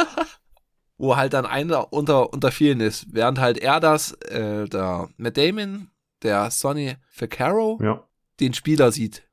Wo 0.99 1.17
halt 1.17 1.35
dann 1.35 1.45
einer 1.45 1.93
unter, 1.93 2.33
unter 2.33 2.51
vielen 2.51 2.81
ist. 2.81 3.07
Während 3.13 3.39
halt 3.39 3.59
er 3.59 3.81
das, 3.81 4.13
äh, 4.13 4.67
der 4.67 5.11
Matt 5.17 5.37
Damon, 5.37 5.91
der 6.23 6.51
Sonny 6.51 6.97
Vaccaro, 7.15 7.79
ja. 7.83 8.09
den 8.41 8.55
Spieler 8.55 8.93
sieht. 8.93 9.29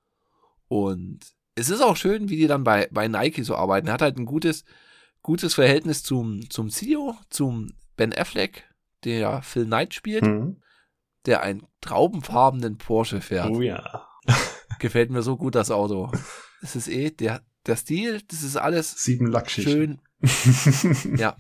Und 0.68 1.20
es 1.56 1.70
ist 1.70 1.82
auch 1.82 1.96
schön, 1.96 2.30
wie 2.30 2.36
die 2.36 2.48
dann 2.48 2.64
bei, 2.64 2.90
bei 2.92 3.08
Nike 3.08 3.44
so 3.44 3.56
arbeiten. 3.56 3.88
Er 3.88 3.94
hat 3.94 4.02
halt 4.02 4.18
ein 4.18 4.26
gutes, 4.26 4.66
gutes 5.22 5.54
Verhältnis 5.54 6.04
zum, 6.04 6.50
zum 6.50 6.70
CEO, 6.70 7.16
zum 7.30 7.70
Ben 7.96 8.14
Affleck, 8.14 8.64
der 9.04 9.42
Phil 9.42 9.66
Knight 9.66 9.94
spielt, 9.94 10.24
mhm. 10.24 10.62
der 11.26 11.42
einen 11.42 11.68
traubenfarbenen 11.82 12.78
Porsche 12.78 13.22
fährt. 13.22 13.52
Oh 13.52 13.62
ja. 13.62 14.08
Gefällt 14.80 15.12
mir 15.12 15.22
so 15.22 15.38
gut 15.38 15.56
das 15.56 15.72
Auto. 15.72 16.12
Es 16.62 16.76
ist 16.76 16.88
eh, 16.88 17.12
der, 17.12 17.42
der 17.66 17.76
Stil, 17.76 18.22
das 18.28 18.44
ist 18.44 18.58
alles 18.58 18.92
Sieben 19.04 19.28
Lackschichten. 19.28 20.02
schön. 20.22 21.18
ja. 21.18 21.38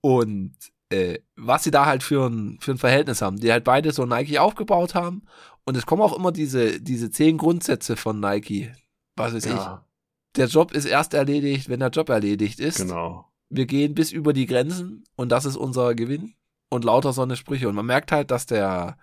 Und 0.00 0.54
äh, 0.90 1.18
was 1.34 1.64
sie 1.64 1.70
da 1.70 1.86
halt 1.86 2.02
für 2.02 2.28
ein, 2.28 2.58
für 2.60 2.72
ein 2.72 2.78
Verhältnis 2.78 3.22
haben, 3.22 3.38
die 3.38 3.50
halt 3.50 3.64
beide 3.64 3.92
so 3.92 4.06
Nike 4.06 4.38
aufgebaut 4.38 4.94
haben. 4.94 5.26
Und 5.64 5.76
es 5.76 5.86
kommen 5.86 6.02
auch 6.02 6.16
immer 6.16 6.30
diese, 6.30 6.80
diese 6.80 7.10
zehn 7.10 7.38
Grundsätze 7.38 7.96
von 7.96 8.20
Nike. 8.20 8.72
Was 9.16 9.34
weiß 9.34 9.46
ja. 9.46 9.82
ich. 9.82 10.36
Der 10.36 10.46
Job 10.46 10.72
ist 10.72 10.84
erst 10.84 11.14
erledigt, 11.14 11.68
wenn 11.68 11.80
der 11.80 11.88
Job 11.88 12.08
erledigt 12.08 12.60
ist. 12.60 12.76
Genau 12.76 13.26
wir 13.48 13.66
gehen 13.66 13.94
bis 13.94 14.12
über 14.12 14.32
die 14.32 14.46
Grenzen 14.46 15.04
und 15.14 15.30
das 15.30 15.44
ist 15.44 15.56
unser 15.56 15.94
Gewinn 15.94 16.34
und 16.68 16.84
lauter 16.84 17.12
so 17.12 17.22
eine 17.22 17.36
Sprüche. 17.36 17.68
Und 17.68 17.74
man 17.74 17.86
merkt 17.86 18.12
halt, 18.12 18.30
dass 18.30 18.46
der, 18.46 18.98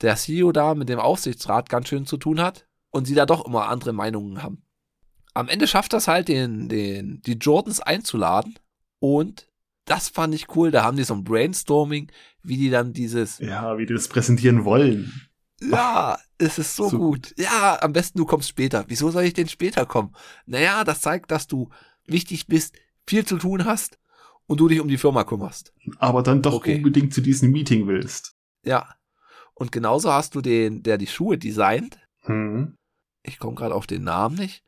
der 0.00 0.16
CEO 0.16 0.52
da 0.52 0.74
mit 0.74 0.88
dem 0.88 0.98
Aufsichtsrat 0.98 1.68
ganz 1.68 1.88
schön 1.88 2.06
zu 2.06 2.16
tun 2.16 2.40
hat 2.40 2.66
und 2.90 3.06
sie 3.06 3.14
da 3.14 3.26
doch 3.26 3.46
immer 3.46 3.68
andere 3.68 3.92
Meinungen 3.92 4.42
haben. 4.42 4.62
Am 5.32 5.48
Ende 5.48 5.66
schafft 5.66 5.92
das 5.92 6.06
halt, 6.08 6.28
den, 6.28 6.68
den, 6.68 7.20
die 7.22 7.34
Jordans 7.34 7.80
einzuladen 7.80 8.58
und 9.00 9.48
das 9.84 10.08
fand 10.08 10.34
ich 10.34 10.54
cool. 10.56 10.70
Da 10.70 10.82
haben 10.82 10.96
die 10.96 11.04
so 11.04 11.14
ein 11.14 11.24
Brainstorming, 11.24 12.10
wie 12.42 12.56
die 12.56 12.70
dann 12.70 12.92
dieses. 12.92 13.38
Ja, 13.38 13.76
wie 13.76 13.86
die 13.86 13.94
das 13.94 14.08
präsentieren 14.08 14.64
wollen. 14.64 15.28
Ja, 15.60 16.18
es 16.38 16.58
ist 16.58 16.76
so, 16.76 16.88
so 16.88 16.98
gut. 16.98 17.34
Ja, 17.38 17.78
am 17.82 17.92
besten 17.92 18.18
du 18.18 18.26
kommst 18.26 18.48
später. 18.48 18.84
Wieso 18.88 19.10
soll 19.10 19.24
ich 19.24 19.34
denn 19.34 19.48
später 19.48 19.86
kommen? 19.86 20.14
Naja, 20.46 20.84
das 20.84 21.00
zeigt, 21.00 21.30
dass 21.30 21.46
du 21.46 21.68
wichtig 22.06 22.46
bist, 22.46 22.76
viel 23.06 23.24
zu 23.24 23.38
tun 23.38 23.64
hast 23.64 23.98
und 24.46 24.60
du 24.60 24.68
dich 24.68 24.80
um 24.80 24.88
die 24.88 24.98
Firma 24.98 25.24
kümmerst. 25.24 25.72
Aber 25.98 26.22
dann 26.22 26.42
doch 26.42 26.54
okay. 26.54 26.76
unbedingt 26.76 27.14
zu 27.14 27.20
diesem 27.20 27.50
Meeting 27.50 27.86
willst. 27.86 28.34
Ja. 28.64 28.88
Und 29.54 29.72
genauso 29.72 30.12
hast 30.12 30.34
du 30.34 30.40
den, 30.40 30.82
der 30.82 30.98
die 30.98 31.06
Schuhe 31.06 31.38
designt. 31.38 31.98
Hm. 32.22 32.76
Ich 33.22 33.38
komme 33.38 33.54
gerade 33.54 33.74
auf 33.74 33.86
den 33.86 34.04
Namen 34.04 34.36
nicht. 34.36 34.64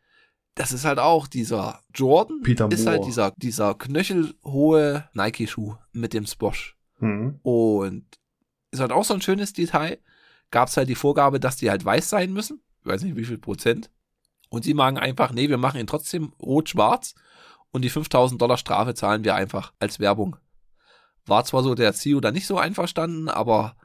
Das 0.54 0.72
ist 0.72 0.84
halt 0.84 0.98
auch 0.98 1.26
dieser 1.26 1.82
Jordan. 1.94 2.40
Peter 2.42 2.70
ist 2.70 2.86
halt 2.86 3.04
dieser, 3.04 3.32
dieser 3.36 3.74
knöchelhohe 3.74 5.08
Nike-Schuh 5.12 5.74
mit 5.92 6.14
dem 6.14 6.24
Sposh. 6.24 6.76
Hm. 6.98 7.40
Und 7.42 8.06
ist 8.70 8.80
halt 8.80 8.92
auch 8.92 9.04
so 9.04 9.14
ein 9.14 9.20
schönes 9.20 9.52
Detail. 9.52 9.98
Gab 10.50 10.68
es 10.68 10.76
halt 10.76 10.88
die 10.88 10.94
Vorgabe, 10.94 11.40
dass 11.40 11.56
die 11.56 11.68
halt 11.68 11.84
weiß 11.84 12.08
sein 12.08 12.32
müssen. 12.32 12.62
Ich 12.80 12.86
weiß 12.86 13.02
nicht, 13.02 13.16
wie 13.16 13.24
viel 13.24 13.38
Prozent. 13.38 13.90
Und 14.48 14.64
sie 14.64 14.74
machen 14.74 14.96
einfach, 14.96 15.32
nee, 15.32 15.48
wir 15.48 15.58
machen 15.58 15.80
ihn 15.80 15.88
trotzdem 15.88 16.32
rot-schwarz 16.40 17.14
und 17.76 17.82
die 17.82 17.90
5000 17.90 18.40
Dollar 18.40 18.56
Strafe 18.56 18.94
zahlen 18.94 19.22
wir 19.22 19.34
einfach 19.34 19.74
als 19.78 20.00
Werbung. 20.00 20.36
War 21.26 21.44
zwar 21.44 21.62
so 21.62 21.74
der 21.74 21.92
CEO 21.92 22.20
da 22.20 22.32
nicht 22.32 22.46
so 22.46 22.56
einverstanden, 22.56 23.28
aber 23.28 23.76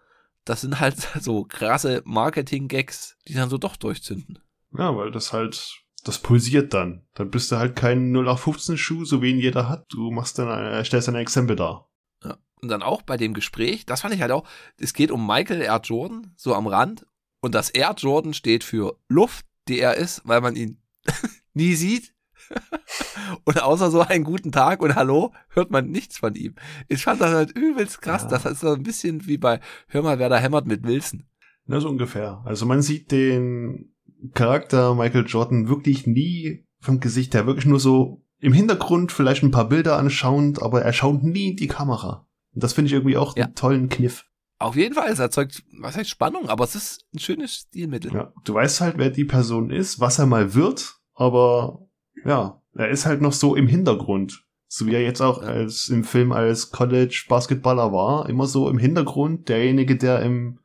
das 0.46 0.62
sind 0.62 0.80
halt 0.80 0.96
so 1.20 1.44
krasse 1.44 2.02
Marketing-Gags, 2.06 3.18
die 3.28 3.34
dann 3.34 3.50
so 3.50 3.58
doch 3.58 3.76
durchzünden. 3.76 4.40
Ja, 4.78 4.96
weil 4.96 5.12
das 5.12 5.34
halt, 5.34 5.84
das 6.06 6.20
pulsiert 6.20 6.74
dann. 6.74 7.06
Dann 7.16 7.32
bist 7.32 7.52
du 7.52 7.58
halt 7.58 7.76
kein 7.76 8.14
0815 8.16 8.78
Schuh, 8.78 9.04
so 9.04 9.22
wie 9.22 9.32
ihn 9.32 9.40
jeder 9.40 9.68
hat. 9.68 9.88
Du 9.90 10.10
machst 10.10 10.40
dann, 10.40 10.48
äh, 10.48 10.86
stellst 10.86 11.10
ein 11.10 11.16
Exempel 11.16 11.58
dar. 11.58 11.90
Ja. 12.24 12.38
Und 12.62 12.70
dann 12.70 12.84
auch 12.84 13.02
bei 13.02 13.18
dem 13.18 13.34
Gespräch, 13.34 13.86
das 13.86 14.02
fand 14.02 14.14
ich 14.14 14.22
halt 14.22 14.32
auch, 14.32 14.48
es 14.78 14.94
geht 14.94 15.12
um 15.12 15.28
Michael 15.28 15.62
R. 15.62 15.82
Jordan, 15.84 16.34
so 16.38 16.56
am 16.56 16.68
Rand. 16.68 17.06
Und 17.42 17.56
das 17.56 17.72
R. 17.72 17.94
Jordan 17.98 18.34
steht 18.34 18.64
für 18.64 18.98
Luft, 19.10 19.46
die 19.68 19.80
er 19.80 19.98
ist, 19.98 20.22
weil 20.24 20.40
man 20.40 20.56
ihn 20.56 20.82
nie 21.54 21.76
sieht. 21.76 22.14
und 23.46 23.62
außer 23.62 23.92
so 23.92 24.02
einen 24.02 24.24
guten 24.24 24.52
Tag 24.52 24.82
und 24.82 24.96
Hallo 24.96 25.34
hört 25.50 25.72
man 25.72 25.90
nichts 25.90 26.18
von 26.18 26.36
ihm. 26.36 26.56
Ich 26.88 27.04
fand 27.04 27.22
das 27.22 27.32
halt 27.32 27.52
übelst 27.58 28.02
krass. 28.02 28.24
Ja. 28.24 28.30
Das 28.30 28.46
ist 28.46 28.62
so 28.62 28.74
ein 28.74 28.84
bisschen 28.84 29.28
wie 29.28 29.38
bei 29.38 29.60
Hör 29.88 30.04
mal, 30.04 30.20
wer 30.20 30.30
da 30.30 30.38
hämmert 30.38 30.68
mit 30.68 30.84
Wilson. 30.84 31.24
Na, 31.66 31.80
so 31.80 31.90
ungefähr. 31.90 32.42
Also 32.46 32.66
man 32.66 32.82
sieht 32.82 33.12
den 33.12 33.94
Charakter 34.34 34.96
Michael 34.96 35.26
Jordan 35.28 35.68
wirklich 35.68 36.08
nie 36.08 36.66
vom 36.80 37.00
Gesicht 37.00 37.34
her, 37.34 37.46
wirklich 37.46 37.66
nur 37.66 37.80
so 37.80 38.24
im 38.40 38.54
Hintergrund 38.54 39.12
vielleicht 39.12 39.44
ein 39.44 39.52
paar 39.52 39.70
Bilder 39.70 39.98
anschauend, 39.98 40.62
aber 40.62 40.82
er 40.82 40.94
schaut 40.94 41.24
nie 41.24 41.52
in 41.52 41.56
die 41.56 41.68
Kamera. 41.68 42.28
Und 42.54 42.64
das 42.64 42.74
finde 42.74 42.88
ich 42.88 42.94
irgendwie 42.94 43.18
auch 43.18 43.38
ja. 43.38 43.46
einen 43.46 43.56
tollen 43.56 43.90
Kniff. 43.90 44.26
Auf 44.58 44.76
jeden 44.76 44.94
Fall, 44.94 45.10
es 45.10 45.20
erzeugt, 45.20 45.64
was 45.80 45.96
heißt 45.96 46.10
Spannung, 46.10 46.50
aber 46.50 46.64
es 46.64 46.76
ist 46.76 47.06
ein 47.14 47.20
schönes 47.20 47.56
Stilmittel. 47.56 48.14
Ja, 48.14 48.34
du 48.44 48.54
weißt 48.54 48.82
halt, 48.82 48.98
wer 48.98 49.10
die 49.10 49.26
Person 49.26 49.72
ist, 49.72 50.00
was 50.00 50.20
er 50.20 50.28
mal 50.28 50.54
wird, 50.54 51.00
aber 51.16 51.88
ja, 52.26 52.62
er 52.76 52.90
ist 52.90 53.06
halt 53.06 53.22
noch 53.22 53.34
so 53.34 53.56
im 53.56 53.68
Hintergrund. 53.68 54.44
So 54.68 54.86
wie 54.86 54.94
er 54.96 55.02
jetzt 55.02 55.22
auch 55.22 55.42
als 55.42 55.90
im 55.90 56.04
Film 56.06 56.32
als 56.32 56.72
College 56.72 57.26
Basketballer 57.28 57.92
war, 57.92 58.30
immer 58.30 58.48
so 58.48 58.70
im 58.70 58.78
Hintergrund, 58.78 59.50
derjenige, 59.50 59.98
der 59.98 60.22
im 60.22 60.60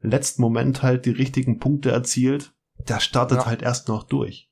letzten 0.00 0.42
Moment 0.42 0.82
halt 0.82 1.06
die 1.06 1.10
richtigen 1.10 1.60
Punkte 1.60 1.92
erzielt, 1.92 2.52
der 2.88 2.98
startet 2.98 3.38
Ja. 3.38 3.46
halt 3.46 3.62
erst 3.62 3.86
noch 3.88 4.02
durch. 4.02 4.50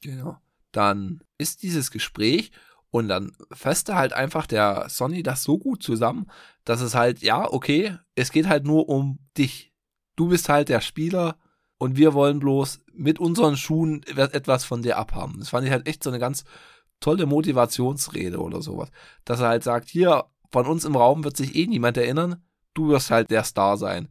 Genau. 0.00 0.36
Dann 0.70 1.24
ist 1.38 1.62
dieses 1.64 1.90
Gespräch 1.90 2.52
und 2.90 3.08
dann 3.08 3.32
fasste 3.50 3.96
halt 3.96 4.12
einfach 4.12 4.46
der 4.46 4.86
Sonny 4.88 5.22
das 5.24 5.42
so 5.42 5.58
gut 5.58 5.82
zusammen, 5.82 6.30
dass 6.64 6.80
es 6.80 6.94
halt, 6.94 7.22
ja, 7.22 7.50
okay, 7.50 7.96
es 8.14 8.30
geht 8.30 8.46
halt 8.46 8.64
nur 8.64 8.88
um 8.88 9.18
dich. 9.36 9.72
Du 10.14 10.28
bist 10.28 10.48
halt 10.48 10.68
der 10.68 10.80
Spieler 10.80 11.36
und 11.82 11.96
wir 11.96 12.14
wollen 12.14 12.38
bloß 12.38 12.80
mit 12.94 13.18
unseren 13.18 13.56
Schuhen 13.56 14.02
etwas 14.06 14.64
von 14.64 14.82
dir 14.82 14.96
abhaben. 14.98 15.40
Das 15.40 15.48
fand 15.48 15.66
ich 15.66 15.72
halt 15.72 15.88
echt 15.88 16.04
so 16.04 16.10
eine 16.10 16.20
ganz 16.20 16.44
tolle 17.00 17.26
Motivationsrede 17.26 18.38
oder 18.38 18.62
sowas. 18.62 18.90
Dass 19.24 19.40
er 19.40 19.48
halt 19.48 19.64
sagt, 19.64 19.88
hier, 19.88 20.24
von 20.52 20.66
uns 20.66 20.84
im 20.84 20.94
Raum 20.96 21.24
wird 21.24 21.36
sich 21.36 21.56
eh 21.56 21.66
niemand 21.66 21.96
erinnern, 21.96 22.36
du 22.74 22.88
wirst 22.88 23.10
halt 23.10 23.30
der 23.32 23.42
Star 23.44 23.76
sein. 23.76 24.08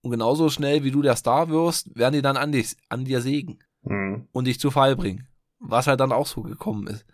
Und 0.00 0.10
genauso 0.10 0.50
schnell 0.50 0.82
wie 0.82 0.90
du 0.90 1.00
der 1.00 1.14
Star 1.14 1.48
wirst, 1.48 1.94
werden 1.96 2.14
die 2.14 2.22
dann 2.22 2.36
an, 2.36 2.50
dich, 2.50 2.76
an 2.88 3.04
dir 3.04 3.20
sägen 3.20 3.60
Mhm. 3.84 4.26
und 4.32 4.46
dich 4.46 4.58
zu 4.58 4.70
Fall 4.70 4.96
bringen. 4.96 5.28
Was 5.60 5.86
halt 5.86 6.00
dann 6.00 6.12
auch 6.12 6.26
so 6.26 6.42
gekommen 6.42 6.86
ist. 6.88 7.04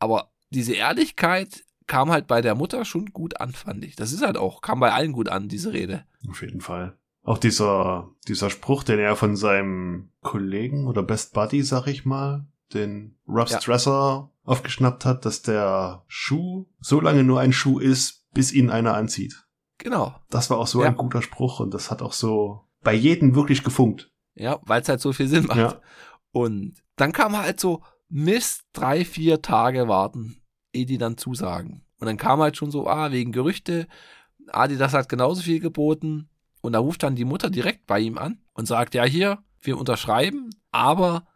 Aber 0.00 0.30
diese 0.50 0.72
Ehrlichkeit 0.74 1.64
kam 1.86 2.10
halt 2.10 2.26
bei 2.26 2.40
der 2.42 2.56
Mutter 2.56 2.84
schon 2.84 3.06
gut 3.12 3.40
an, 3.40 3.52
fand 3.52 3.84
ich. 3.84 3.94
Das 3.94 4.12
ist 4.12 4.22
halt 4.26 4.36
auch, 4.36 4.60
kam 4.60 4.80
bei 4.80 4.92
allen 4.92 5.12
gut 5.12 5.28
an, 5.28 5.48
diese 5.48 5.72
Rede. 5.72 6.04
Auf 6.28 6.42
jeden 6.42 6.60
Fall. 6.60 6.96
Auch 7.26 7.38
dieser, 7.38 8.10
dieser 8.28 8.50
Spruch, 8.50 8.84
den 8.84 8.98
er 9.00 9.16
von 9.16 9.36
seinem 9.36 10.10
Kollegen 10.22 10.86
oder 10.86 11.02
Best 11.02 11.34
Buddy, 11.34 11.62
sag 11.62 11.86
ich 11.88 12.04
mal, 12.04 12.46
den 12.72 13.16
Rob 13.28 13.48
Ja. 13.50 13.60
Stresser 13.60 14.30
aufgeschnappt 14.44 15.04
hat, 15.04 15.24
dass 15.24 15.42
der 15.42 16.04
Schuh 16.06 16.66
so 16.80 17.00
lange 17.00 17.24
nur 17.24 17.40
ein 17.40 17.52
Schuh 17.52 17.80
ist, 17.80 18.24
bis 18.32 18.52
ihn 18.52 18.70
einer 18.70 18.94
anzieht. 18.94 19.44
Genau. 19.78 20.14
Das 20.30 20.50
war 20.50 20.58
auch 20.58 20.68
so 20.68 20.82
Ja. 20.82 20.88
ein 20.88 20.96
guter 20.96 21.20
Spruch 21.20 21.58
und 21.60 21.74
das 21.74 21.90
hat 21.90 22.00
auch 22.00 22.12
so 22.12 22.64
bei 22.82 22.94
jedem 22.94 23.34
wirklich 23.34 23.64
gefunkt. 23.64 24.12
Ja, 24.34 24.60
weil 24.62 24.82
es 24.82 24.88
halt 24.88 25.00
so 25.00 25.12
viel 25.12 25.26
Sinn 25.28 25.46
macht. 25.46 25.58
Ja. 25.58 25.80
Und 26.30 26.74
dann 26.96 27.12
kam 27.12 27.36
halt 27.36 27.58
so, 27.58 27.82
Mist, 28.08 28.62
drei, 28.72 29.04
vier 29.04 29.42
Tage 29.42 29.88
warten, 29.88 30.40
ehe 30.72 30.86
die 30.86 30.98
dann 30.98 31.16
zusagen. 31.18 31.84
Und 31.98 32.06
dann 32.06 32.18
kam 32.18 32.38
halt 32.40 32.56
schon 32.56 32.70
so, 32.70 32.86
ah, 32.86 33.10
wegen 33.10 33.32
Gerüchte, 33.32 33.88
Adidas 34.48 34.92
hat 34.94 35.08
genauso 35.08 35.42
viel 35.42 35.58
geboten. 35.58 36.28
Und 36.60 36.72
da 36.72 36.78
ruft 36.78 37.02
dann 37.02 37.16
die 37.16 37.24
Mutter 37.24 37.50
direkt 37.50 37.86
bei 37.86 38.00
ihm 38.00 38.18
an 38.18 38.40
und 38.52 38.66
sagt, 38.66 38.94
ja, 38.94 39.04
hier, 39.04 39.38
wir 39.60 39.78
unterschreiben, 39.78 40.50
aber 40.70 41.26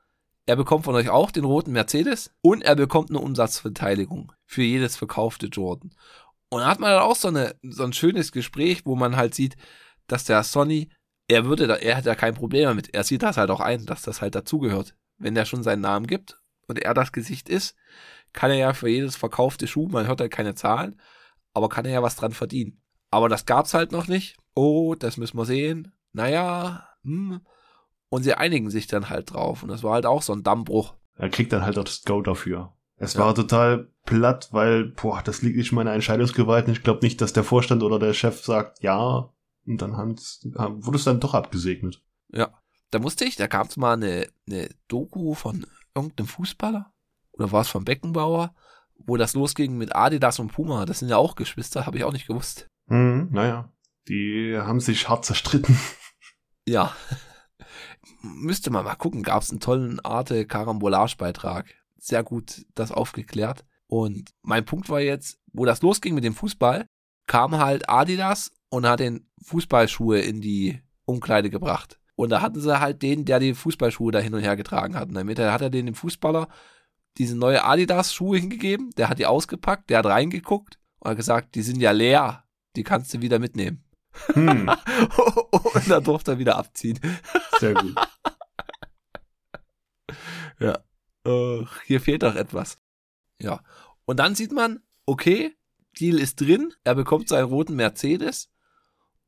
er 0.47 0.57
bekommt 0.57 0.85
von 0.85 0.95
euch 0.95 1.09
auch 1.09 1.31
den 1.31 1.45
roten 1.45 1.73
Mercedes 1.73 2.33
und 2.43 2.63
er 2.63 2.75
bekommt 2.75 3.11
eine 3.11 3.21
Umsatzbeteiligung 3.21 4.33
für 4.47 4.63
jedes 4.63 4.97
verkaufte 4.97 5.47
Jordan. 5.47 5.93
Und 6.49 6.63
da 6.63 6.67
hat 6.67 6.81
man 6.81 6.91
dann 6.91 7.03
auch 7.03 7.15
so, 7.15 7.29
eine, 7.29 7.55
so 7.63 7.85
ein 7.85 7.93
schönes 7.93 8.33
Gespräch, 8.33 8.85
wo 8.85 8.97
man 8.97 9.17
halt 9.17 9.35
sieht, 9.35 9.57
dass 10.09 10.25
der 10.25 10.43
Sonny, 10.43 10.91
er 11.29 11.45
würde 11.45 11.69
da, 11.69 11.77
er 11.77 11.97
hat 11.97 12.07
da 12.07 12.17
kein 12.17 12.35
Problem 12.35 12.65
damit. 12.65 12.93
Er 12.93 13.05
sieht 13.05 13.23
das 13.23 13.37
halt 13.37 13.51
auch 13.51 13.61
ein, 13.61 13.87
dass 13.87 14.03
das 14.03 14.21
halt 14.21 14.35
dazugehört. 14.35 14.97
Wenn 15.19 15.37
er 15.37 15.45
schon 15.45 15.63
seinen 15.63 15.83
Namen 15.83 16.09
gibt 16.09 16.37
und 16.67 16.81
er 16.81 16.95
das 16.95 17.13
Gesicht 17.13 17.49
ist, 17.49 17.77
kann 18.33 18.51
er 18.51 18.57
ja 18.57 18.73
für 18.73 18.89
jedes 18.89 19.15
verkaufte 19.15 19.69
Schuh, 19.69 19.87
man 19.89 20.09
hört 20.09 20.21
halt 20.21 20.33
keine 20.33 20.57
Zahlen, 20.57 21.01
aber 21.55 21.69
kann 21.69 21.85
er 21.85 21.93
ja 21.93 22.03
was 22.03 22.17
dran 22.17 22.33
verdienen. 22.33 22.83
Aber 23.11 23.29
das 23.29 23.47
gab's 23.47 23.75
halt 23.75 23.93
noch 23.93 24.09
nicht. 24.09 24.37
Oh, 24.63 24.95
das 24.95 25.17
müssen 25.17 25.39
wir 25.39 25.47
sehen. 25.47 25.93
Naja, 26.13 26.87
hm. 27.03 27.41
Und 28.11 28.25
sie 28.25 28.35
einigen 28.35 28.71
sich 28.71 28.87
dann 28.89 29.09
halt 29.09 29.33
drauf. 29.33 29.63
Und 29.63 29.69
das 29.71 29.83
war 29.83 29.95
halt 29.95 30.05
auch 30.07 30.21
so 30.23 30.33
ein 30.35 30.43
Dammbruch. 30.43 30.95
Er 31.17 31.31
kriegt 31.31 31.53
dann 31.53 31.65
halt 31.65 31.79
auch 31.79 31.85
das 31.85 32.03
Go 32.03 32.21
dafür. 32.21 32.73
Es 32.97 33.15
Ja. 33.15 33.21
war 33.21 33.35
total 33.35 33.89
platt, 34.05 34.49
weil, 34.53 34.85
boah, 34.87 35.23
das 35.25 35.41
liegt 35.43 35.57
nicht 35.57 35.71
in 35.73 35.77
meiner 35.77 35.95
Entscheidungsgewalt. 35.95 36.67
und 36.67 36.73
Ich 36.73 36.83
glaube 36.83 37.01
nicht, 37.03 37.21
dass 37.21 37.33
der 37.33 37.45
Vorstand 37.45 37.83
oder 37.83 37.99
der 37.99 38.13
Chef 38.13 38.45
sagt, 38.45 38.83
ja, 38.83 39.31
und 39.67 39.81
dann 39.81 39.93
wurde 39.97 40.97
es 40.99 41.05
dann 41.05 41.21
doch 41.21 41.33
abgesegnet. 41.35 42.03
Ja. 42.33 42.51
Da 42.91 42.99
musste 42.99 43.25
ich, 43.25 43.37
da 43.37 43.47
gab's 43.47 43.77
mal 43.77 43.95
eine, 43.95 44.27
eine 44.49 44.69
Doku 44.89 45.35
von 45.35 45.65
irgendeinem 45.95 46.27
Fußballer. 46.27 46.93
Oder 47.33 47.53
war 47.53 47.61
es 47.63 47.69
von 47.69 47.85
Beckenbauer, 47.85 48.53
wo 48.97 49.17
das 49.17 49.35
losging 49.35 49.79
mit 49.79 49.95
Adidas 49.95 50.41
und 50.41 50.53
Puma. 50.53 50.85
Das 50.87 50.99
sind 50.99 51.09
ja 51.09 51.17
auch 51.17 51.37
Geschwister, 51.37 51.87
habe 51.87 51.97
ich 51.99 52.05
auch 52.05 52.13
nicht 52.13 52.27
gewusst. 52.27 52.67
Mhm, 52.89 53.29
naja, 53.31 53.71
die 54.09 54.57
haben 54.59 54.81
sich 54.81 55.09
hart 55.09 55.25
zerstritten. 55.25 55.79
Ja. 56.67 56.95
Müsste 58.23 58.71
man 58.71 58.85
mal 58.85 58.95
gucken, 58.97 59.23
gab 59.23 59.43
es 59.43 59.51
einen 59.51 59.61
tollen 59.61 60.01
Arte 60.01 60.47
Karambolage-Beitrag. 60.47 61.75
Sehr 61.99 62.23
gut 62.23 62.67
das 62.75 62.93
aufgeklärt. 62.93 63.65
Und 63.87 64.31
mein 64.43 64.65
Punkt 64.65 64.89
war 64.89 65.01
jetzt, 65.01 65.39
wo 65.53 65.65
das 65.65 65.83
losging 65.83 66.15
mit 66.15 66.25
dem 66.25 66.35
Fußball, 66.35 66.87
kam 67.27 67.59
halt 67.59 67.89
Adidas 67.89 68.53
und 68.69 68.87
hat 68.87 69.01
den 69.01 69.29
Fußballschuhe 69.43 70.21
in 70.21 70.41
die 70.41 70.81
Umkleide 71.05 71.51
gebracht. 71.51 71.99
Und 72.15 72.31
da 72.31 72.41
hatten 72.43 72.61
sie 72.61 72.81
halt 72.81 73.03
den, 73.03 73.25
der 73.25 73.41
die 73.41 73.55
Fußballschuhe 73.55 74.13
da 74.13 74.19
hin 74.19 74.35
und 74.35 74.43
her 74.43 74.57
getragen 74.57 74.95
hat. 74.95 75.09
Und 75.09 75.15
damit 75.15 75.39
hat 75.39 75.63
er 75.63 75.71
den 75.71 75.87
dem 75.87 75.95
Fußballer 75.95 76.49
diese 77.19 77.37
neue 77.37 77.65
Adidas-Schuhe 77.65 78.39
hingegeben, 78.39 78.91
der 78.97 79.09
hat 79.09 79.19
die 79.19 79.27
ausgepackt, 79.27 79.91
der 79.91 79.99
hat 79.99 80.07
reingeguckt 80.07 80.79
und 81.01 81.11
hat 81.11 81.17
gesagt, 81.17 81.55
die 81.55 81.63
sind 81.63 81.81
ja 81.81 81.91
leer, 81.91 82.45
die 82.77 82.85
kannst 82.85 83.13
du 83.13 83.21
wieder 83.21 83.39
mitnehmen. 83.39 83.85
Hm, 84.33 84.69
und 85.75 85.91
dann 85.91 86.05
durfte 86.05 86.33
er 86.33 86.39
wieder 86.39 86.57
abziehen. 86.57 86.99
sehr 87.59 87.75
gut. 87.75 87.95
Ja. 90.59 90.79
Äh, 91.25 91.65
hier 91.87 92.03
fehlt 92.03 92.23
doch 92.23 92.35
etwas. 92.35 92.77
Ja. 93.41 93.63
Und 94.05 94.19
dann 94.19 94.35
sieht 94.35 94.53
man, 94.53 94.81
okay, 95.07 95.57
Deal 95.99 96.19
ist 96.19 96.41
drin, 96.41 96.75
er 96.85 96.95
bekommt 96.95 97.29
seinen 97.29 97.47
roten 97.47 97.77
Mercedes 97.77 98.51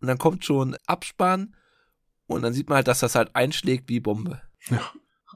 und 0.01 0.09
dann 0.09 0.18
kommt 0.18 0.45
schon 0.45 0.76
Abspann 0.87 1.57
und 2.26 2.43
dann 2.43 2.53
sieht 2.53 2.68
man 2.68 2.76
halt, 2.76 2.89
dass 2.89 3.01
das 3.01 3.14
halt 3.14 3.35
einschlägt 3.35 3.89
wie 3.89 4.01
Bombe. 4.01 4.43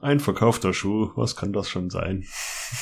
Ein 0.01 0.19
verkaufter 0.19 0.73
Schuh, 0.73 1.11
was 1.15 1.35
kann 1.35 1.53
das 1.53 1.69
schon 1.69 1.89
sein? 1.89 2.25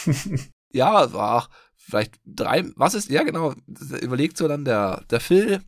Ja, 0.71 1.13
war 1.13 1.37
auch 1.37 1.49
vielleicht 1.77 2.19
drei, 2.25 2.65
was 2.75 2.95
ist, 2.95 3.09
ja 3.09 3.23
genau, 3.23 3.53
überlegt 4.01 4.35
so 4.35 4.49
dann 4.49 4.65
der, 4.65 5.05
der 5.09 5.21
Phil, 5.21 5.61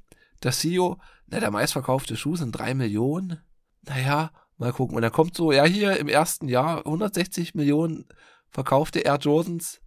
der 0.44 0.52
CEO, 0.52 0.98
na, 1.28 1.40
der 1.40 1.52
meistverkaufte 1.52 2.16
Schuh 2.16 2.36
sind 2.36 2.52
drei 2.52 2.74
Millionen. 2.74 3.42
Naja, 3.84 4.32
mal 4.58 4.74
gucken. 4.74 4.96
Und 4.96 5.02
dann 5.02 5.12
kommt 5.12 5.36
so, 5.36 5.52
ja, 5.52 5.66
hier 5.66 5.98
im 5.98 6.08
ersten 6.08 6.48
Jahr 6.48 6.80
160 6.86 7.56
Millionen 7.56 8.06
verkaufte 8.50 9.00
Air 9.00 9.18
Jordans. 9.18 9.82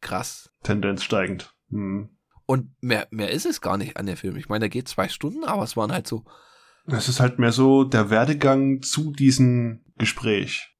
Krass. 0.00 0.50
Tendenz 0.62 1.02
steigend. 1.02 1.54
Hm. 1.70 2.10
Und 2.46 2.70
mehr, 2.82 3.08
mehr 3.10 3.30
ist 3.30 3.46
es 3.46 3.60
gar 3.60 3.78
nicht 3.78 3.96
an 3.96 4.06
der 4.06 4.16
Film. 4.16 4.36
Ich 4.36 4.48
meine, 4.48 4.60
der 4.60 4.68
geht 4.68 4.88
zwei 4.88 5.08
Stunden, 5.08 5.44
aber 5.44 5.62
es 5.62 5.76
waren 5.76 5.92
halt 5.92 6.06
so, 6.06 6.24
Es 6.86 7.08
ist 7.08 7.20
halt 7.20 7.38
mehr 7.38 7.52
so 7.52 7.84
der 7.84 8.10
Werdegang 8.10 8.82
zu 8.82 9.12
diesem 9.12 9.84
Gespräch. 9.96 10.76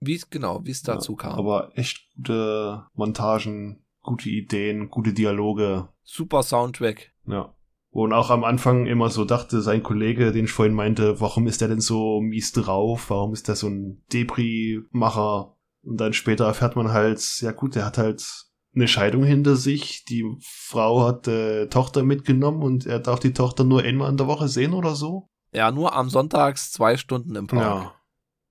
wie 0.00 0.14
es 0.14 0.30
genau, 0.30 0.64
wie 0.64 0.70
es 0.70 0.82
dazu 0.82 1.16
kam. 1.16 1.38
Aber 1.38 1.72
echt 1.74 2.06
gute 2.16 2.86
Montagen, 2.94 3.84
gute 4.02 4.28
Ideen, 4.28 4.90
gute 4.90 5.12
Dialoge. 5.12 5.88
Super 6.02 6.42
Soundtrack. 6.42 7.12
Ja. 7.26 7.53
Und 7.94 8.12
auch 8.12 8.30
am 8.30 8.42
Anfang 8.42 8.86
immer 8.86 9.08
so 9.08 9.24
dachte 9.24 9.62
sein 9.62 9.84
Kollege, 9.84 10.32
den 10.32 10.46
ich 10.46 10.50
vorhin 10.50 10.74
meinte, 10.74 11.20
warum 11.20 11.46
ist 11.46 11.60
der 11.60 11.68
denn 11.68 11.80
so 11.80 12.20
mies 12.20 12.50
drauf? 12.50 13.08
Warum 13.08 13.32
ist 13.32 13.46
der 13.46 13.54
so 13.54 13.68
ein 13.68 14.02
Depri-Macher? 14.12 15.54
Und 15.84 16.00
dann 16.00 16.12
später 16.12 16.44
erfährt 16.44 16.74
man 16.74 16.90
halt, 16.90 17.20
ja 17.40 17.52
gut, 17.52 17.76
der 17.76 17.86
hat 17.86 17.96
halt 17.96 18.46
eine 18.74 18.88
Scheidung 18.88 19.22
hinter 19.22 19.54
sich. 19.54 20.04
Die 20.06 20.24
Frau 20.40 21.06
hat 21.06 21.28
äh, 21.28 21.68
Tochter 21.68 22.02
mitgenommen 22.02 22.64
und 22.64 22.84
er 22.84 22.98
darf 22.98 23.20
die 23.20 23.32
Tochter 23.32 23.62
nur 23.62 23.82
einmal 23.82 24.10
in 24.10 24.16
der 24.16 24.26
Woche 24.26 24.48
sehen 24.48 24.74
oder 24.74 24.96
so. 24.96 25.28
Ja, 25.52 25.70
nur 25.70 25.94
am 25.94 26.08
Sonntags 26.08 26.72
zwei 26.72 26.96
Stunden 26.96 27.36
im 27.36 27.46
Park. 27.46 27.62
Ja. 27.62 27.94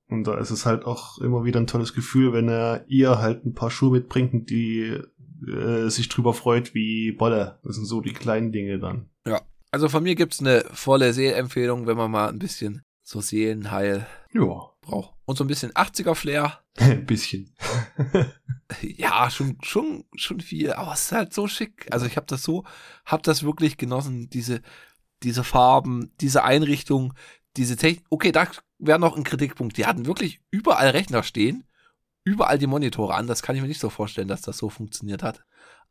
Und 0.08 0.26
da 0.26 0.38
ist 0.38 0.52
es 0.52 0.66
halt 0.66 0.86
auch 0.86 1.18
immer 1.18 1.44
wieder 1.44 1.60
ein 1.60 1.68
tolles 1.68 1.94
Gefühl, 1.94 2.32
wenn 2.32 2.48
er 2.48 2.86
ihr 2.88 3.20
halt 3.20 3.46
ein 3.46 3.54
paar 3.54 3.72
Schuhe 3.72 3.92
mitbringt 3.92 4.50
die 4.50 5.02
äh, 5.48 5.90
sich 5.90 6.10
drüber 6.10 6.34
freut 6.34 6.74
wie 6.74 7.12
Bolle. 7.12 7.60
Das 7.64 7.76
sind 7.76 7.86
so 7.86 8.02
die 8.02 8.14
kleinen 8.14 8.52
Dinge 8.52 8.80
dann. 8.80 9.10
Also 9.72 9.90
von 9.90 10.04
mir 10.04 10.14
gibt's 10.14 10.40
eine 10.40 10.64
volle 10.72 11.14
Sehempfehlung, 11.14 11.88
wenn 11.88 11.98
man 11.98 12.12
mal 12.12 12.30
ein 12.30 12.38
bisschen 12.38 12.84
so 13.02 13.22
Seelenheil 13.22 14.06
Ja. 14.32 14.70
braucht. 14.82 15.16
Und 15.26 15.36
so 15.36 15.44
ein 15.44 15.48
bisschen 15.48 15.72
80er-Flair. 15.72 16.60
Ein 16.78 17.06
bisschen. 17.08 17.56
Ja, 18.82 19.30
schon, 19.30 19.58
schon, 19.62 20.06
schon 20.16 20.40
viel, 20.42 20.74
aber 20.74 20.94
es 20.94 21.04
ist 21.04 21.12
halt 21.12 21.34
so 21.34 21.48
schick. 21.48 21.88
Also 21.92 22.06
ich 22.08 22.16
habe 22.18 22.26
das 22.28 22.42
so, 22.44 22.64
habe 23.06 23.22
das 23.22 23.44
wirklich 23.44 23.78
genossen, 23.78 24.30
diese, 24.30 24.62
diese 25.22 25.44
Farben, 25.44 26.12
diese 26.22 26.44
Einrichtung, 26.44 27.14
diese 27.56 27.76
Technik. 27.76 28.06
Okay, 28.10 28.32
da 28.32 28.48
wäre 28.80 29.00
noch 29.00 29.16
ein 29.16 29.24
Kritikpunkt. 29.24 29.78
Die 29.78 29.86
hatten 29.86 30.06
wirklich 30.08 30.42
überall 30.50 30.90
Rechner 30.90 31.22
stehen, 31.24 31.66
überall 32.24 32.58
die 32.58 32.68
Monitore 32.68 33.14
an. 33.14 33.28
Das 33.28 33.42
kann 33.42 33.56
ich 33.56 33.62
mir 33.62 33.68
nicht 33.68 33.80
so 33.82 33.90
vorstellen, 33.90 34.28
dass 34.28 34.42
das 34.42 34.58
so 34.58 34.70
funktioniert 34.70 35.24
hat. 35.24 35.44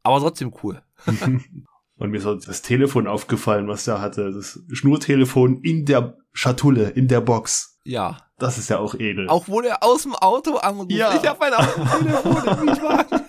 Aber 0.03 0.20
trotzdem 0.20 0.55
cool. 0.62 0.83
Und 1.97 2.11
mir 2.11 2.18
ist 2.18 2.26
auch 2.26 2.39
das 2.39 2.62
Telefon 2.62 3.07
aufgefallen, 3.07 3.68
was 3.68 3.85
der 3.85 4.01
hatte. 4.01 4.33
Das 4.33 4.61
Schnurtelefon 4.72 5.62
in 5.62 5.85
der 5.85 6.16
Schatulle, 6.33 6.91
in 6.91 7.07
der 7.09 7.20
Box. 7.20 7.78
Ja, 7.85 8.16
Das 8.39 8.59
ist 8.59 8.70
ja 8.70 8.78
auch 8.78 8.95
edel. 8.95 9.28
Auch 9.28 9.49
wo 9.49 9.61
der 9.61 9.83
aus 9.83 10.03
dem 10.03 10.14
Auto 10.14 10.57
anruft. 10.57 10.93
Ja. 10.93 11.14
Ich 11.14 11.26
habe 11.26 11.39
mein 11.39 11.53
Telefon 11.53 12.59
im 12.59 12.64
Mietwagen. 12.64 13.20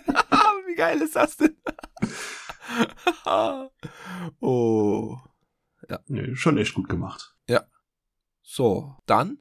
Wie 0.67 0.75
geil 0.75 1.01
ist 1.01 1.15
das 1.15 1.37
denn? 1.37 1.55
oh. 4.39 5.17
Nee, 6.07 6.35
schon 6.35 6.57
echt 6.57 6.73
gut 6.73 6.89
gemacht. 6.89 7.35
So, 8.45 8.95
dann 9.05 9.39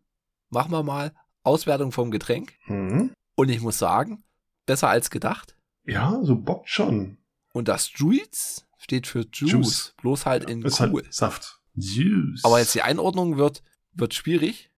machen 0.49 0.71
wir 0.71 0.83
mal 0.83 1.13
Auswertung 1.43 1.93
vom 1.93 2.11
Getränk. 2.11 2.55
Mhm. 2.67 3.13
Und 3.35 3.49
ich 3.49 3.61
muss 3.61 3.79
sagen, 3.79 4.25
besser 4.67 4.89
als 4.89 5.11
gedacht. 5.11 5.57
Ja, 5.85 6.21
so 6.23 6.37
bockt 6.37 6.69
schon. 6.69 7.19
Und 7.53 7.69
das 7.69 7.91
Juice 7.95 8.67
steht 8.79 9.07
für 9.07 9.27
Juice. 9.33 9.51
Juice. 9.53 9.95
Bloß 9.99 10.27
halt 10.27 10.49
in 10.49 10.63
Ist 10.63 10.81
cool. 10.81 11.03
halt 11.03 11.15
Saft. 11.15 11.61
Juice. 11.75 12.45
Aber 12.45 12.59
jetzt 12.59 12.75
die 12.75 12.83
Einordnung 12.83 13.37
wird, 13.37 13.63
wird 13.93 14.15
schwierig. 14.15 14.71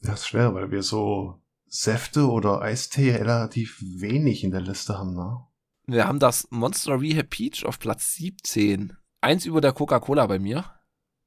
Das 0.00 0.20
ist 0.20 0.28
schwer, 0.28 0.54
weil 0.54 0.70
wir 0.70 0.82
so 0.82 1.42
Säfte 1.66 2.28
oder 2.30 2.62
Eistee 2.62 3.14
relativ 3.16 3.78
wenig 3.82 4.44
in 4.44 4.50
der 4.50 4.60
Liste 4.60 4.98
haben, 4.98 5.14
ne? 5.14 5.44
Wir 5.86 6.06
haben 6.06 6.18
das 6.18 6.46
Monster 6.50 7.00
Rehab 7.00 7.30
Peach 7.30 7.64
auf 7.64 7.78
Platz 7.78 8.14
17. 8.14 8.94
Eins 9.22 9.46
über 9.46 9.60
der 9.62 9.72
Coca-Cola 9.72 10.26
bei 10.26 10.38
mir. 10.38 10.64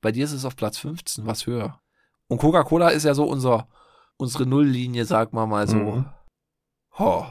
Bei 0.01 0.11
dir 0.11 0.23
ist 0.23 0.33
es 0.33 0.45
auf 0.45 0.55
Platz 0.55 0.77
15, 0.77 1.25
was 1.25 1.47
höher. 1.47 1.81
Und 2.27 2.37
Coca-Cola 2.37 2.89
ist 2.89 3.03
ja 3.03 3.13
so 3.15 3.23
unser, 3.25 3.67
unsere 4.17 4.45
Nulllinie, 4.45 5.05
sag 5.05 5.33
mal 5.33 5.47
mal 5.47 5.67
so. 5.67 5.77
Mhm. 5.77 6.05
Ho. 6.97 7.25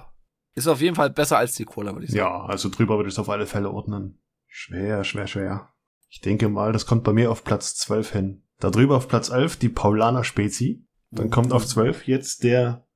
Ist 0.54 0.66
auf 0.66 0.80
jeden 0.80 0.96
Fall 0.96 1.10
besser 1.10 1.38
als 1.38 1.54
die 1.54 1.64
Cola, 1.64 1.92
würde 1.92 2.06
ich 2.06 2.12
sagen. 2.12 2.18
Ja, 2.18 2.44
also 2.44 2.68
drüber 2.68 2.96
würde 2.96 3.08
ich 3.08 3.14
es 3.14 3.18
auf 3.18 3.28
alle 3.28 3.46
Fälle 3.46 3.70
ordnen. 3.70 4.20
Schwer, 4.46 5.04
schwer, 5.04 5.26
schwer. 5.26 5.72
Ich 6.08 6.20
denke 6.20 6.48
mal, 6.48 6.72
das 6.72 6.86
kommt 6.86 7.04
bei 7.04 7.12
mir 7.12 7.30
auf 7.30 7.44
Platz 7.44 7.76
12 7.76 8.12
hin. 8.12 8.42
Da 8.58 8.70
drüber 8.70 8.96
auf 8.96 9.08
Platz 9.08 9.30
11 9.30 9.56
die 9.56 9.68
Paulaner 9.68 10.24
Spezi. 10.24 10.84
Dann 11.10 11.30
kommt 11.30 11.52
auf 11.52 11.66
12 11.66 12.06
jetzt 12.06 12.44
der, 12.44 12.86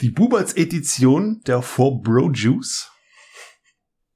die 0.00 0.10
Buberts 0.10 0.54
Edition 0.54 1.42
der 1.46 1.62
For 1.62 2.00
Bro 2.02 2.32
Juice. 2.32 2.90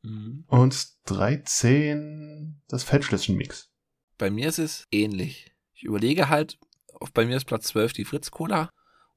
Mhm. 0.02 0.44
Und 0.46 0.88
13 1.06 2.62
das 2.68 2.84
Fettschlösschen 2.84 3.36
Mix. 3.36 3.70
Bei 4.16 4.30
mir 4.30 4.48
ist 4.48 4.58
es 4.58 4.86
ähnlich. 4.90 5.52
Ich 5.74 5.82
überlege 5.82 6.28
halt, 6.28 6.58
auf, 7.00 7.12
bei 7.12 7.24
mir 7.24 7.36
ist 7.36 7.46
Platz 7.46 7.68
12 7.68 7.92
die 7.94 8.04
Fritz 8.04 8.30
Cola. 8.30 8.70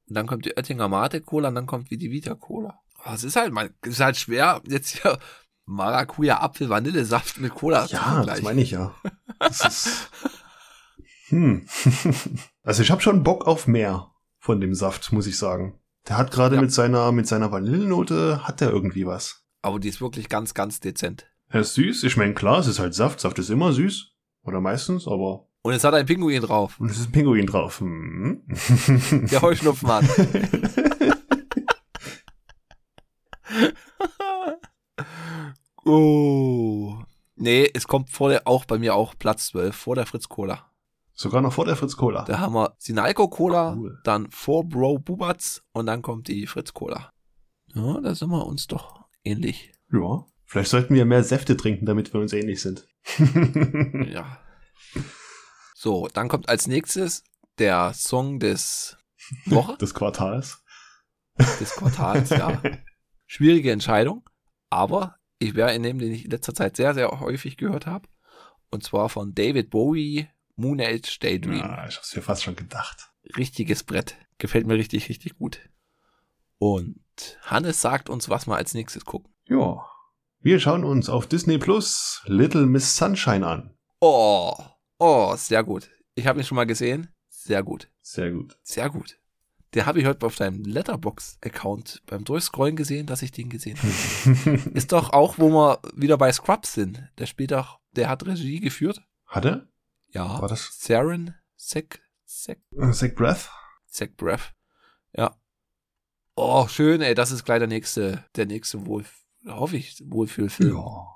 Und 0.10 0.16
dann 0.16 0.28
kommt 0.28 0.45
die 0.45 0.56
Oettinger 0.58 0.88
Mate 0.89 1.22
Cola 1.22 1.49
und 1.49 1.56
dann 1.56 1.66
kommt 1.66 1.89
wie 1.91 1.97
die 1.97 2.12
Vita 2.12 2.36
Cola. 2.36 2.80
Aber 3.04 3.16
es 3.16 3.24
ist 3.24 3.36
halt, 3.36 3.51
man, 3.54 3.70
es 3.82 3.91
ist 3.91 3.99
halt 3.99 4.18
schwer, 4.18 4.62
jetzt 4.68 4.89
hier 5.01 5.18
Maracuja 5.66 6.41
Apfel 6.41 6.70
Vanillesaft 6.70 7.39
mit 7.39 7.54
Cola 7.56 7.88
zu 7.88 7.93
Ja, 7.95 8.24
das 8.26 8.41
meine 8.41 8.62
ich 8.62 8.72
ja. 8.72 8.93
Das 9.39 9.62
ist, 9.62 10.10
hm. 11.28 11.68
Also 12.64 12.82
ich 12.84 12.91
habe 12.91 13.01
schon 13.01 13.24
Bock 13.24 13.45
auf 13.47 13.68
mehr 13.68 14.12
von 14.39 14.60
dem 14.62 14.74
Saft, 14.74 15.12
muss 15.14 15.28
ich 15.28 15.38
sagen. 15.38 15.80
Der 16.08 16.18
hat 16.18 16.32
gerade 16.32 16.56
Ja. 16.56 16.62
mit 16.62 16.72
seiner 16.74 17.12
mit 17.14 17.28
seiner 17.28 17.51
Vanillenote 17.51 18.45
hat 18.45 18.60
der 18.62 18.72
irgendwie 18.72 19.06
was. 19.06 19.45
Aber 19.62 19.80
die 19.80 19.88
ist 19.88 20.01
wirklich 20.01 20.28
ganz, 20.28 20.54
ganz 20.54 20.82
dezent. 20.82 21.26
Er 21.47 21.62
ist 21.62 21.76
süß. 21.76 22.04
Ich 22.04 22.18
meine, 22.18 22.34
klar, 22.34 22.60
es 22.60 22.68
ist 22.68 22.80
halt 22.80 22.93
Saft. 22.93 23.22
Saft 23.22 23.39
ist 23.39 23.49
immer 23.49 23.72
süß. 23.72 24.12
Oder 24.43 24.60
meistens, 24.60 25.08
aber. 25.08 25.47
Und 25.64 25.74
es 25.74 25.84
hat 25.86 25.93
ein 25.93 26.05
Pinguin 26.05 26.41
drauf. 26.41 26.78
Und 26.80 26.91
es 26.91 26.99
ist 26.99 27.07
ein 27.07 27.11
Pinguin 27.14 27.47
drauf. 27.47 27.80
Hm. 27.80 28.43
Der 29.32 29.41
Heuschnupfen 29.41 29.88
hat. 29.88 30.03
oh. 35.86 36.97
Nee, 37.36 37.70
es 37.74 37.88
kommt 37.88 38.09
vor 38.09 38.30
der, 38.30 38.47
auch 38.47 38.66
bei 38.66 38.78
mir 38.78 38.95
auch 38.95 39.16
Platz 39.18 39.47
12, 39.47 39.76
vor 39.76 39.95
der 39.95 40.05
Fritz 40.05 40.30
Cola. 40.30 40.70
Sogar 41.14 41.41
noch 41.41 41.53
vor 41.53 41.66
der 41.66 41.76
Fritz 41.76 41.95
Cola. 41.95 42.24
Da 42.26 42.39
haben 42.39 42.53
wir 42.53 42.74
Sinalco 42.78 43.28
Cola, 43.28 43.76
Cool. 43.78 43.99
dann 44.03 44.30
vor 44.32 44.68
Bro 44.68 44.99
Bubats 44.99 45.64
und 45.72 45.86
dann 45.86 46.01
kommt 46.01 46.28
die 46.28 46.47
Fritz 46.47 46.74
Cola. 46.74 47.11
Ja, 47.74 47.99
da 48.01 48.16
sind 48.16 48.30
wir 48.30 48.45
uns 48.45 48.68
doch 48.68 49.05
ähnlich. 49.24 49.74
Ja. 49.91 50.26
Vielleicht 50.45 50.70
sollten 50.70 50.93
wir 50.93 51.05
mehr 51.05 51.24
Säfte 51.24 51.57
trinken, 51.57 51.86
damit 51.86 52.14
wir 52.14 52.22
uns 52.22 52.34
ähnlich 52.34 52.61
sind. 52.61 52.88
Ja. 54.11 54.39
So, 55.84 56.07
dann 56.13 56.29
kommt 56.29 56.47
als 56.47 56.65
nächstes 56.67 57.25
der 57.59 57.93
Song 57.93 58.39
des 58.39 58.95
Woche, 59.47 59.75
Des 59.81 59.93
Quartals. 59.93 60.63
des 61.38 61.71
Quartals, 61.71 62.29
ja. 62.29 62.61
Schwierige 63.25 63.69
Entscheidung, 63.69 64.23
aber 64.69 65.17
ich 65.39 65.55
wäre 65.55 65.75
in 65.75 65.84
dem, 65.84 65.99
den 65.99 66.13
ich 66.13 66.23
in 66.23 66.31
letzter 66.31 66.53
Zeit 66.53 66.77
sehr, 66.77 66.93
sehr 66.93 67.09
häufig 67.19 67.57
gehört 67.57 67.86
habe. 67.86 68.07
Und 68.71 68.86
zwar 68.86 69.09
von 69.09 69.36
David 69.36 69.71
Bowie, 69.71 70.29
Moon 70.55 70.79
Age 70.79 71.19
Daydream. 71.19 71.57
Ja, 71.59 71.86
ich 71.86 71.97
hab's 71.97 72.15
mir 72.15 72.21
fast 72.21 72.43
schon 72.43 72.55
gedacht. 72.55 73.11
Richtiges 73.36 73.84
Brett. 73.84 74.15
Gefällt 74.38 74.65
mir 74.65 74.75
richtig, 74.75 75.09
richtig 75.09 75.38
gut. 75.38 75.69
Und 76.59 77.03
Hannes 77.41 77.81
sagt 77.81 78.09
uns, 78.09 78.29
was 78.29 78.47
wir 78.47 78.55
als 78.55 78.73
nächstes 78.73 79.03
gucken. 79.03 79.34
Ja. 79.49 79.86
Wir 80.39 80.61
schauen 80.61 80.86
uns 80.86 81.09
auf 81.09 81.27
Disney 81.27 81.57
Plus 81.57 82.21
Little 82.25 82.67
Miss 82.67 82.95
Sunshine 82.95 83.45
an. 83.45 83.77
Oh, 83.99 84.55
oh, 85.04 85.36
sehr 85.36 85.64
gut. 85.64 85.89
Ich 86.16 86.28
habe 86.28 86.39
ihn 86.39 86.45
schon 86.45 86.56
mal 86.56 86.66
gesehen. 86.66 87.10
Sehr 87.28 87.62
gut. 87.62 87.89
Sehr 88.01 88.32
gut. 88.32 88.58
Sehr 88.64 88.89
gut. 88.89 89.20
Der 89.74 89.86
habe 89.86 89.99
ich 89.99 90.06
heute 90.06 90.26
auf 90.26 90.36
deinem 90.36 90.64
Letterbox-Account 90.64 92.04
beim 92.06 92.24
Durchscrollen 92.24 92.76
gesehen, 92.76 93.08
dass 93.08 93.24
ich 93.24 93.32
den 93.32 93.49
gesehen 93.49 93.78
habe. 93.78 94.70
Ist 94.74 94.91
doch 94.91 95.12
auch, 95.12 95.39
wo 95.39 95.49
wir 95.49 95.80
wieder 95.95 96.18
bei 96.18 96.32
Scrubs 96.32 96.74
sind. 96.74 97.10
Der 97.18 97.26
spielt 97.26 97.51
doch, 97.51 97.80
der 97.95 98.08
hat 98.08 98.26
Regie 98.26 98.60
geführt. 98.60 99.01
Hat 99.26 99.45
er? 99.45 99.68
Ja. 100.10 100.41
War 100.41 100.47
das 100.47 100.78
Saren 100.80 101.36
Sek, 101.56 102.01
Sek, 102.24 102.60
äh, 102.78 102.91
Zach 102.91 103.16
Breath? 103.16 103.49
Sek 103.88 104.16
Breath. 104.16 104.54
Ja. 105.16 105.36
Oh, 106.36 106.68
schön, 106.68 107.01
ey. 107.01 107.16
Das 107.16 107.32
ist 107.32 107.43
gleich 107.43 107.60
der 107.60 107.68
nächste, 107.68 108.24
der 108.36 108.45
nächste 108.45 108.86
Wohl, 108.86 109.06
hoffe 109.47 109.76
ich, 109.76 110.04
Wohlfühlfilm. 110.06 110.76
Ja. 110.78 111.08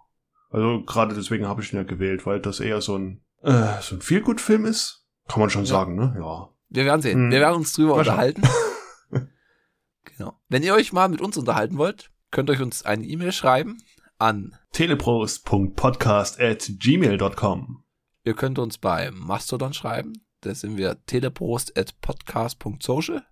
Also 0.49 0.83
gerade 0.83 1.13
deswegen 1.13 1.47
habe 1.47 1.61
ich 1.61 1.71
ihn 1.71 1.77
ja 1.77 1.83
gewählt, 1.83 2.25
weil 2.25 2.39
das 2.39 2.59
eher 2.59 2.81
so 2.81 2.97
ein 2.97 3.23
äh, 3.43 3.81
so 3.81 3.95
ein 3.95 4.01
Feelgood-Film 4.01 4.65
ist. 4.65 5.05
Kann 5.27 5.39
man 5.41 5.49
schon 5.49 5.63
Ja. 5.65 5.69
sagen, 5.69 5.95
ne? 5.95 6.15
Ja. 6.19 6.49
Wir 6.69 6.85
werden 6.85 7.01
sehen. 7.01 7.25
Hm. 7.25 7.31
Wir 7.31 7.39
werden 7.39 7.55
uns 7.57 7.73
drüber 7.73 7.95
unterhalten. 7.95 8.43
genau. 10.03 10.39
Wenn 10.49 10.63
ihr 10.63 10.73
euch 10.73 10.91
mal 10.93 11.09
mit 11.09 11.21
uns 11.21 11.37
unterhalten 11.37 11.77
wollt, 11.77 12.09
könnt 12.31 12.49
ihr 12.49 12.53
euch 12.53 12.61
uns 12.61 12.83
eine 12.85 13.05
E-Mail 13.05 13.31
schreiben 13.31 13.77
an 14.17 14.57
teleprost.podcast 14.73 16.39
at 16.41 16.69
gmail.com. 16.79 17.83
Ihr 18.23 18.33
könnt 18.33 18.57
uns 18.59 18.77
bei 18.77 19.11
Mastodon 19.11 19.73
schreiben. 19.73 20.13
Da 20.41 20.53
sind 20.53 20.75
wir 20.77 20.97
teleprost.podcast.social 21.05 23.25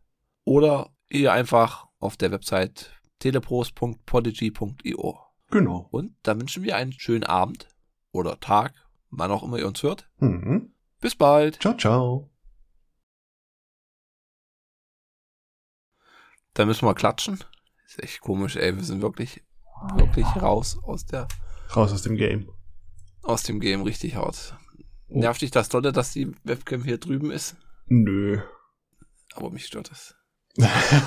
oder 0.44 0.90
ihr 1.10 1.32
einfach 1.34 1.86
auf 2.00 2.18
der 2.18 2.32
Website 2.32 2.92
teleprost.podigy.io. 3.20 5.20
Genau. 5.52 5.88
Und 5.92 6.16
dann 6.24 6.40
wünschen 6.42 6.64
wir 6.64 6.76
einen 6.76 6.92
schönen 6.94 7.24
Abend 7.24 7.68
oder 8.12 8.40
Tag, 8.40 8.74
wann 9.18 9.32
auch 9.32 9.44
immer 9.44 9.58
ihr 9.58 9.68
uns 9.68 9.82
hört. 9.84 10.10
Mhm. 10.20 10.74
Bis 11.02 11.16
bald. 11.16 11.62
Ciao, 11.62 11.76
ciao. 11.78 12.30
Dann 16.54 16.68
müssen 16.68 16.86
wir 16.88 16.94
klatschen. 16.96 17.44
Ist 17.86 18.02
echt 18.02 18.22
komisch, 18.22 18.56
ey. 18.56 18.76
Wir 18.76 18.84
sind 18.84 19.02
wirklich, 19.02 19.44
wirklich 19.96 20.26
raus 20.38 20.78
aus 20.84 21.06
der, 21.06 21.28
Raus 21.76 21.92
aus 21.92 22.02
dem 22.04 22.16
Game. 22.16 22.50
aus 23.24 23.44
dem 23.44 23.60
Game 23.60 23.82
richtig 23.84 24.16
raus. 24.16 24.54
Nervt 25.08 25.42
dich 25.42 25.52
das 25.52 25.70
dolle, 25.70 25.92
dass 25.92 26.12
die 26.14 26.32
Webcam 26.44 26.84
hier 26.84 26.98
drüben 26.98 27.32
ist? 27.32 27.56
Nö. 27.88 28.42
Aber 29.36 29.50
mich 29.52 29.66
stört 29.66 29.92
das. 29.92 30.16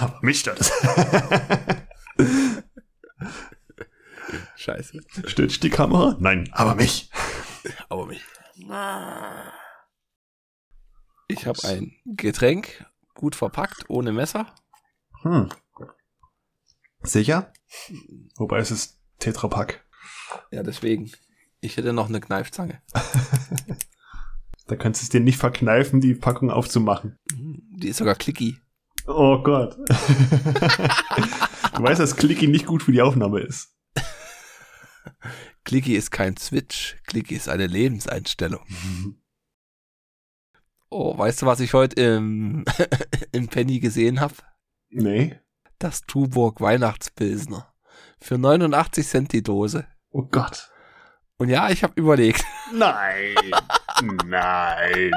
Aber 0.01 0.19
mich 0.23 0.41
stört 0.41 0.61
es. 0.61 0.71
Scheiße. 4.57 5.01
Stört 5.27 5.51
dich 5.51 5.61
die 5.61 5.71
Kamera? 5.71 6.17
Nein, 6.21 6.49
aber 6.53 6.75
mich. 6.75 7.08
Aber 7.89 8.07
mich. 8.07 8.23
Ich 11.29 11.47
habe 11.47 11.59
ein 11.65 11.97
Getränk, 12.05 12.85
gut 13.15 13.35
verpackt, 13.35 13.89
ohne 13.89 14.13
Messer. 14.13 14.55
Hm. 15.23 15.49
Sicher? 17.03 17.53
Wobei 18.37 18.59
es 18.59 18.71
ist 18.71 19.01
Tetrapack. 19.19 19.85
Ja, 20.51 20.63
deswegen. 20.63 21.11
Ich 21.61 21.77
hätte 21.77 21.93
noch 21.93 22.09
eine 22.09 22.21
Kneifzange. 22.21 22.83
Da 24.69 24.77
kannst 24.77 25.01
du 25.01 25.05
es 25.05 25.09
dir 25.09 25.21
nicht 25.21 25.39
verkneifen, 25.39 26.03
die 26.03 26.15
Packung 26.15 26.51
aufzumachen. 26.51 27.19
Die 27.33 27.89
ist 27.89 27.97
sogar 27.97 28.15
clicky. 28.15 28.59
Oh 29.07 29.43
Gott. 29.43 29.79
du 29.89 31.83
weißt, 31.83 31.99
dass 31.99 32.17
Clicky 32.17 32.47
nicht 32.47 32.67
gut 32.67 32.83
für 32.83 32.93
die 32.93 33.01
Aufnahme 33.01 33.41
ist. 33.41 33.75
Clicky 35.69 35.97
ist 35.97 36.11
kein 36.11 36.35
Switch. 36.39 36.97
Clicky 37.07 37.35
ist 37.35 37.51
eine 37.51 37.67
Lebenseinstellung. 37.67 38.63
Oh, 40.89 41.19
weißt 41.19 41.43
du, 41.43 41.47
was 41.47 41.61
ich 41.61 41.75
heute 41.75 42.01
im, 42.01 42.65
im 43.33 43.49
Penny 43.49 43.79
gesehen 43.79 44.21
habe? 44.21 44.33
Nee. 44.89 45.39
Das 45.79 46.07
Tuborg 46.07 46.63
Weihnachtspilsner. 46.63 47.71
Für 48.19 48.39
89 48.39 49.07
Cent 49.07 49.33
die 49.35 49.43
Dose. 49.43 49.87
Oh 50.09 50.23
Gott. 50.23 50.71
Und 51.37 51.51
ja, 51.51 51.69
ich 51.69 51.83
habe 51.83 51.93
überlegt. 51.97 52.43
Nein. 52.73 53.35
Nein. 54.25 55.11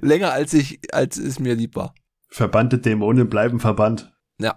Länger 0.00 0.30
als 0.30 0.54
ich, 0.54 0.78
als 0.94 1.16
es 1.16 1.40
mir 1.40 1.56
lieb 1.56 1.74
war. 1.74 1.92
Verbannte 2.28 2.78
Dämonen 2.78 3.28
bleiben 3.28 3.58
verbannt. 3.58 4.11